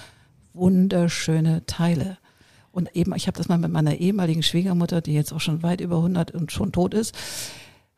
wunderschöne 0.53 1.65
Teile. 1.67 2.19
Und 2.73 2.97
eben, 2.97 3.15
ich 3.15 3.27
habe 3.27 3.39
das 3.39 3.49
mal 3.49 3.59
mit 3.59 3.71
meiner 3.71 3.97
ehemaligen 3.97 4.43
Schwiegermutter, 4.43 5.01
die 5.01 5.15
jetzt 5.15 5.33
auch 5.33 5.41
schon 5.41 5.63
weit 5.63 5.81
über 5.81 5.97
100 5.97 6.33
und 6.33 6.51
schon 6.51 6.73
tot 6.73 6.93
ist, 6.93 7.15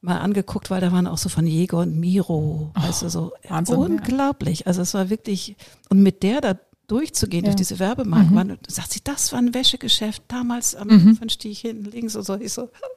mal 0.03 0.19
angeguckt, 0.19 0.71
weil 0.71 0.81
da 0.81 0.93
waren 0.93 1.07
auch 1.07 1.19
so 1.19 1.29
von 1.29 1.47
Jäger 1.47 1.79
und 1.79 1.99
Miro, 1.99 2.73
oh, 2.75 2.81
weißt 2.81 3.03
du, 3.03 3.09
so 3.09 3.33
Wahnsinn, 3.49 3.77
unglaublich. 3.77 4.61
Ja. 4.61 4.67
Also 4.67 4.83
es 4.83 4.93
war 4.93 5.09
wirklich, 5.09 5.57
und 5.89 6.03
mit 6.03 6.23
der 6.23 6.41
da 6.41 6.59
durchzugehen 6.87 7.45
ja. 7.45 7.51
durch 7.51 7.57
diese 7.57 7.79
Werbemarkt, 7.79 8.31
mhm. 8.31 8.59
sagt 8.69 8.93
sie, 8.93 9.01
das 9.03 9.33
war 9.33 9.39
ein 9.39 9.55
Wäschegeschäft, 9.55 10.23
damals 10.29 10.75
am 10.75 10.89
mhm. 10.89 11.29
Stieg 11.29 11.59
hinten 11.59 11.91
links 11.91 12.15
und 12.15 12.25
so. 12.25 12.35
Ich 12.35 12.53
so, 12.53 12.69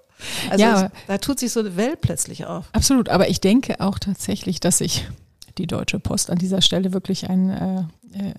also 0.49 0.63
ja, 0.63 0.91
da 1.08 1.17
tut 1.17 1.39
sich 1.39 1.51
so 1.51 1.60
eine 1.62 1.75
Welt 1.75 2.01
plötzlich 2.01 2.45
auf. 2.45 2.65
Absolut, 2.73 3.10
aber 3.10 3.29
ich 3.29 3.41
denke 3.41 3.79
auch 3.79 3.99
tatsächlich, 3.99 4.60
dass 4.60 4.82
ich 4.82 5.08
die 5.58 5.67
Deutsche 5.67 5.99
Post 5.99 6.29
an 6.29 6.38
dieser 6.38 6.62
Stelle 6.62 6.93
wirklich 6.93 7.29
ein 7.29 7.49
äh, 7.49 7.79
äh, 8.13 8.34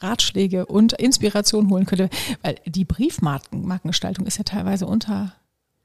Ratschläge 0.00 0.66
und 0.66 0.92
Inspiration 0.94 1.70
holen 1.70 1.86
könnte, 1.86 2.10
weil 2.42 2.56
die 2.66 2.84
Briefmarkengestaltung 2.84 4.26
ist 4.26 4.38
ja 4.38 4.44
teilweise 4.44 4.86
unter 4.86 5.32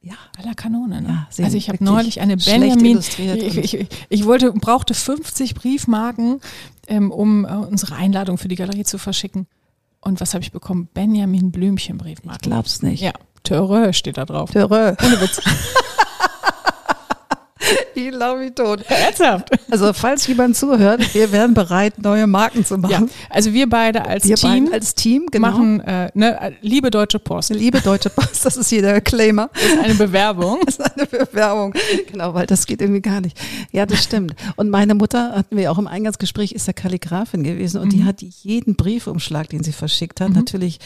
ja. 0.02 0.16
aller 0.38 0.56
Kanone. 0.56 1.02
Ne? 1.02 1.28
Ja, 1.38 1.46
also 1.46 1.58
ich 1.58 1.70
habe 1.70 1.84
neulich 1.84 2.20
eine 2.22 2.38
Benjamin, 2.38 3.00
ich, 3.00 3.58
ich, 3.58 3.88
ich, 4.10 4.26
wollte, 4.26 4.52
brauchte 4.52 4.94
50 4.94 5.56
Briefmarken, 5.56 6.42
ähm, 6.88 7.12
um 7.12 7.46
äh, 7.46 7.50
unsere 7.50 7.96
Einladung 7.96 8.38
für 8.38 8.48
die 8.48 8.56
Galerie 8.56 8.84
zu 8.84 8.98
verschicken. 8.98 9.48
Und 10.02 10.20
was 10.20 10.34
habe 10.34 10.44
ich 10.44 10.52
bekommen? 10.52 10.90
Benjamin 10.94 11.52
Blümchen 11.52 11.98
Briefmarken. 11.98 12.42
Ich 12.42 12.50
glaub's 12.50 12.82
nicht. 12.82 13.02
Ja, 13.02 13.14
Törö 13.44 13.94
steht 13.94 14.18
da 14.18 14.26
drauf. 14.26 14.52
Törö. 14.52 14.94
Ohne 15.04 15.22
Witz. 15.22 15.42
Ich 17.94 18.12
lache 18.12 18.38
mich 18.38 18.54
tot. 18.54 18.84
Ernsthaft? 18.88 19.50
Also 19.70 19.94
falls 19.94 20.26
jemand 20.28 20.56
zuhört, 20.56 21.14
wir 21.14 21.32
wären 21.32 21.54
bereit, 21.54 22.02
neue 22.02 22.28
Marken 22.28 22.66
zu 22.66 22.78
machen. 22.78 23.08
Ja, 23.08 23.26
also 23.30 23.54
wir 23.54 23.70
beide 23.70 24.06
als 24.06 24.28
wir 24.28 24.36
Team, 24.36 24.70
als 24.72 24.96
Team 24.96 25.28
genau. 25.32 25.52
machen, 25.52 25.80
äh, 25.82 26.10
ne, 26.14 26.54
liebe 26.62 26.90
Deutsche 26.90 27.20
Post. 27.20 27.52
Liebe 27.52 27.82
Deutsche 27.82 28.10
Post, 28.10 28.46
das 28.46 28.58
ist 28.58 28.70
hier 28.70 28.82
der 28.82 29.02
Claimer. 29.02 29.50
Das 29.54 29.64
ist 29.64 29.80
eine 29.80 29.96
Bewerbung. 29.96 30.60
Das 30.72 30.78
ist 30.78 30.98
eine 30.98 31.06
Bewerbung, 31.06 31.74
genau, 32.10 32.34
weil 32.34 32.46
das 32.46 32.66
geht 32.66 32.82
irgendwie 32.82 33.02
gar 33.02 33.20
nicht. 33.20 33.38
Ja, 33.72 33.86
das 33.86 34.04
stimmt. 34.04 34.36
Und 34.56 34.70
meine 34.70 34.96
Mutter, 34.96 35.34
hatten 35.36 35.58
wir 35.58 35.72
auch 35.72 35.78
im 35.78 35.88
Eingangsgespräch, 35.88 36.54
ist 36.54 36.66
ja 36.68 36.74
Kalligrafin 36.74 37.44
gewesen 37.44 37.82
und 37.82 37.88
mhm. 37.88 37.90
die 37.90 38.04
hat 38.06 38.22
jeden 38.22 38.76
Briefumschlag, 38.76 39.50
den 39.50 39.64
sie 39.64 39.74
verschickt 39.74 40.22
hat, 40.22 40.30
mhm. 40.30 40.36
natürlich 40.36 40.80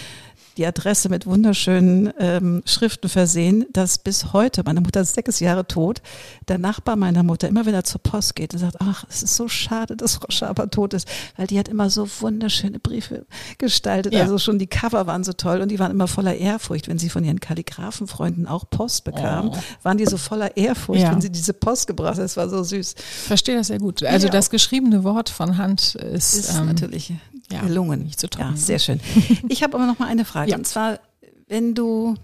die 0.58 0.66
Adresse 0.66 1.10
mit 1.10 1.26
wunderschönen 1.26 2.14
ähm, 2.20 2.64
Schriften 2.66 3.10
versehen, 3.10 3.66
dass 3.74 3.98
bis 3.98 4.34
heute, 4.34 4.64
meine 4.66 4.82
Mutter 4.82 5.02
ist 5.02 5.14
sechs 5.14 5.40
Jahre 5.40 5.68
tot, 5.68 6.02
der 6.48 6.58
Nachbar 6.58 6.96
meiner 6.96 7.24
Mutter 7.24 7.48
immer 7.48 7.66
wenn 7.66 7.74
er 7.74 7.84
zur 7.84 8.02
Post 8.02 8.36
geht 8.36 8.54
und 8.54 8.60
sagt, 8.60 8.78
ach, 8.80 9.06
es 9.10 9.24
ist 9.24 9.36
so 9.36 9.48
schade, 9.48 9.96
dass 9.96 10.16
Frau 10.16 10.28
Schaber 10.30 10.70
tot 10.70 10.94
ist, 10.94 11.08
weil 11.36 11.48
die 11.48 11.60
hat 11.60 11.68
immer 11.68 11.90
so 11.90 12.08
wunderschöne 12.20 12.80
Briefe 12.80 13.26
gestaltet. 13.58 14.14
Ja. 14.14 14.22
Also 14.22 14.38
schon 14.38 14.60
die 14.60 14.68
Cover 14.68 15.08
waren 15.08 15.24
so 15.24 15.34
toll 15.34 15.62
und 15.62 15.70
die 15.70 15.80
waren 15.80 15.92
immer 15.92 16.08
voller 16.08 16.36
Ehrfurcht, 16.36 16.88
wenn 16.88 17.00
sie 17.00 17.10
von 17.10 17.24
ihren 17.24 17.40
Kalligrafenfreunden 17.40 18.48
auch 18.48 18.70
Post 18.70 19.04
bekamen, 19.04 19.52
oh. 19.54 19.58
waren 19.84 19.98
die 19.98 20.06
so 20.06 20.18
voller 20.18 20.58
Ehrfurcht, 20.58 21.02
ja. 21.02 21.12
wenn 21.12 21.22
sie 21.22 21.32
diese 21.32 21.54
Post 21.54 21.88
gebracht 21.88 22.16
hat. 22.16 22.24
Das 22.24 22.38
war 22.38 22.50
so 22.50 22.64
süß. 22.64 22.96
Verstehe 23.28 23.58
das 23.58 23.68
sehr 23.68 23.80
gut. 23.80 24.04
Also 24.04 24.28
ja. 24.28 24.32
das 24.32 24.50
geschriebene 24.50 25.04
Wort 25.04 25.30
von 25.30 25.58
Hand 25.58 25.96
ist, 25.96 26.36
ist 26.36 26.56
ähm, 26.56 26.68
natürlich 26.68 27.14
ja, 27.52 27.62
gelungen. 27.62 28.04
Nicht 28.04 28.20
zu 28.20 28.30
trocken. 28.30 28.52
Ja, 28.52 28.58
sehr 28.58 28.80
schön. 28.80 29.00
Ich 29.50 29.64
habe 29.64 29.76
aber 29.76 29.86
noch 29.86 30.00
mal 30.00 30.08
eine 30.08 30.26
Frage. 30.26 30.52
Ja. 30.52 30.58
Und 30.58 30.66
zwar, 30.66 31.00
wenn 31.48 31.76
du, 31.76 32.16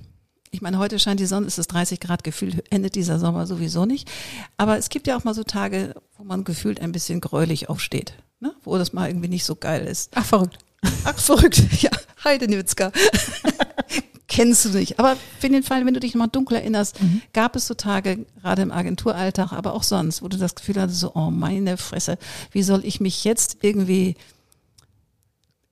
ich 0.49 0.61
meine, 0.61 0.79
heute 0.79 0.99
scheint 0.99 1.19
die 1.19 1.25
Sonne, 1.25 1.47
es 1.47 1.57
ist 1.57 1.67
30 1.67 1.99
Grad, 1.99 2.23
gefühlt 2.23 2.63
endet 2.71 2.95
dieser 2.95 3.19
Sommer 3.19 3.47
sowieso 3.47 3.85
nicht. 3.85 4.09
Aber 4.57 4.77
es 4.77 4.89
gibt 4.89 5.07
ja 5.07 5.17
auch 5.17 5.23
mal 5.23 5.33
so 5.33 5.43
Tage, 5.43 5.95
wo 6.17 6.23
man 6.23 6.43
gefühlt 6.43 6.79
ein 6.81 6.91
bisschen 6.91 7.21
gräulich 7.21 7.69
aufsteht, 7.69 8.13
ne? 8.39 8.53
wo 8.63 8.77
das 8.77 8.93
mal 8.93 9.09
irgendwie 9.09 9.29
nicht 9.29 9.45
so 9.45 9.55
geil 9.55 9.85
ist. 9.85 10.11
Ach, 10.15 10.25
verrückt. 10.25 10.57
Ach, 11.05 11.17
verrückt. 11.17 11.61
Ja, 11.81 11.91
Heidenitzka. 12.23 12.91
Kennst 14.27 14.63
du 14.63 14.69
nicht. 14.69 14.97
Aber 14.97 15.17
für 15.39 15.49
den 15.49 15.61
Fall, 15.61 15.85
wenn 15.85 15.93
du 15.93 15.99
dich 15.99 16.15
mal 16.15 16.27
dunkel 16.27 16.57
erinnerst, 16.57 17.01
mhm. 17.01 17.21
gab 17.33 17.55
es 17.57 17.67
so 17.67 17.73
Tage, 17.73 18.25
gerade 18.41 18.61
im 18.61 18.71
Agenturalltag, 18.71 19.51
aber 19.51 19.73
auch 19.73 19.83
sonst, 19.83 20.21
wo 20.21 20.29
du 20.29 20.37
das 20.37 20.55
Gefühl 20.55 20.79
hattest, 20.79 21.01
so, 21.01 21.13
oh 21.15 21.31
meine 21.31 21.75
Fresse, 21.75 22.17
wie 22.51 22.63
soll 22.63 22.85
ich 22.85 23.01
mich 23.01 23.25
jetzt 23.25 23.57
irgendwie 23.61 24.15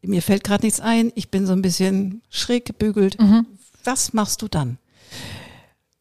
mir 0.02 0.22
fällt 0.22 0.44
gerade 0.44 0.66
nichts 0.66 0.80
ein, 0.80 1.12
ich 1.16 1.30
bin 1.30 1.46
so 1.46 1.54
ein 1.54 1.62
bisschen 1.62 2.22
schräg 2.30 2.66
gebügelt. 2.66 3.20
Mhm. 3.20 3.46
Was 3.84 4.14
machst 4.14 4.42
du 4.42 4.48
dann? 4.48 4.78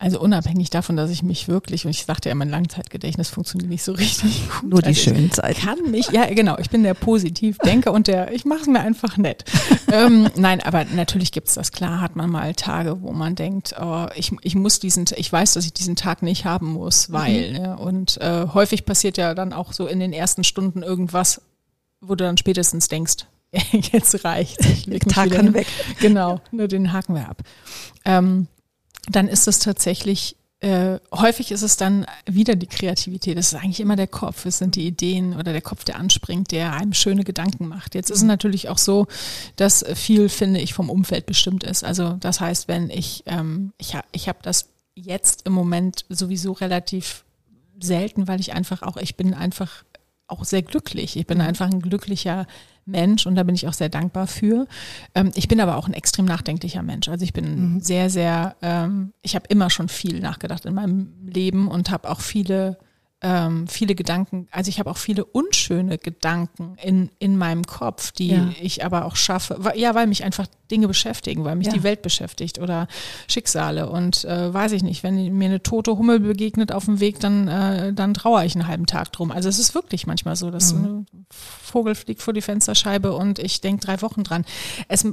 Also 0.00 0.20
unabhängig 0.20 0.70
davon, 0.70 0.96
dass 0.96 1.10
ich 1.10 1.24
mich 1.24 1.48
wirklich, 1.48 1.84
und 1.84 1.90
ich 1.90 2.04
sagte 2.04 2.28
ja, 2.28 2.34
mein 2.36 2.48
Langzeitgedächtnis 2.48 3.30
funktioniert 3.30 3.68
nicht 3.68 3.82
so 3.82 3.92
richtig 3.98 4.48
gut. 4.48 4.70
Nur 4.70 4.80
die 4.80 4.88
also 4.88 5.00
schönen 5.00 5.32
Zeiten. 5.32 5.60
Kann 5.60 5.90
mich, 5.90 6.10
ja 6.10 6.32
genau, 6.32 6.56
ich 6.58 6.70
bin 6.70 6.84
der 6.84 6.94
Positivdenker 6.94 7.92
und 7.92 8.06
der, 8.06 8.32
ich 8.32 8.44
mache 8.44 8.60
es 8.60 8.66
mir 8.68 8.78
einfach 8.78 9.16
nett. 9.16 9.44
ähm, 9.92 10.30
nein, 10.36 10.60
aber 10.60 10.84
natürlich 10.84 11.32
gibt's 11.32 11.54
das, 11.54 11.72
klar 11.72 12.00
hat 12.00 12.14
man 12.14 12.30
mal 12.30 12.54
Tage, 12.54 13.02
wo 13.02 13.10
man 13.10 13.34
denkt, 13.34 13.74
oh, 13.80 14.06
ich, 14.14 14.30
ich 14.42 14.54
muss 14.54 14.78
diesen, 14.78 15.06
ich 15.16 15.32
weiß, 15.32 15.54
dass 15.54 15.64
ich 15.64 15.72
diesen 15.72 15.96
Tag 15.96 16.22
nicht 16.22 16.44
haben 16.44 16.72
muss, 16.72 17.10
weil, 17.10 17.50
mhm. 17.50 17.56
ne? 17.56 17.76
und 17.76 18.20
äh, 18.20 18.46
häufig 18.54 18.84
passiert 18.84 19.16
ja 19.16 19.34
dann 19.34 19.52
auch 19.52 19.72
so 19.72 19.88
in 19.88 19.98
den 19.98 20.12
ersten 20.12 20.44
Stunden 20.44 20.84
irgendwas, 20.84 21.42
wo 22.00 22.14
du 22.14 22.22
dann 22.22 22.36
spätestens 22.36 22.86
denkst, 22.86 23.26
jetzt 23.92 24.24
reicht. 24.24 24.64
Ich 24.64 24.86
leg 24.86 25.06
mich 25.06 25.14
kann 25.14 25.54
weg. 25.54 25.66
Genau, 26.00 26.40
nur 26.50 26.68
den 26.68 26.92
haken 26.92 27.14
wir 27.14 27.28
ab. 27.28 27.42
Ähm, 28.04 28.46
dann 29.08 29.28
ist 29.28 29.48
es 29.48 29.58
tatsächlich, 29.58 30.36
äh, 30.60 30.98
häufig 31.12 31.50
ist 31.52 31.62
es 31.62 31.76
dann 31.76 32.04
wieder 32.26 32.56
die 32.56 32.66
Kreativität. 32.66 33.38
Das 33.38 33.52
ist 33.52 33.54
eigentlich 33.54 33.80
immer 33.80 33.96
der 33.96 34.06
Kopf. 34.06 34.44
Es 34.44 34.58
sind 34.58 34.76
die 34.76 34.86
Ideen 34.86 35.34
oder 35.34 35.52
der 35.52 35.62
Kopf, 35.62 35.84
der 35.84 35.96
anspringt, 35.96 36.50
der 36.52 36.74
einem 36.74 36.92
schöne 36.92 37.24
Gedanken 37.24 37.68
macht. 37.68 37.94
Jetzt 37.94 38.10
ist 38.10 38.18
es 38.18 38.24
natürlich 38.24 38.68
auch 38.68 38.78
so, 38.78 39.06
dass 39.56 39.84
viel, 39.94 40.28
finde 40.28 40.60
ich, 40.60 40.74
vom 40.74 40.90
Umfeld 40.90 41.26
bestimmt 41.26 41.64
ist. 41.64 41.84
Also 41.84 42.14
das 42.20 42.40
heißt, 42.40 42.68
wenn 42.68 42.90
ich, 42.90 43.22
ähm, 43.26 43.72
ich 43.78 43.94
habe 43.94 44.06
ich 44.12 44.28
hab 44.28 44.42
das 44.42 44.68
jetzt 44.94 45.46
im 45.46 45.52
Moment 45.52 46.04
sowieso 46.08 46.52
relativ 46.52 47.24
selten, 47.80 48.28
weil 48.28 48.40
ich 48.40 48.52
einfach 48.52 48.82
auch, 48.82 48.96
ich 48.96 49.16
bin 49.16 49.34
einfach 49.34 49.84
auch 50.28 50.44
sehr 50.44 50.62
glücklich. 50.62 51.16
Ich 51.16 51.26
bin 51.26 51.40
einfach 51.40 51.70
ein 51.70 51.80
glücklicher 51.80 52.46
Mensch 52.86 53.26
und 53.26 53.34
da 53.34 53.42
bin 53.42 53.54
ich 53.54 53.68
auch 53.68 53.72
sehr 53.72 53.88
dankbar 53.88 54.26
für. 54.26 54.66
Ähm, 55.14 55.30
ich 55.34 55.48
bin 55.48 55.60
aber 55.60 55.76
auch 55.76 55.88
ein 55.88 55.94
extrem 55.94 56.24
nachdenklicher 56.24 56.82
Mensch. 56.82 57.08
Also 57.08 57.24
ich 57.24 57.32
bin 57.32 57.74
mhm. 57.74 57.80
sehr, 57.80 58.10
sehr, 58.10 58.56
ähm, 58.62 59.12
ich 59.22 59.34
habe 59.34 59.46
immer 59.48 59.70
schon 59.70 59.88
viel 59.88 60.20
nachgedacht 60.20 60.64
in 60.64 60.74
meinem 60.74 61.12
Leben 61.24 61.68
und 61.68 61.90
habe 61.90 62.10
auch 62.10 62.20
viele 62.20 62.78
ähm, 63.20 63.66
viele 63.66 63.96
Gedanken, 63.96 64.46
also 64.52 64.68
ich 64.68 64.78
habe 64.78 64.90
auch 64.90 64.96
viele 64.96 65.24
unschöne 65.24 65.98
Gedanken 65.98 66.76
in, 66.80 67.10
in 67.18 67.36
meinem 67.36 67.64
Kopf, 67.64 68.12
die 68.12 68.28
ja. 68.28 68.50
ich 68.60 68.84
aber 68.84 69.06
auch 69.06 69.16
schaffe, 69.16 69.60
ja, 69.74 69.94
weil 69.96 70.06
mich 70.06 70.22
einfach 70.22 70.46
Dinge 70.70 70.86
beschäftigen, 70.86 71.44
weil 71.44 71.56
mich 71.56 71.66
ja. 71.66 71.72
die 71.72 71.82
Welt 71.82 72.02
beschäftigt 72.02 72.60
oder 72.60 72.86
Schicksale 73.26 73.88
und 73.90 74.24
äh, 74.24 74.54
weiß 74.54 74.70
ich 74.70 74.84
nicht, 74.84 75.02
wenn 75.02 75.36
mir 75.36 75.46
eine 75.46 75.62
tote 75.62 75.98
Hummel 75.98 76.20
begegnet 76.20 76.70
auf 76.70 76.84
dem 76.84 77.00
Weg, 77.00 77.18
dann, 77.18 77.48
äh, 77.48 77.92
dann 77.92 78.14
trauere 78.14 78.44
ich 78.44 78.54
einen 78.54 78.68
halben 78.68 78.86
Tag 78.86 79.10
drum. 79.12 79.32
Also 79.32 79.48
es 79.48 79.58
ist 79.58 79.74
wirklich 79.74 80.06
manchmal 80.06 80.36
so, 80.36 80.52
dass 80.52 80.72
mhm. 80.72 80.84
ein 81.12 81.26
Vogel 81.30 81.96
fliegt 81.96 82.22
vor 82.22 82.34
die 82.34 82.42
Fensterscheibe 82.42 83.14
und 83.14 83.40
ich 83.40 83.60
denke 83.60 83.84
drei 83.84 84.00
Wochen 84.00 84.22
dran. 84.22 84.44
Es, 84.86 85.04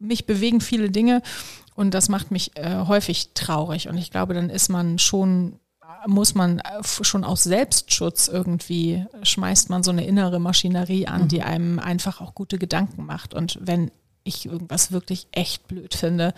mich 0.00 0.26
bewegen 0.26 0.60
viele 0.60 0.90
Dinge 0.90 1.22
und 1.76 1.94
das 1.94 2.08
macht 2.08 2.32
mich 2.32 2.56
äh, 2.56 2.86
häufig 2.88 3.34
traurig 3.34 3.88
und 3.88 3.98
ich 3.98 4.10
glaube, 4.10 4.34
dann 4.34 4.50
ist 4.50 4.68
man 4.68 4.98
schon 4.98 5.60
muss 6.06 6.34
man 6.34 6.58
äh, 6.60 6.82
schon 6.82 7.24
aus 7.24 7.44
Selbstschutz 7.44 8.28
irgendwie, 8.28 9.04
schmeißt 9.22 9.70
man 9.70 9.82
so 9.82 9.90
eine 9.90 10.04
innere 10.06 10.40
Maschinerie 10.40 11.06
an, 11.06 11.22
mhm. 11.22 11.28
die 11.28 11.42
einem 11.42 11.78
einfach 11.78 12.20
auch 12.20 12.34
gute 12.34 12.58
Gedanken 12.58 13.04
macht. 13.06 13.34
Und 13.34 13.58
wenn 13.60 13.90
ich 14.24 14.46
irgendwas 14.46 14.92
wirklich 14.92 15.26
echt 15.32 15.66
blöd 15.68 15.94
finde, 15.94 16.34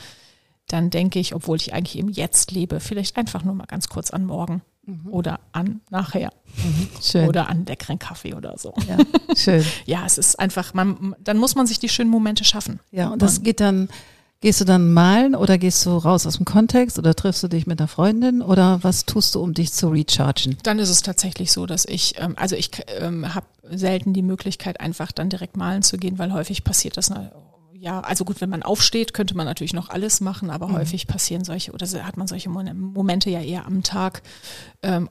dann 0.68 0.90
denke 0.90 1.18
ich, 1.18 1.35
obwohl 1.35 1.57
ich 1.57 1.74
eigentlich 1.74 1.98
im 1.98 2.09
Jetzt 2.09 2.50
lebe, 2.50 2.81
vielleicht 2.81 3.16
einfach 3.16 3.44
nur 3.44 3.55
mal 3.55 3.66
ganz 3.66 3.88
kurz 3.88 4.11
an 4.11 4.24
morgen 4.24 4.62
mhm. 4.87 5.09
oder 5.11 5.40
an 5.53 5.81
nachher 5.90 6.33
mhm. 6.57 7.29
oder 7.29 7.48
an 7.48 7.66
leckeren 7.66 7.98
Kaffee 7.98 8.35
oder 8.35 8.57
so. 8.57 8.74
Ja, 8.88 8.96
schön. 9.37 9.64
ja, 9.85 10.05
es 10.07 10.18
ist 10.18 10.38
einfach, 10.38 10.72
man, 10.74 11.14
dann 11.20 11.37
muss 11.37 11.55
man 11.55 11.66
sich 11.66 11.79
die 11.79 11.88
schönen 11.88 12.11
Momente 12.11 12.44
schaffen. 12.44 12.81
Ja, 12.90 13.09
und 13.09 13.20
das 13.20 13.42
geht 13.42 13.61
dann 13.61 13.88
Gehst 14.40 14.61
du 14.61 14.66
dann 14.66 14.92
malen 14.92 15.35
oder 15.35 15.57
gehst 15.57 15.87
du 15.87 15.97
raus 15.97 16.27
aus 16.27 16.37
dem 16.37 16.44
Kontext 16.44 16.99
oder 16.99 17.14
triffst 17.14 17.42
du 17.42 17.49
dich 17.49 17.66
mit 17.66 17.81
einer 17.81 17.88
Freundin 17.88 18.42
oder 18.42 18.79
was 18.83 19.07
tust 19.07 19.35
du, 19.35 19.40
um 19.40 19.55
dich 19.55 19.73
zu 19.73 19.88
rechargen? 19.88 20.59
Dann 20.62 20.79
ist 20.79 20.90
es 20.90 21.01
tatsächlich 21.01 21.51
so, 21.51 21.64
dass 21.64 21.87
ich, 21.87 22.14
ähm, 22.18 22.35
also 22.37 22.55
ich 22.55 22.70
ähm, 22.99 23.35
habe 23.35 23.47
selten 23.70 24.12
die 24.12 24.23
Möglichkeit, 24.23 24.81
einfach 24.81 25.12
dann 25.12 25.31
direkt 25.31 25.57
malen 25.57 25.83
zu 25.83 25.97
gehen, 25.97 26.18
weil 26.18 26.33
häufig 26.33 26.62
passiert 26.62 26.99
das. 26.99 27.11
Ja, 27.73 28.01
also 28.01 28.25
gut, 28.25 28.40
wenn 28.40 28.51
man 28.51 28.62
aufsteht, 28.62 29.14
könnte 29.14 29.37
man 29.37 29.47
natürlich 29.47 29.73
noch 29.73 29.88
alles 29.88 30.20
machen, 30.20 30.51
aber 30.51 30.68
mhm. 30.68 30.75
häufig 30.75 31.07
passieren 31.07 31.44
solche 31.44 31.73
oder 31.73 31.87
hat 32.05 32.16
man 32.16 32.27
solche 32.27 32.51
Momente 32.51 33.31
ja 33.31 33.40
eher 33.40 33.64
am 33.64 33.83
Tag. 33.83 34.23
Ähm, 34.83 35.09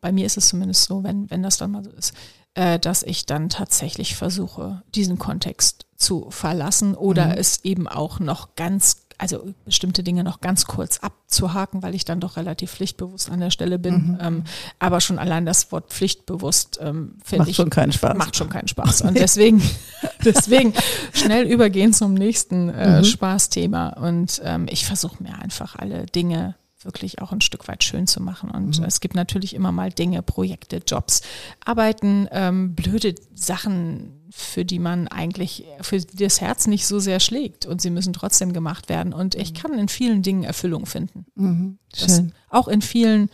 bei 0.00 0.12
mir 0.12 0.26
ist 0.26 0.36
es 0.36 0.48
zumindest 0.48 0.84
so, 0.84 1.02
wenn, 1.02 1.28
wenn 1.30 1.42
das 1.42 1.56
dann 1.56 1.72
mal 1.72 1.82
so 1.82 1.90
ist, 1.90 2.14
äh, 2.54 2.78
dass 2.78 3.02
ich 3.02 3.26
dann 3.26 3.48
tatsächlich 3.48 4.14
versuche, 4.16 4.82
diesen 4.94 5.18
Kontext 5.18 5.87
zu 5.98 6.28
verlassen 6.30 6.94
oder 6.94 7.26
mhm. 7.26 7.32
es 7.32 7.64
eben 7.64 7.88
auch 7.88 8.20
noch 8.20 8.54
ganz, 8.54 9.02
also 9.18 9.52
bestimmte 9.64 10.04
Dinge 10.04 10.22
noch 10.22 10.40
ganz 10.40 10.66
kurz 10.66 10.98
abzuhaken, 10.98 11.82
weil 11.82 11.96
ich 11.96 12.04
dann 12.04 12.20
doch 12.20 12.36
relativ 12.36 12.70
pflichtbewusst 12.70 13.30
an 13.30 13.40
der 13.40 13.50
Stelle 13.50 13.80
bin. 13.80 14.12
Mhm. 14.12 14.18
Ähm, 14.20 14.44
aber 14.78 15.00
schon 15.00 15.18
allein 15.18 15.44
das 15.44 15.72
Wort 15.72 15.92
pflichtbewusst 15.92 16.78
ähm, 16.80 17.16
finde 17.24 17.50
ich 17.50 17.56
schon 17.56 17.68
keinen 17.68 17.90
Spaß. 17.90 18.16
macht 18.16 18.36
schon 18.36 18.48
keinen 18.48 18.68
Spaß. 18.68 19.02
Und 19.02 19.18
deswegen, 19.18 19.60
deswegen 20.24 20.72
schnell 21.12 21.46
übergehen 21.46 21.92
zum 21.92 22.14
nächsten 22.14 22.68
äh, 22.68 22.98
mhm. 22.98 23.04
Spaßthema. 23.04 23.88
Und 23.88 24.40
ähm, 24.44 24.66
ich 24.70 24.86
versuche 24.86 25.20
mir 25.20 25.36
einfach 25.36 25.74
alle 25.74 26.06
Dinge 26.06 26.54
wirklich 26.82 27.20
auch 27.20 27.32
ein 27.32 27.40
Stück 27.40 27.68
weit 27.68 27.82
schön 27.82 28.06
zu 28.06 28.22
machen. 28.22 28.50
Und 28.50 28.78
mhm. 28.78 28.84
es 28.84 29.00
gibt 29.00 29.14
natürlich 29.14 29.54
immer 29.54 29.72
mal 29.72 29.90
Dinge, 29.90 30.22
Projekte, 30.22 30.80
Jobs, 30.86 31.22
Arbeiten, 31.64 32.28
ähm, 32.30 32.74
blöde 32.74 33.14
Sachen, 33.34 34.18
für 34.30 34.64
die 34.64 34.78
man 34.78 35.08
eigentlich, 35.08 35.64
für 35.80 35.98
die 35.98 36.24
das 36.24 36.40
Herz 36.40 36.66
nicht 36.66 36.86
so 36.86 36.98
sehr 36.98 37.18
schlägt 37.18 37.66
und 37.66 37.80
sie 37.80 37.90
müssen 37.90 38.12
trotzdem 38.12 38.52
gemacht 38.52 38.88
werden. 38.88 39.12
Und 39.12 39.34
ich 39.34 39.54
kann 39.54 39.76
in 39.78 39.88
vielen 39.88 40.22
Dingen 40.22 40.44
Erfüllung 40.44 40.86
finden. 40.86 41.26
Mhm. 41.34 41.78
Schön. 41.94 42.32
auch 42.50 42.68
in 42.68 42.82
vielen, 42.82 43.30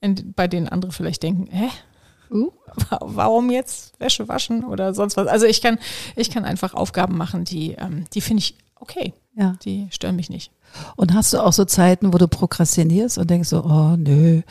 in, 0.00 0.32
bei 0.34 0.48
denen 0.48 0.68
andere 0.68 0.92
vielleicht 0.92 1.22
denken, 1.22 1.48
hä? 1.50 1.68
Uh, 2.30 2.50
warum 3.00 3.50
jetzt 3.50 3.98
Wäsche 3.98 4.28
waschen 4.28 4.64
oder 4.64 4.92
sonst 4.92 5.16
was? 5.16 5.28
Also 5.28 5.46
ich 5.46 5.62
kann, 5.62 5.78
ich 6.14 6.30
kann 6.30 6.44
einfach 6.44 6.74
Aufgaben 6.74 7.16
machen, 7.16 7.44
die, 7.44 7.72
ähm, 7.72 8.04
die 8.12 8.20
finde 8.20 8.40
ich 8.40 8.56
okay. 8.74 9.14
Ja. 9.34 9.56
Die 9.64 9.86
stören 9.90 10.16
mich 10.16 10.28
nicht. 10.28 10.50
Und 10.96 11.14
hast 11.14 11.32
du 11.32 11.38
auch 11.38 11.52
so 11.52 11.64
Zeiten, 11.64 12.12
wo 12.12 12.18
du 12.18 12.28
prokrastinierst 12.28 13.18
und 13.18 13.30
denkst 13.30 13.48
so, 13.48 13.64
oh 13.64 13.96
nö, 13.96 14.42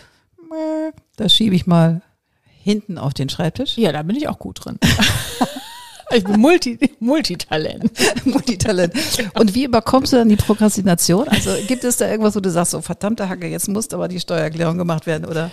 das 1.16 1.34
schiebe 1.34 1.56
ich 1.56 1.68
mal 1.68 2.02
hinten 2.44 2.98
auf 2.98 3.14
den 3.14 3.30
Schreibtisch? 3.30 3.78
Ja, 3.78 3.92
da 3.92 4.04
bin 4.04 4.16
ich 4.16 4.28
auch 4.28 4.40
gut 4.40 4.66
drin. 4.66 4.80
Ich 6.14 6.24
bin 6.24 6.40
Multi, 6.40 6.80
Multitalent. 7.00 7.92
Multitalent. 8.26 8.94
Und 9.38 9.54
wie 9.54 9.66
überkommst 9.66 10.14
du 10.14 10.18
dann 10.18 10.30
die 10.30 10.36
Prokrastination? 10.36 11.28
Also 11.28 11.52
gibt 11.68 11.84
es 11.84 11.98
da 11.98 12.10
irgendwas, 12.10 12.36
wo 12.36 12.40
du 12.40 12.50
sagst, 12.50 12.72
so 12.72 12.82
verdammte 12.82 13.28
Hacke, 13.28 13.48
jetzt 13.48 13.68
muss 13.68 13.92
aber 13.94 14.08
die 14.08 14.20
Steuererklärung 14.20 14.78
gemacht 14.78 15.06
werden, 15.06 15.26
oder? 15.26 15.52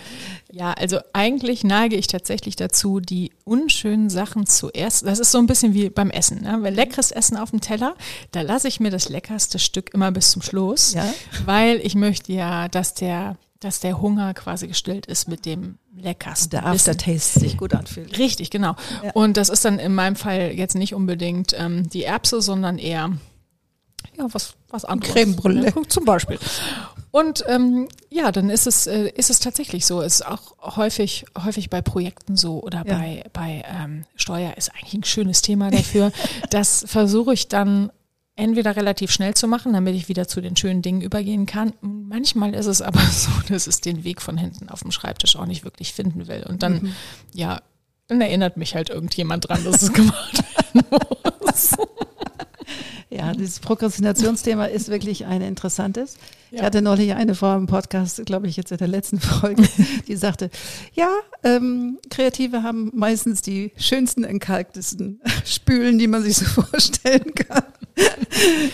Ja, 0.52 0.72
also 0.72 0.98
eigentlich 1.12 1.64
neige 1.64 1.96
ich 1.96 2.06
tatsächlich 2.06 2.54
dazu, 2.54 3.00
die 3.00 3.32
unschönen 3.44 4.08
Sachen 4.08 4.46
zuerst, 4.46 5.04
das 5.04 5.18
ist 5.18 5.32
so 5.32 5.38
ein 5.38 5.46
bisschen 5.46 5.74
wie 5.74 5.90
beim 5.90 6.10
Essen, 6.10 6.42
ne? 6.42 6.58
weil 6.60 6.72
leckeres 6.72 7.10
Essen 7.10 7.36
auf 7.36 7.50
dem 7.50 7.60
Teller, 7.60 7.96
da 8.30 8.42
lasse 8.42 8.68
ich 8.68 8.78
mir 8.78 8.90
das 8.90 9.08
leckerste 9.08 9.58
Stück 9.58 9.92
immer 9.94 10.12
bis 10.12 10.30
zum 10.30 10.42
Schluss, 10.42 10.94
ja? 10.94 11.12
weil 11.44 11.80
ich 11.82 11.96
möchte 11.96 12.32
ja, 12.32 12.68
dass 12.68 12.94
der 12.94 13.36
dass 13.60 13.80
der 13.80 14.00
Hunger 14.00 14.34
quasi 14.34 14.68
gestillt 14.68 15.06
ist 15.06 15.26
mit 15.26 15.46
dem 15.46 15.78
leckersten. 15.96 16.50
Der 16.50 16.66
Aftertaste 16.66 17.40
sich 17.40 17.56
gut 17.56 17.74
anfühlt. 17.74 18.18
Richtig, 18.18 18.50
genau. 18.50 18.76
Ja. 19.02 19.12
Und 19.12 19.36
das 19.36 19.48
ist 19.48 19.64
dann 19.64 19.78
in 19.78 19.94
meinem 19.94 20.16
Fall 20.16 20.52
jetzt 20.52 20.74
nicht 20.74 20.94
unbedingt 20.94 21.54
ähm, 21.58 21.88
die 21.88 22.04
Erbse, 22.04 22.42
sondern 22.42 22.78
eher 22.78 23.12
ja, 24.16 24.26
was, 24.32 24.54
was 24.68 24.84
anderes. 24.84 25.12
Creme 25.12 25.34
Brûlée. 25.34 25.74
Ja, 25.76 25.88
zum 25.88 26.04
Beispiel. 26.04 26.38
Und 27.10 27.44
ähm, 27.46 27.88
ja, 28.10 28.32
dann 28.32 28.50
ist 28.50 28.66
es, 28.66 28.86
äh, 28.86 29.08
ist 29.14 29.30
es 29.30 29.38
tatsächlich 29.38 29.86
so. 29.86 30.00
Ist 30.00 30.26
auch 30.26 30.76
häufig, 30.76 31.24
häufig 31.44 31.70
bei 31.70 31.80
Projekten 31.80 32.36
so 32.36 32.60
oder 32.60 32.84
ja. 32.86 32.96
bei, 32.96 33.24
bei 33.32 33.64
ähm, 33.66 34.04
Steuer 34.16 34.56
ist 34.56 34.72
eigentlich 34.74 34.94
ein 34.94 35.04
schönes 35.04 35.42
Thema 35.42 35.70
dafür. 35.70 36.12
das 36.50 36.84
versuche 36.88 37.32
ich 37.34 37.48
dann 37.48 37.92
entweder 38.36 38.76
relativ 38.76 39.10
schnell 39.10 39.34
zu 39.34 39.46
machen, 39.46 39.72
damit 39.72 39.94
ich 39.94 40.08
wieder 40.08 40.26
zu 40.26 40.40
den 40.40 40.56
schönen 40.56 40.82
Dingen 40.82 41.00
übergehen 41.00 41.46
kann. 41.46 41.72
Manchmal 41.80 42.54
ist 42.54 42.66
es 42.66 42.82
aber 42.82 43.00
so, 43.10 43.30
dass 43.48 43.66
es 43.66 43.80
den 43.80 44.04
Weg 44.04 44.20
von 44.20 44.36
hinten 44.36 44.68
auf 44.68 44.82
dem 44.82 44.90
Schreibtisch 44.90 45.36
auch 45.36 45.46
nicht 45.46 45.64
wirklich 45.64 45.92
finden 45.92 46.26
will. 46.26 46.44
Und 46.48 46.62
dann, 46.62 46.74
mhm. 46.74 46.94
ja, 47.32 47.62
dann 48.08 48.20
erinnert 48.20 48.56
mich 48.56 48.74
halt 48.74 48.90
irgendjemand 48.90 49.48
dran, 49.48 49.64
dass 49.64 49.82
es 49.82 49.92
gemacht 49.92 50.42
werden 50.74 50.86
muss. 51.40 51.70
Ja, 53.10 53.32
dieses 53.32 53.60
Prokrastinationsthema 53.60 54.66
ist 54.66 54.88
wirklich 54.88 55.26
ein 55.26 55.42
interessantes. 55.42 56.16
Ja. 56.50 56.58
Ich 56.58 56.62
hatte 56.62 56.82
neulich 56.82 57.14
eine 57.14 57.34
Frau 57.34 57.56
im 57.56 57.66
Podcast, 57.66 58.24
glaube 58.26 58.48
ich, 58.48 58.56
jetzt 58.56 58.72
in 58.72 58.78
der 58.78 58.88
letzten 58.88 59.20
Folge, 59.20 59.62
die 60.08 60.16
sagte, 60.16 60.50
ja, 60.94 61.10
ähm, 61.42 61.98
Kreative 62.10 62.62
haben 62.62 62.90
meistens 62.94 63.42
die 63.42 63.72
schönsten, 63.76 64.24
entkalktesten 64.24 65.20
Spülen, 65.44 65.98
die 65.98 66.06
man 66.06 66.22
sich 66.22 66.36
so 66.36 66.44
vorstellen 66.44 67.34
kann. 67.34 67.64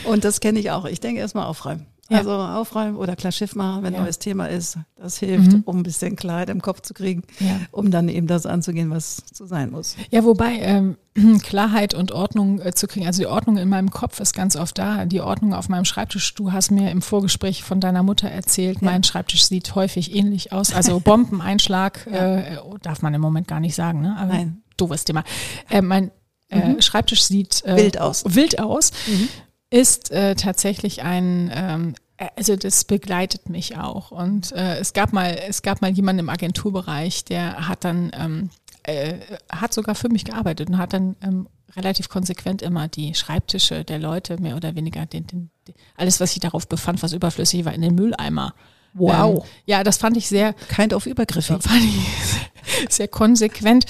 Und 0.05 0.25
das 0.25 0.41
kenne 0.41 0.59
ich 0.61 0.71
auch. 0.71 0.85
Ich 0.87 1.01
denke 1.01 1.21
erstmal 1.21 1.47
aufräumen. 1.47 1.87
Ja. 2.11 2.19
Also 2.19 2.33
aufräumen 2.33 2.97
oder 2.97 3.15
klar 3.15 3.31
Schiff 3.31 3.55
machen, 3.55 3.85
wenn 3.85 3.95
ja. 3.95 4.01
neues 4.01 4.19
Thema 4.19 4.47
ist. 4.47 4.79
Das 4.97 5.19
hilft, 5.19 5.53
mhm. 5.53 5.63
um 5.65 5.79
ein 5.79 5.83
bisschen 5.85 6.17
Klarheit 6.17 6.51
im 6.51 6.61
Kopf 6.61 6.83
zu 6.83 6.93
kriegen, 6.93 7.23
ja. 7.39 7.61
um 7.71 7.93
dann 7.93 8.09
eben 8.09 8.27
das 8.27 8.47
anzugehen, 8.47 8.91
was 8.91 9.23
zu 9.33 9.47
sein 9.47 9.71
muss. 9.71 9.95
Ja, 10.11 10.25
wobei 10.25 10.59
ähm, 10.59 10.97
Klarheit 11.43 11.95
und 11.95 12.11
Ordnung 12.11 12.61
äh, 12.61 12.75
zu 12.75 12.89
kriegen. 12.89 13.07
Also 13.07 13.23
die 13.23 13.29
Ordnung 13.29 13.59
in 13.59 13.69
meinem 13.69 13.93
Kopf 13.93 14.19
ist 14.19 14.35
ganz 14.35 14.57
oft 14.57 14.77
da. 14.77 15.05
Die 15.05 15.21
Ordnung 15.21 15.55
auf 15.55 15.69
meinem 15.69 15.85
Schreibtisch. 15.85 16.35
Du 16.35 16.53
hast 16.53 16.73
mir 16.73 16.91
im 16.91 17.01
Vorgespräch 17.01 17.63
von 17.63 17.81
deiner 17.81 18.03
Mutter 18.03 18.29
erzählt, 18.29 18.83
mein 18.83 19.05
Schreibtisch 19.05 19.45
sieht 19.45 19.77
häufig 19.77 20.13
ähnlich 20.15 20.53
aus. 20.53 20.75
Also 20.75 20.99
Bombeneinschlag 20.99 22.07
äh, 22.11 22.57
darf 22.83 23.03
man 23.03 23.15
im 23.15 23.21
Moment 23.21 23.47
gar 23.47 23.61
nicht 23.61 23.77
sagen. 23.77 24.01
Ne? 24.01 24.17
Aber 24.19 24.33
Nein. 24.33 24.63
Doofes 24.77 25.05
Thema. 25.05 25.23
Äh, 25.69 25.81
mein 25.81 26.11
äh, 26.49 26.71
mhm. 26.71 26.83
Schreibtisch 26.83 27.23
sieht 27.23 27.65
äh, 27.65 27.77
wild 27.77 28.01
aus. 28.01 28.25
Wild 28.27 28.59
aus. 28.59 28.91
Mhm. 29.07 29.29
Ist 29.71 30.11
äh, 30.11 30.35
tatsächlich 30.35 31.03
ein 31.03 31.51
ähm, 31.55 31.95
also 32.37 32.57
das 32.57 32.85
begleitet 32.85 33.49
mich 33.49 33.77
auch. 33.79 34.11
Und 34.11 34.53
äh, 34.53 34.79
es 34.79 34.93
gab 34.93 35.13
mal, 35.13 35.39
es 35.49 35.63
gab 35.63 35.81
mal 35.81 35.91
jemanden 35.91 36.21
im 36.21 36.29
Agenturbereich, 36.29 37.25
der 37.25 37.67
hat 37.67 37.85
dann, 37.85 38.11
ähm, 38.15 38.51
äh, 38.83 39.15
hat 39.51 39.73
sogar 39.73 39.95
für 39.95 40.09
mich 40.09 40.25
gearbeitet 40.25 40.69
und 40.69 40.79
hat 40.79 40.93
dann 40.93 41.17
ähm, 41.23 41.49
relativ 41.77 42.09
konsequent 42.09 42.63
immer 42.63 42.89
die 42.89 43.15
Schreibtische 43.15 43.85
der 43.85 43.99
Leute 43.99 44.41
mehr 44.41 44.57
oder 44.57 44.75
weniger 44.75 45.07
den, 45.07 45.27
den, 45.27 45.51
den, 45.67 45.75
alles, 45.97 46.21
was 46.21 46.33
sich 46.33 46.41
darauf 46.41 46.69
befand, 46.69 47.03
was 47.03 47.13
überflüssig 47.13 47.65
war, 47.65 47.73
in 47.73 47.83
den 47.83 47.95
Mülleimer. 47.95 48.55
Wow. 48.93 49.45
Ähm, 49.45 49.51
ja, 49.67 49.85
das 49.85 49.99
fand 49.99 50.17
ich 50.17 50.29
sehr. 50.29 50.53
Kind 50.53 50.93
of 50.93 51.07
übergriffig. 51.07 51.63
Fand 51.63 51.85
ich 51.85 52.89
sehr 52.91 53.09
konsequent 53.09 53.87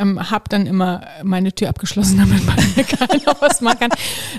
ähm, 0.00 0.30
habe 0.30 0.44
dann 0.48 0.66
immer 0.66 1.02
meine 1.22 1.52
Tür 1.52 1.68
abgeschlossen, 1.68 2.18
damit 2.18 2.44
man 2.44 2.56
keiner 2.56 3.36
was 3.40 3.60
machen 3.60 3.78
kann. 3.80 3.90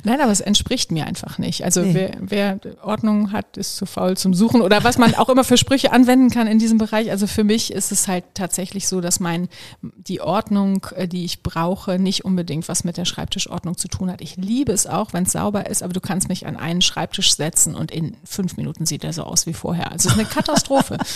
Nein, 0.04 0.20
aber 0.20 0.32
es 0.32 0.42
entspricht 0.42 0.92
mir 0.92 1.06
einfach 1.06 1.38
nicht. 1.38 1.64
Also 1.64 1.82
nee. 1.82 1.94
wer, 1.94 2.12
wer 2.20 2.60
Ordnung 2.84 3.32
hat, 3.32 3.58
ist 3.58 3.76
zu 3.76 3.86
faul 3.86 4.18
zum 4.18 4.34
Suchen 4.34 4.62
oder 4.62 4.84
was 4.84 4.98
man 4.98 5.16
auch 5.16 5.30
immer 5.30 5.44
für 5.44 5.58
Sprüche 5.58 5.92
anwenden 5.92 6.30
kann 6.30 6.48
in 6.48 6.60
diesem 6.60 6.78
Bereich. 6.78 7.12
Also 7.12 7.28
für 7.28 7.44
mich 7.44 7.72
ist 7.72 7.92
es 7.92 8.08
halt 8.08 8.24
tatsächlich 8.34 8.88
so, 8.88 9.02
dass 9.02 9.20
mein 9.20 9.48
die 9.82 10.22
Ordnung, 10.22 10.88
äh, 10.96 11.08
die 11.08 11.26
ich 11.26 11.44
brauche, 11.44 12.00
nicht 12.00 12.26
unbedingt 12.26 12.68
was 12.68 12.84
mit 12.84 12.98
der 12.98 13.06
Schreibtischordnung 13.06 13.78
zu 13.78 13.88
tun 13.88 14.12
hat. 14.12 14.22
Ich 14.22 14.38
liebe 14.38 14.72
es 14.72 14.88
auch, 14.88 15.14
wenn 15.14 15.24
es 15.24 15.34
sauber 15.34 15.68
ist, 15.68 15.84
aber 15.84 15.94
du 15.94 16.02
kannst 16.02 16.30
mich 16.30 16.48
an 16.48 16.58
einen 16.58 16.82
Schreibtisch 16.82 17.36
setzen 17.36 17.76
und 17.76 17.92
in 17.92 18.18
fünf 18.24 18.58
Minuten 18.58 18.86
sieht 18.86 19.04
er 19.04 19.14
so 19.14 19.24
aus 19.24 19.46
wie 19.46 19.54
vorher. 19.54 19.92
Also 19.92 20.10
es 20.10 20.16
ist 20.16 20.20
eine 20.20 20.28
Katastrophe. 20.28 20.98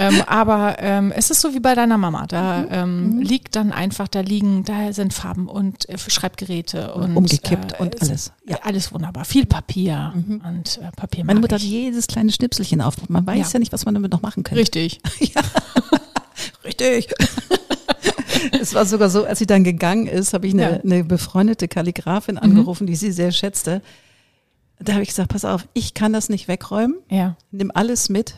ähm, 0.00 0.22
aber 0.28 0.76
ähm, 0.78 1.12
es 1.14 1.30
ist 1.30 1.40
so 1.40 1.54
wie 1.54 1.60
bei 1.60 1.74
deiner 1.74 1.98
Mama. 1.98 2.26
Da 2.28 2.58
mhm. 2.58 2.68
ähm, 2.70 3.10
mhm. 3.16 3.20
liegt 3.20 3.56
dann 3.56 3.72
einfach, 3.72 4.06
da 4.06 4.20
liegen, 4.20 4.62
da 4.64 4.92
sind 4.92 5.12
Farben 5.12 5.48
und 5.48 5.88
äh, 5.88 5.98
Schreibgeräte 5.98 6.94
und 6.94 7.16
umgekippt 7.16 7.72
äh, 7.72 7.82
und 7.82 8.00
alles. 8.00 8.32
Ja. 8.46 8.58
Alles 8.62 8.92
wunderbar. 8.92 9.24
Viel 9.24 9.44
Papier 9.44 10.12
mhm. 10.14 10.40
und 10.46 10.78
äh, 10.78 10.92
Papier. 10.94 11.24
Meine 11.24 11.40
Mutter 11.40 11.56
hat 11.56 11.62
jedes 11.62 12.06
kleine 12.06 12.30
Schnipselchen 12.30 12.80
auf. 12.80 12.94
Man 13.08 13.26
weiß 13.26 13.48
ja. 13.48 13.54
ja 13.54 13.58
nicht, 13.58 13.72
was 13.72 13.84
man 13.86 13.94
damit 13.94 14.12
noch 14.12 14.22
machen 14.22 14.44
kann. 14.44 14.56
Richtig. 14.56 15.00
ja. 15.18 15.42
Richtig. 16.64 17.12
es 18.60 18.74
war 18.74 18.86
sogar 18.86 19.10
so, 19.10 19.24
als 19.24 19.40
sie 19.40 19.46
dann 19.46 19.64
gegangen 19.64 20.06
ist, 20.06 20.32
habe 20.32 20.46
ich 20.46 20.54
eine, 20.54 20.62
ja. 20.62 20.80
eine 20.80 21.02
befreundete 21.02 21.66
Kalligrafin 21.66 22.36
mhm. 22.36 22.42
angerufen, 22.42 22.84
mhm. 22.84 22.88
die 22.88 22.96
sie 22.96 23.10
sehr 23.10 23.32
schätzte. 23.32 23.82
Da 24.78 24.92
habe 24.92 25.02
ich 25.02 25.08
gesagt, 25.08 25.30
pass 25.30 25.44
auf, 25.44 25.66
ich 25.74 25.94
kann 25.94 26.12
das 26.12 26.28
nicht 26.28 26.46
wegräumen. 26.46 26.98
Ja. 27.10 27.36
Nimm 27.50 27.72
alles 27.74 28.08
mit, 28.08 28.36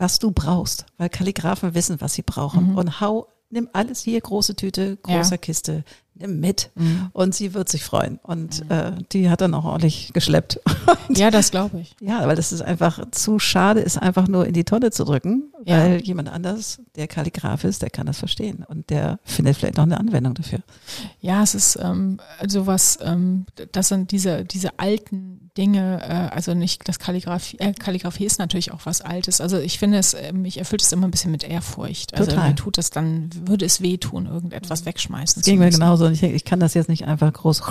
was 0.00 0.18
du 0.18 0.30
brauchst, 0.30 0.86
weil 0.96 1.10
Kalligraphen 1.10 1.74
wissen, 1.74 2.00
was 2.00 2.14
sie 2.14 2.22
brauchen. 2.22 2.70
Mhm. 2.70 2.78
Und 2.78 3.00
hau, 3.00 3.28
nimm 3.50 3.68
alles 3.72 4.00
hier, 4.00 4.20
große 4.20 4.56
Tüte, 4.56 4.96
großer 4.96 5.32
ja. 5.32 5.36
Kiste, 5.36 5.84
nimm 6.14 6.40
mit. 6.40 6.70
Mhm. 6.74 7.10
Und 7.12 7.34
sie 7.34 7.52
wird 7.52 7.68
sich 7.68 7.84
freuen. 7.84 8.18
Und 8.22 8.64
mhm. 8.64 8.70
äh, 8.70 8.92
die 9.12 9.28
hat 9.28 9.42
dann 9.42 9.54
auch 9.54 9.64
ordentlich 9.64 10.12
geschleppt. 10.14 10.58
ja, 11.10 11.30
das 11.30 11.50
glaube 11.50 11.80
ich. 11.80 11.94
Ja, 12.00 12.26
weil 12.26 12.36
das 12.36 12.50
ist 12.50 12.62
einfach 12.62 13.10
zu 13.10 13.38
schade, 13.38 13.80
ist 13.80 13.98
einfach 13.98 14.26
nur 14.26 14.46
in 14.46 14.54
die 14.54 14.64
Tonne 14.64 14.90
zu 14.90 15.04
drücken, 15.04 15.52
ja. 15.64 15.78
weil 15.78 16.00
jemand 16.00 16.30
anders, 16.30 16.80
der 16.96 17.06
Kalligraph 17.06 17.64
ist, 17.64 17.82
der 17.82 17.90
kann 17.90 18.06
das 18.06 18.18
verstehen 18.18 18.64
und 18.66 18.88
der 18.88 19.18
findet 19.24 19.56
vielleicht 19.56 19.76
noch 19.76 19.84
eine 19.84 20.00
Anwendung 20.00 20.34
dafür. 20.34 20.60
Ja, 21.20 21.42
es 21.42 21.54
ist 21.54 21.76
ähm, 21.76 22.20
also 22.38 22.66
was, 22.66 22.98
ähm, 23.02 23.44
das 23.72 23.88
sind 23.88 24.12
diese, 24.12 24.44
diese 24.44 24.78
alten 24.78 25.49
Dinge, 25.56 26.00
äh, 26.02 26.34
also 26.34 26.54
nicht 26.54 26.88
das 26.88 26.98
Kalligrafie, 26.98 27.58
äh, 27.58 27.72
Kalligrafie 27.72 28.24
ist 28.24 28.38
natürlich 28.38 28.72
auch 28.72 28.80
was 28.84 29.00
Altes. 29.00 29.40
Also 29.40 29.58
ich 29.58 29.78
finde 29.78 29.98
es, 29.98 30.14
äh, 30.14 30.32
mich 30.32 30.58
erfüllt 30.58 30.82
es 30.82 30.92
immer 30.92 31.06
ein 31.06 31.10
bisschen 31.10 31.32
mit 31.32 31.44
Ehrfurcht. 31.44 32.14
Also 32.14 32.30
Total. 32.30 32.50
mir 32.50 32.54
tut 32.54 32.78
es 32.78 32.90
dann, 32.90 33.30
würde 33.46 33.64
es 33.64 33.80
wehtun, 33.80 34.26
irgendetwas 34.26 34.84
wegschmeißen. 34.84 35.40
Das 35.40 35.44
ging 35.44 35.58
mir 35.58 35.70
genauso 35.70 36.06
und 36.06 36.12
ich 36.12 36.22
ich 36.22 36.44
kann 36.44 36.60
das 36.60 36.74
jetzt 36.74 36.88
nicht 36.88 37.06
einfach 37.06 37.32
groß 37.32 37.62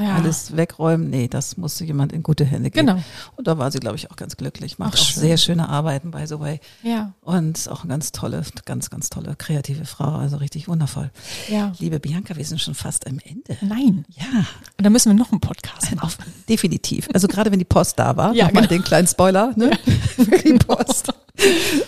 ja. 0.00 0.16
alles 0.16 0.56
wegräumen. 0.56 1.10
Nee, 1.10 1.28
das 1.28 1.56
musste 1.56 1.84
jemand 1.84 2.12
in 2.12 2.22
gute 2.22 2.44
Hände 2.44 2.70
geben. 2.70 2.86
Genau. 2.86 3.02
Und 3.36 3.46
da 3.46 3.58
war 3.58 3.70
sie, 3.70 3.80
glaube 3.80 3.96
ich, 3.96 4.10
auch 4.10 4.16
ganz 4.16 4.36
glücklich. 4.36 4.78
Macht 4.78 4.94
Ach, 4.94 5.00
auch 5.00 5.04
schön. 5.04 5.22
sehr 5.22 5.36
schöne 5.36 5.68
Arbeiten, 5.68 6.10
by 6.10 6.26
the 6.26 6.38
way. 6.38 6.60
Ja. 6.82 7.12
Und 7.20 7.68
auch 7.68 7.82
eine 7.82 7.90
ganz 7.90 8.12
tolle, 8.12 8.42
ganz, 8.64 8.90
ganz 8.90 9.10
tolle, 9.10 9.36
kreative 9.36 9.84
Frau. 9.84 10.16
Also 10.16 10.36
richtig 10.36 10.68
wundervoll. 10.68 11.10
Ja. 11.48 11.72
Liebe 11.78 12.00
Bianca, 12.00 12.36
wir 12.36 12.44
sind 12.44 12.60
schon 12.60 12.74
fast 12.74 13.06
am 13.06 13.18
Ende. 13.24 13.56
Nein. 13.60 14.04
Ja. 14.16 14.46
Und 14.78 14.84
da 14.84 14.90
müssen 14.90 15.10
wir 15.10 15.18
noch 15.18 15.32
einen 15.32 15.40
Podcast 15.40 15.94
machen. 15.94 16.24
Definitiv. 16.48 17.08
Also 17.12 17.19
gerade 17.28 17.50
wenn 17.50 17.58
die 17.58 17.64
Post 17.64 17.98
da 17.98 18.16
war, 18.16 18.32
ja, 18.32 18.46
nochmal 18.46 18.62
genau. 18.66 18.74
den 18.76 18.84
kleinen 18.84 19.06
Spoiler, 19.06 19.52
ne? 19.56 19.70
Ja. 19.70 20.24
Für 20.24 20.38
die 20.38 20.58
Post. 20.58 21.12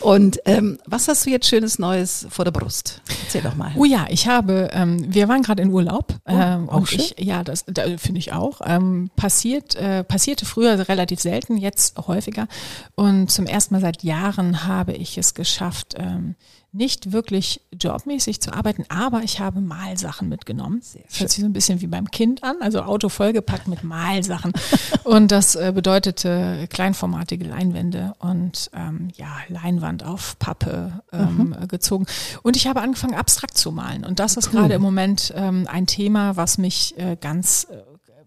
Und 0.01 0.39
ähm, 0.45 0.79
was 0.87 1.09
hast 1.09 1.27
du 1.27 1.31
jetzt 1.31 1.47
schönes 1.47 1.79
Neues 1.79 2.27
vor 2.31 2.45
der 2.45 2.53
Brust? 2.53 3.03
Erzähl 3.25 3.43
doch 3.43 3.55
mal. 3.55 3.73
Oh 3.77 3.85
ja, 3.85 4.07
ich 4.09 4.27
habe, 4.27 4.71
ähm, 4.73 5.13
wir 5.13 5.29
waren 5.29 5.43
gerade 5.43 5.63
in 5.63 5.71
Urlaub. 5.71 6.15
Oh, 6.27 6.33
ähm, 6.33 6.69
auch 6.71 6.77
und 6.77 6.89
schön. 6.89 7.01
ich, 7.01 7.15
ja, 7.19 7.45
das 7.45 7.65
da, 7.67 7.83
finde 7.99 8.19
ich 8.19 8.33
auch. 8.33 8.61
Ähm, 8.65 9.11
passiert, 9.17 9.75
äh, 9.77 10.05
passierte 10.05 10.47
früher 10.47 10.89
relativ 10.89 11.21
selten, 11.21 11.57
jetzt 11.57 11.99
häufiger. 12.07 12.49
Und 12.95 13.31
zum 13.31 13.47
ersten 13.47 13.75
Mal 13.75 13.81
seit 13.81 14.03
Jahren 14.03 14.67
habe 14.67 14.93
ich 14.93 15.19
es 15.19 15.35
geschafft, 15.35 15.95
ähm, 15.99 16.35
nicht 16.75 17.13
wirklich 17.13 17.61
jobmäßig 17.79 18.41
zu 18.41 18.53
arbeiten, 18.55 18.87
aber 18.89 19.23
ich 19.23 19.41
habe 19.41 19.61
Malsachen 19.61 20.29
mitgenommen. 20.31 20.81
das 20.81 21.21
hört 21.21 21.31
sich 21.31 21.41
so 21.41 21.47
ein 21.47 21.53
bisschen 21.53 21.83
wie 21.83 21.87
beim 21.87 22.11
Kind 22.11 22.43
an, 22.43 22.57
also 22.61 22.81
Auto 22.83 23.11
vollgepackt 23.11 23.69
mit 23.69 23.85
Malsachen. 23.85 24.53
und 25.05 25.31
das 25.31 25.55
äh, 25.55 25.71
bedeutete 25.75 26.67
kleinformatige 26.71 27.45
Leinwände 27.47 28.15
und 28.21 28.71
ähm, 28.75 29.09
ja, 29.17 29.37
Leinwand 29.49 30.03
auf 30.05 30.39
Pappe 30.39 31.03
ähm, 31.13 31.55
Mhm. 31.61 31.69
gezogen. 31.69 32.07
Und 32.43 32.57
ich 32.57 32.67
habe 32.67 32.81
angefangen, 32.81 33.15
abstrakt 33.15 33.59
zu 33.59 33.71
malen. 33.71 34.05
Und 34.07 34.19
das 34.19 34.37
ist 34.39 34.51
gerade 34.51 34.75
im 34.75 34.83
Moment 34.83 35.33
ähm, 35.37 35.67
ein 35.71 35.87
Thema, 35.87 36.37
was 36.37 36.57
mich 36.57 36.97
äh, 36.99 37.17
ganz, 37.21 37.67
äh, 37.71 37.77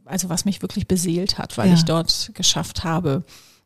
also 0.06 0.30
was 0.30 0.46
mich 0.46 0.62
wirklich 0.62 0.88
beseelt 0.88 1.40
hat, 1.40 1.58
weil 1.58 1.70
Ja. 1.70 1.74
ich 1.74 1.86
dort 1.86 2.30
geschafft 2.36 2.84
habe, 2.84 3.24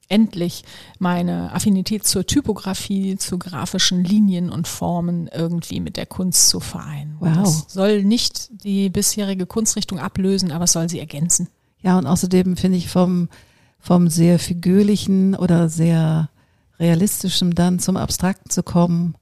endlich 0.10 0.64
meine 0.98 1.54
Affinität 1.54 2.06
zur 2.06 2.26
Typografie, 2.26 3.16
zu 3.18 3.38
grafischen 3.40 4.04
Linien 4.04 4.50
und 4.50 4.68
Formen 4.68 5.28
irgendwie 5.34 5.80
mit 5.80 5.98
der 5.98 6.06
Kunst 6.08 6.50
zu 6.50 6.60
vereinen. 6.60 7.16
Wow. 7.20 7.36
Das 7.36 7.66
soll 7.70 8.04
nicht 8.04 8.50
die 8.64 8.90
bisherige 8.90 9.46
Kunstrichtung 9.46 10.00
ablösen, 10.00 10.52
aber 10.52 10.66
es 10.66 10.72
soll 10.74 10.90
sie 10.90 11.00
ergänzen. 11.00 11.48
Ja, 11.82 11.98
und 11.98 12.08
außerdem 12.08 12.58
finde 12.58 12.78
ich 12.78 12.90
vom, 12.90 13.30
vom 13.80 14.10
sehr 14.10 14.40
figürlichen 14.40 15.36
oder 15.36 15.70
sehr 15.70 16.30
realistischen 16.80 17.52
dann 17.52 17.80
zum 17.80 17.96
Abstrakten 17.98 18.50
zu 18.50 18.64
kommen. 18.64 19.16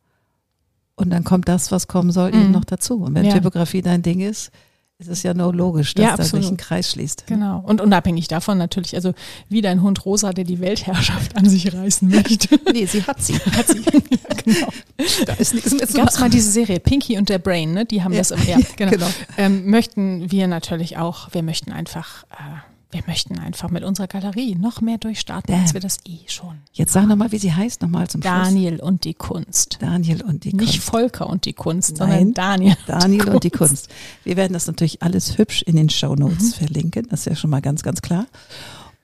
Und 0.95 1.11
dann 1.11 1.23
kommt 1.23 1.47
das, 1.47 1.71
was 1.71 1.87
kommen 1.87 2.11
soll, 2.11 2.29
eben 2.29 2.47
Mhm. 2.47 2.51
noch 2.53 2.65
dazu. 2.65 2.95
Und 3.03 3.13
wenn 3.13 3.25
Ja. 3.25 3.33
Typografie 3.33 3.81
dein 3.83 4.01
Ding 4.01 4.19
ist, 4.21 4.51
ist 4.99 5.09
es 5.09 5.21
ja 5.23 5.33
nur 5.35 5.53
logisch, 5.53 5.93
dass 5.93 6.03
Ja, 6.03 6.17
da 6.17 6.23
sich 6.23 6.47
ein 6.49 6.57
Kreis 6.57 6.91
schließt. 6.91 7.27
Genau. 7.27 7.63
Und 7.65 7.81
unabhängig 7.81 8.27
davon 8.27 8.57
natürlich, 8.57 8.95
also 8.95 9.13
wie 9.47 9.61
dein 9.61 9.83
Hund 9.83 10.03
Rosa, 10.05 10.33
der 10.33 10.43
die 10.43 10.59
Weltherrschaft 10.59 11.35
an 11.37 11.47
sich 11.47 11.71
reißen 11.73 12.09
möchte. 12.09 12.59
Nee, 12.73 12.85
sie 12.85 13.03
hat 13.03 13.21
sie. 13.21 13.33
Hat 13.51 13.67
sie. 13.67 13.79
ja, 13.83 14.35
genau. 14.43 14.67
Da 15.25 15.33
ist 15.33 15.53
nichts 15.53 15.69
zu 15.69 15.97
Gab 15.97 16.09
es 16.09 16.19
mal 16.19 16.29
diese 16.29 16.49
Serie 16.51 16.79
Pinky 16.79 17.17
und 17.17 17.29
der 17.29 17.37
Brain, 17.39 17.73
ne? 17.73 17.85
Die 17.85 18.03
haben 18.03 18.11
Ja. 18.13 18.19
das 18.19 18.31
im, 18.31 18.43
ja, 18.47 18.57
genau. 18.75 18.91
Genau. 18.97 19.07
Ähm, 19.37 19.69
möchten 19.69 20.31
wir 20.31 20.47
natürlich 20.47 20.97
auch, 20.97 21.31
wir 21.33 21.43
möchten 21.43 21.71
einfach, 21.71 22.23
äh, 22.31 22.35
wir 22.91 23.03
möchten 23.05 23.37
einfach 23.37 23.69
mit 23.69 23.83
unserer 23.83 24.07
Galerie 24.07 24.55
noch 24.55 24.79
mehr 24.81 24.97
durchstarten, 24.97 25.53
Damn. 25.53 25.63
als 25.63 25.73
wir 25.73 25.81
das 25.81 25.97
eh 26.07 26.19
schon. 26.27 26.57
Jetzt 26.71 26.93
sag 26.93 27.05
nochmal, 27.07 27.31
wie 27.31 27.37
sie 27.37 27.53
heißt, 27.53 27.81
nochmal 27.81 28.07
zum 28.07 28.21
Schluss. 28.21 28.31
Daniel 28.31 28.79
und 28.79 29.03
die 29.03 29.13
Kunst. 29.13 29.77
Daniel 29.81 30.23
und 30.23 30.45
die 30.45 30.53
Nicht 30.53 30.73
Kunst. 30.73 30.89
Volker 30.89 31.27
und 31.27 31.45
die 31.45 31.53
Kunst, 31.53 31.97
Nein. 31.97 32.09
sondern 32.09 32.33
Daniel. 32.33 32.77
Daniel 32.87 33.29
und 33.29 33.43
die 33.43 33.49
Kunst. 33.51 33.89
Wir 34.23 34.37
werden 34.37 34.53
das 34.53 34.67
natürlich 34.67 35.03
alles 35.03 35.37
hübsch 35.37 35.63
in 35.63 35.75
den 35.75 35.89
Show 35.89 36.15
Notes 36.15 36.55
verlinken. 36.55 37.07
Das 37.09 37.21
ist 37.21 37.25
ja 37.25 37.35
schon 37.35 37.49
mal 37.49 37.61
ganz, 37.61 37.83
ganz 37.83 38.01
klar. 38.01 38.25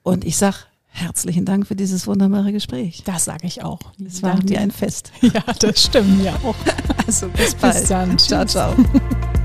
Und 0.01 0.23
ich 0.23 0.37
sag 0.37 0.67
herzlichen 0.87 1.43
Dank 1.43 1.67
für 1.67 1.75
dieses 1.75 2.07
wunderbare 2.07 2.51
Gespräch. 2.53 3.01
Das 3.05 3.25
sage 3.25 3.47
ich 3.47 3.63
auch. 3.63 3.79
Es 4.05 4.21
war 4.21 4.41
mir 4.43 4.59
ein 4.59 4.71
Fest. 4.71 5.11
Ja, 5.21 5.43
das 5.59 5.83
stimmt 5.83 6.23
ja 6.23 6.35
auch. 6.43 6.55
Also 7.05 7.27
bis 7.27 7.53
Bis 7.55 7.87
dann. 7.89 8.17
Ciao, 8.17 8.45
ciao. 8.45 8.73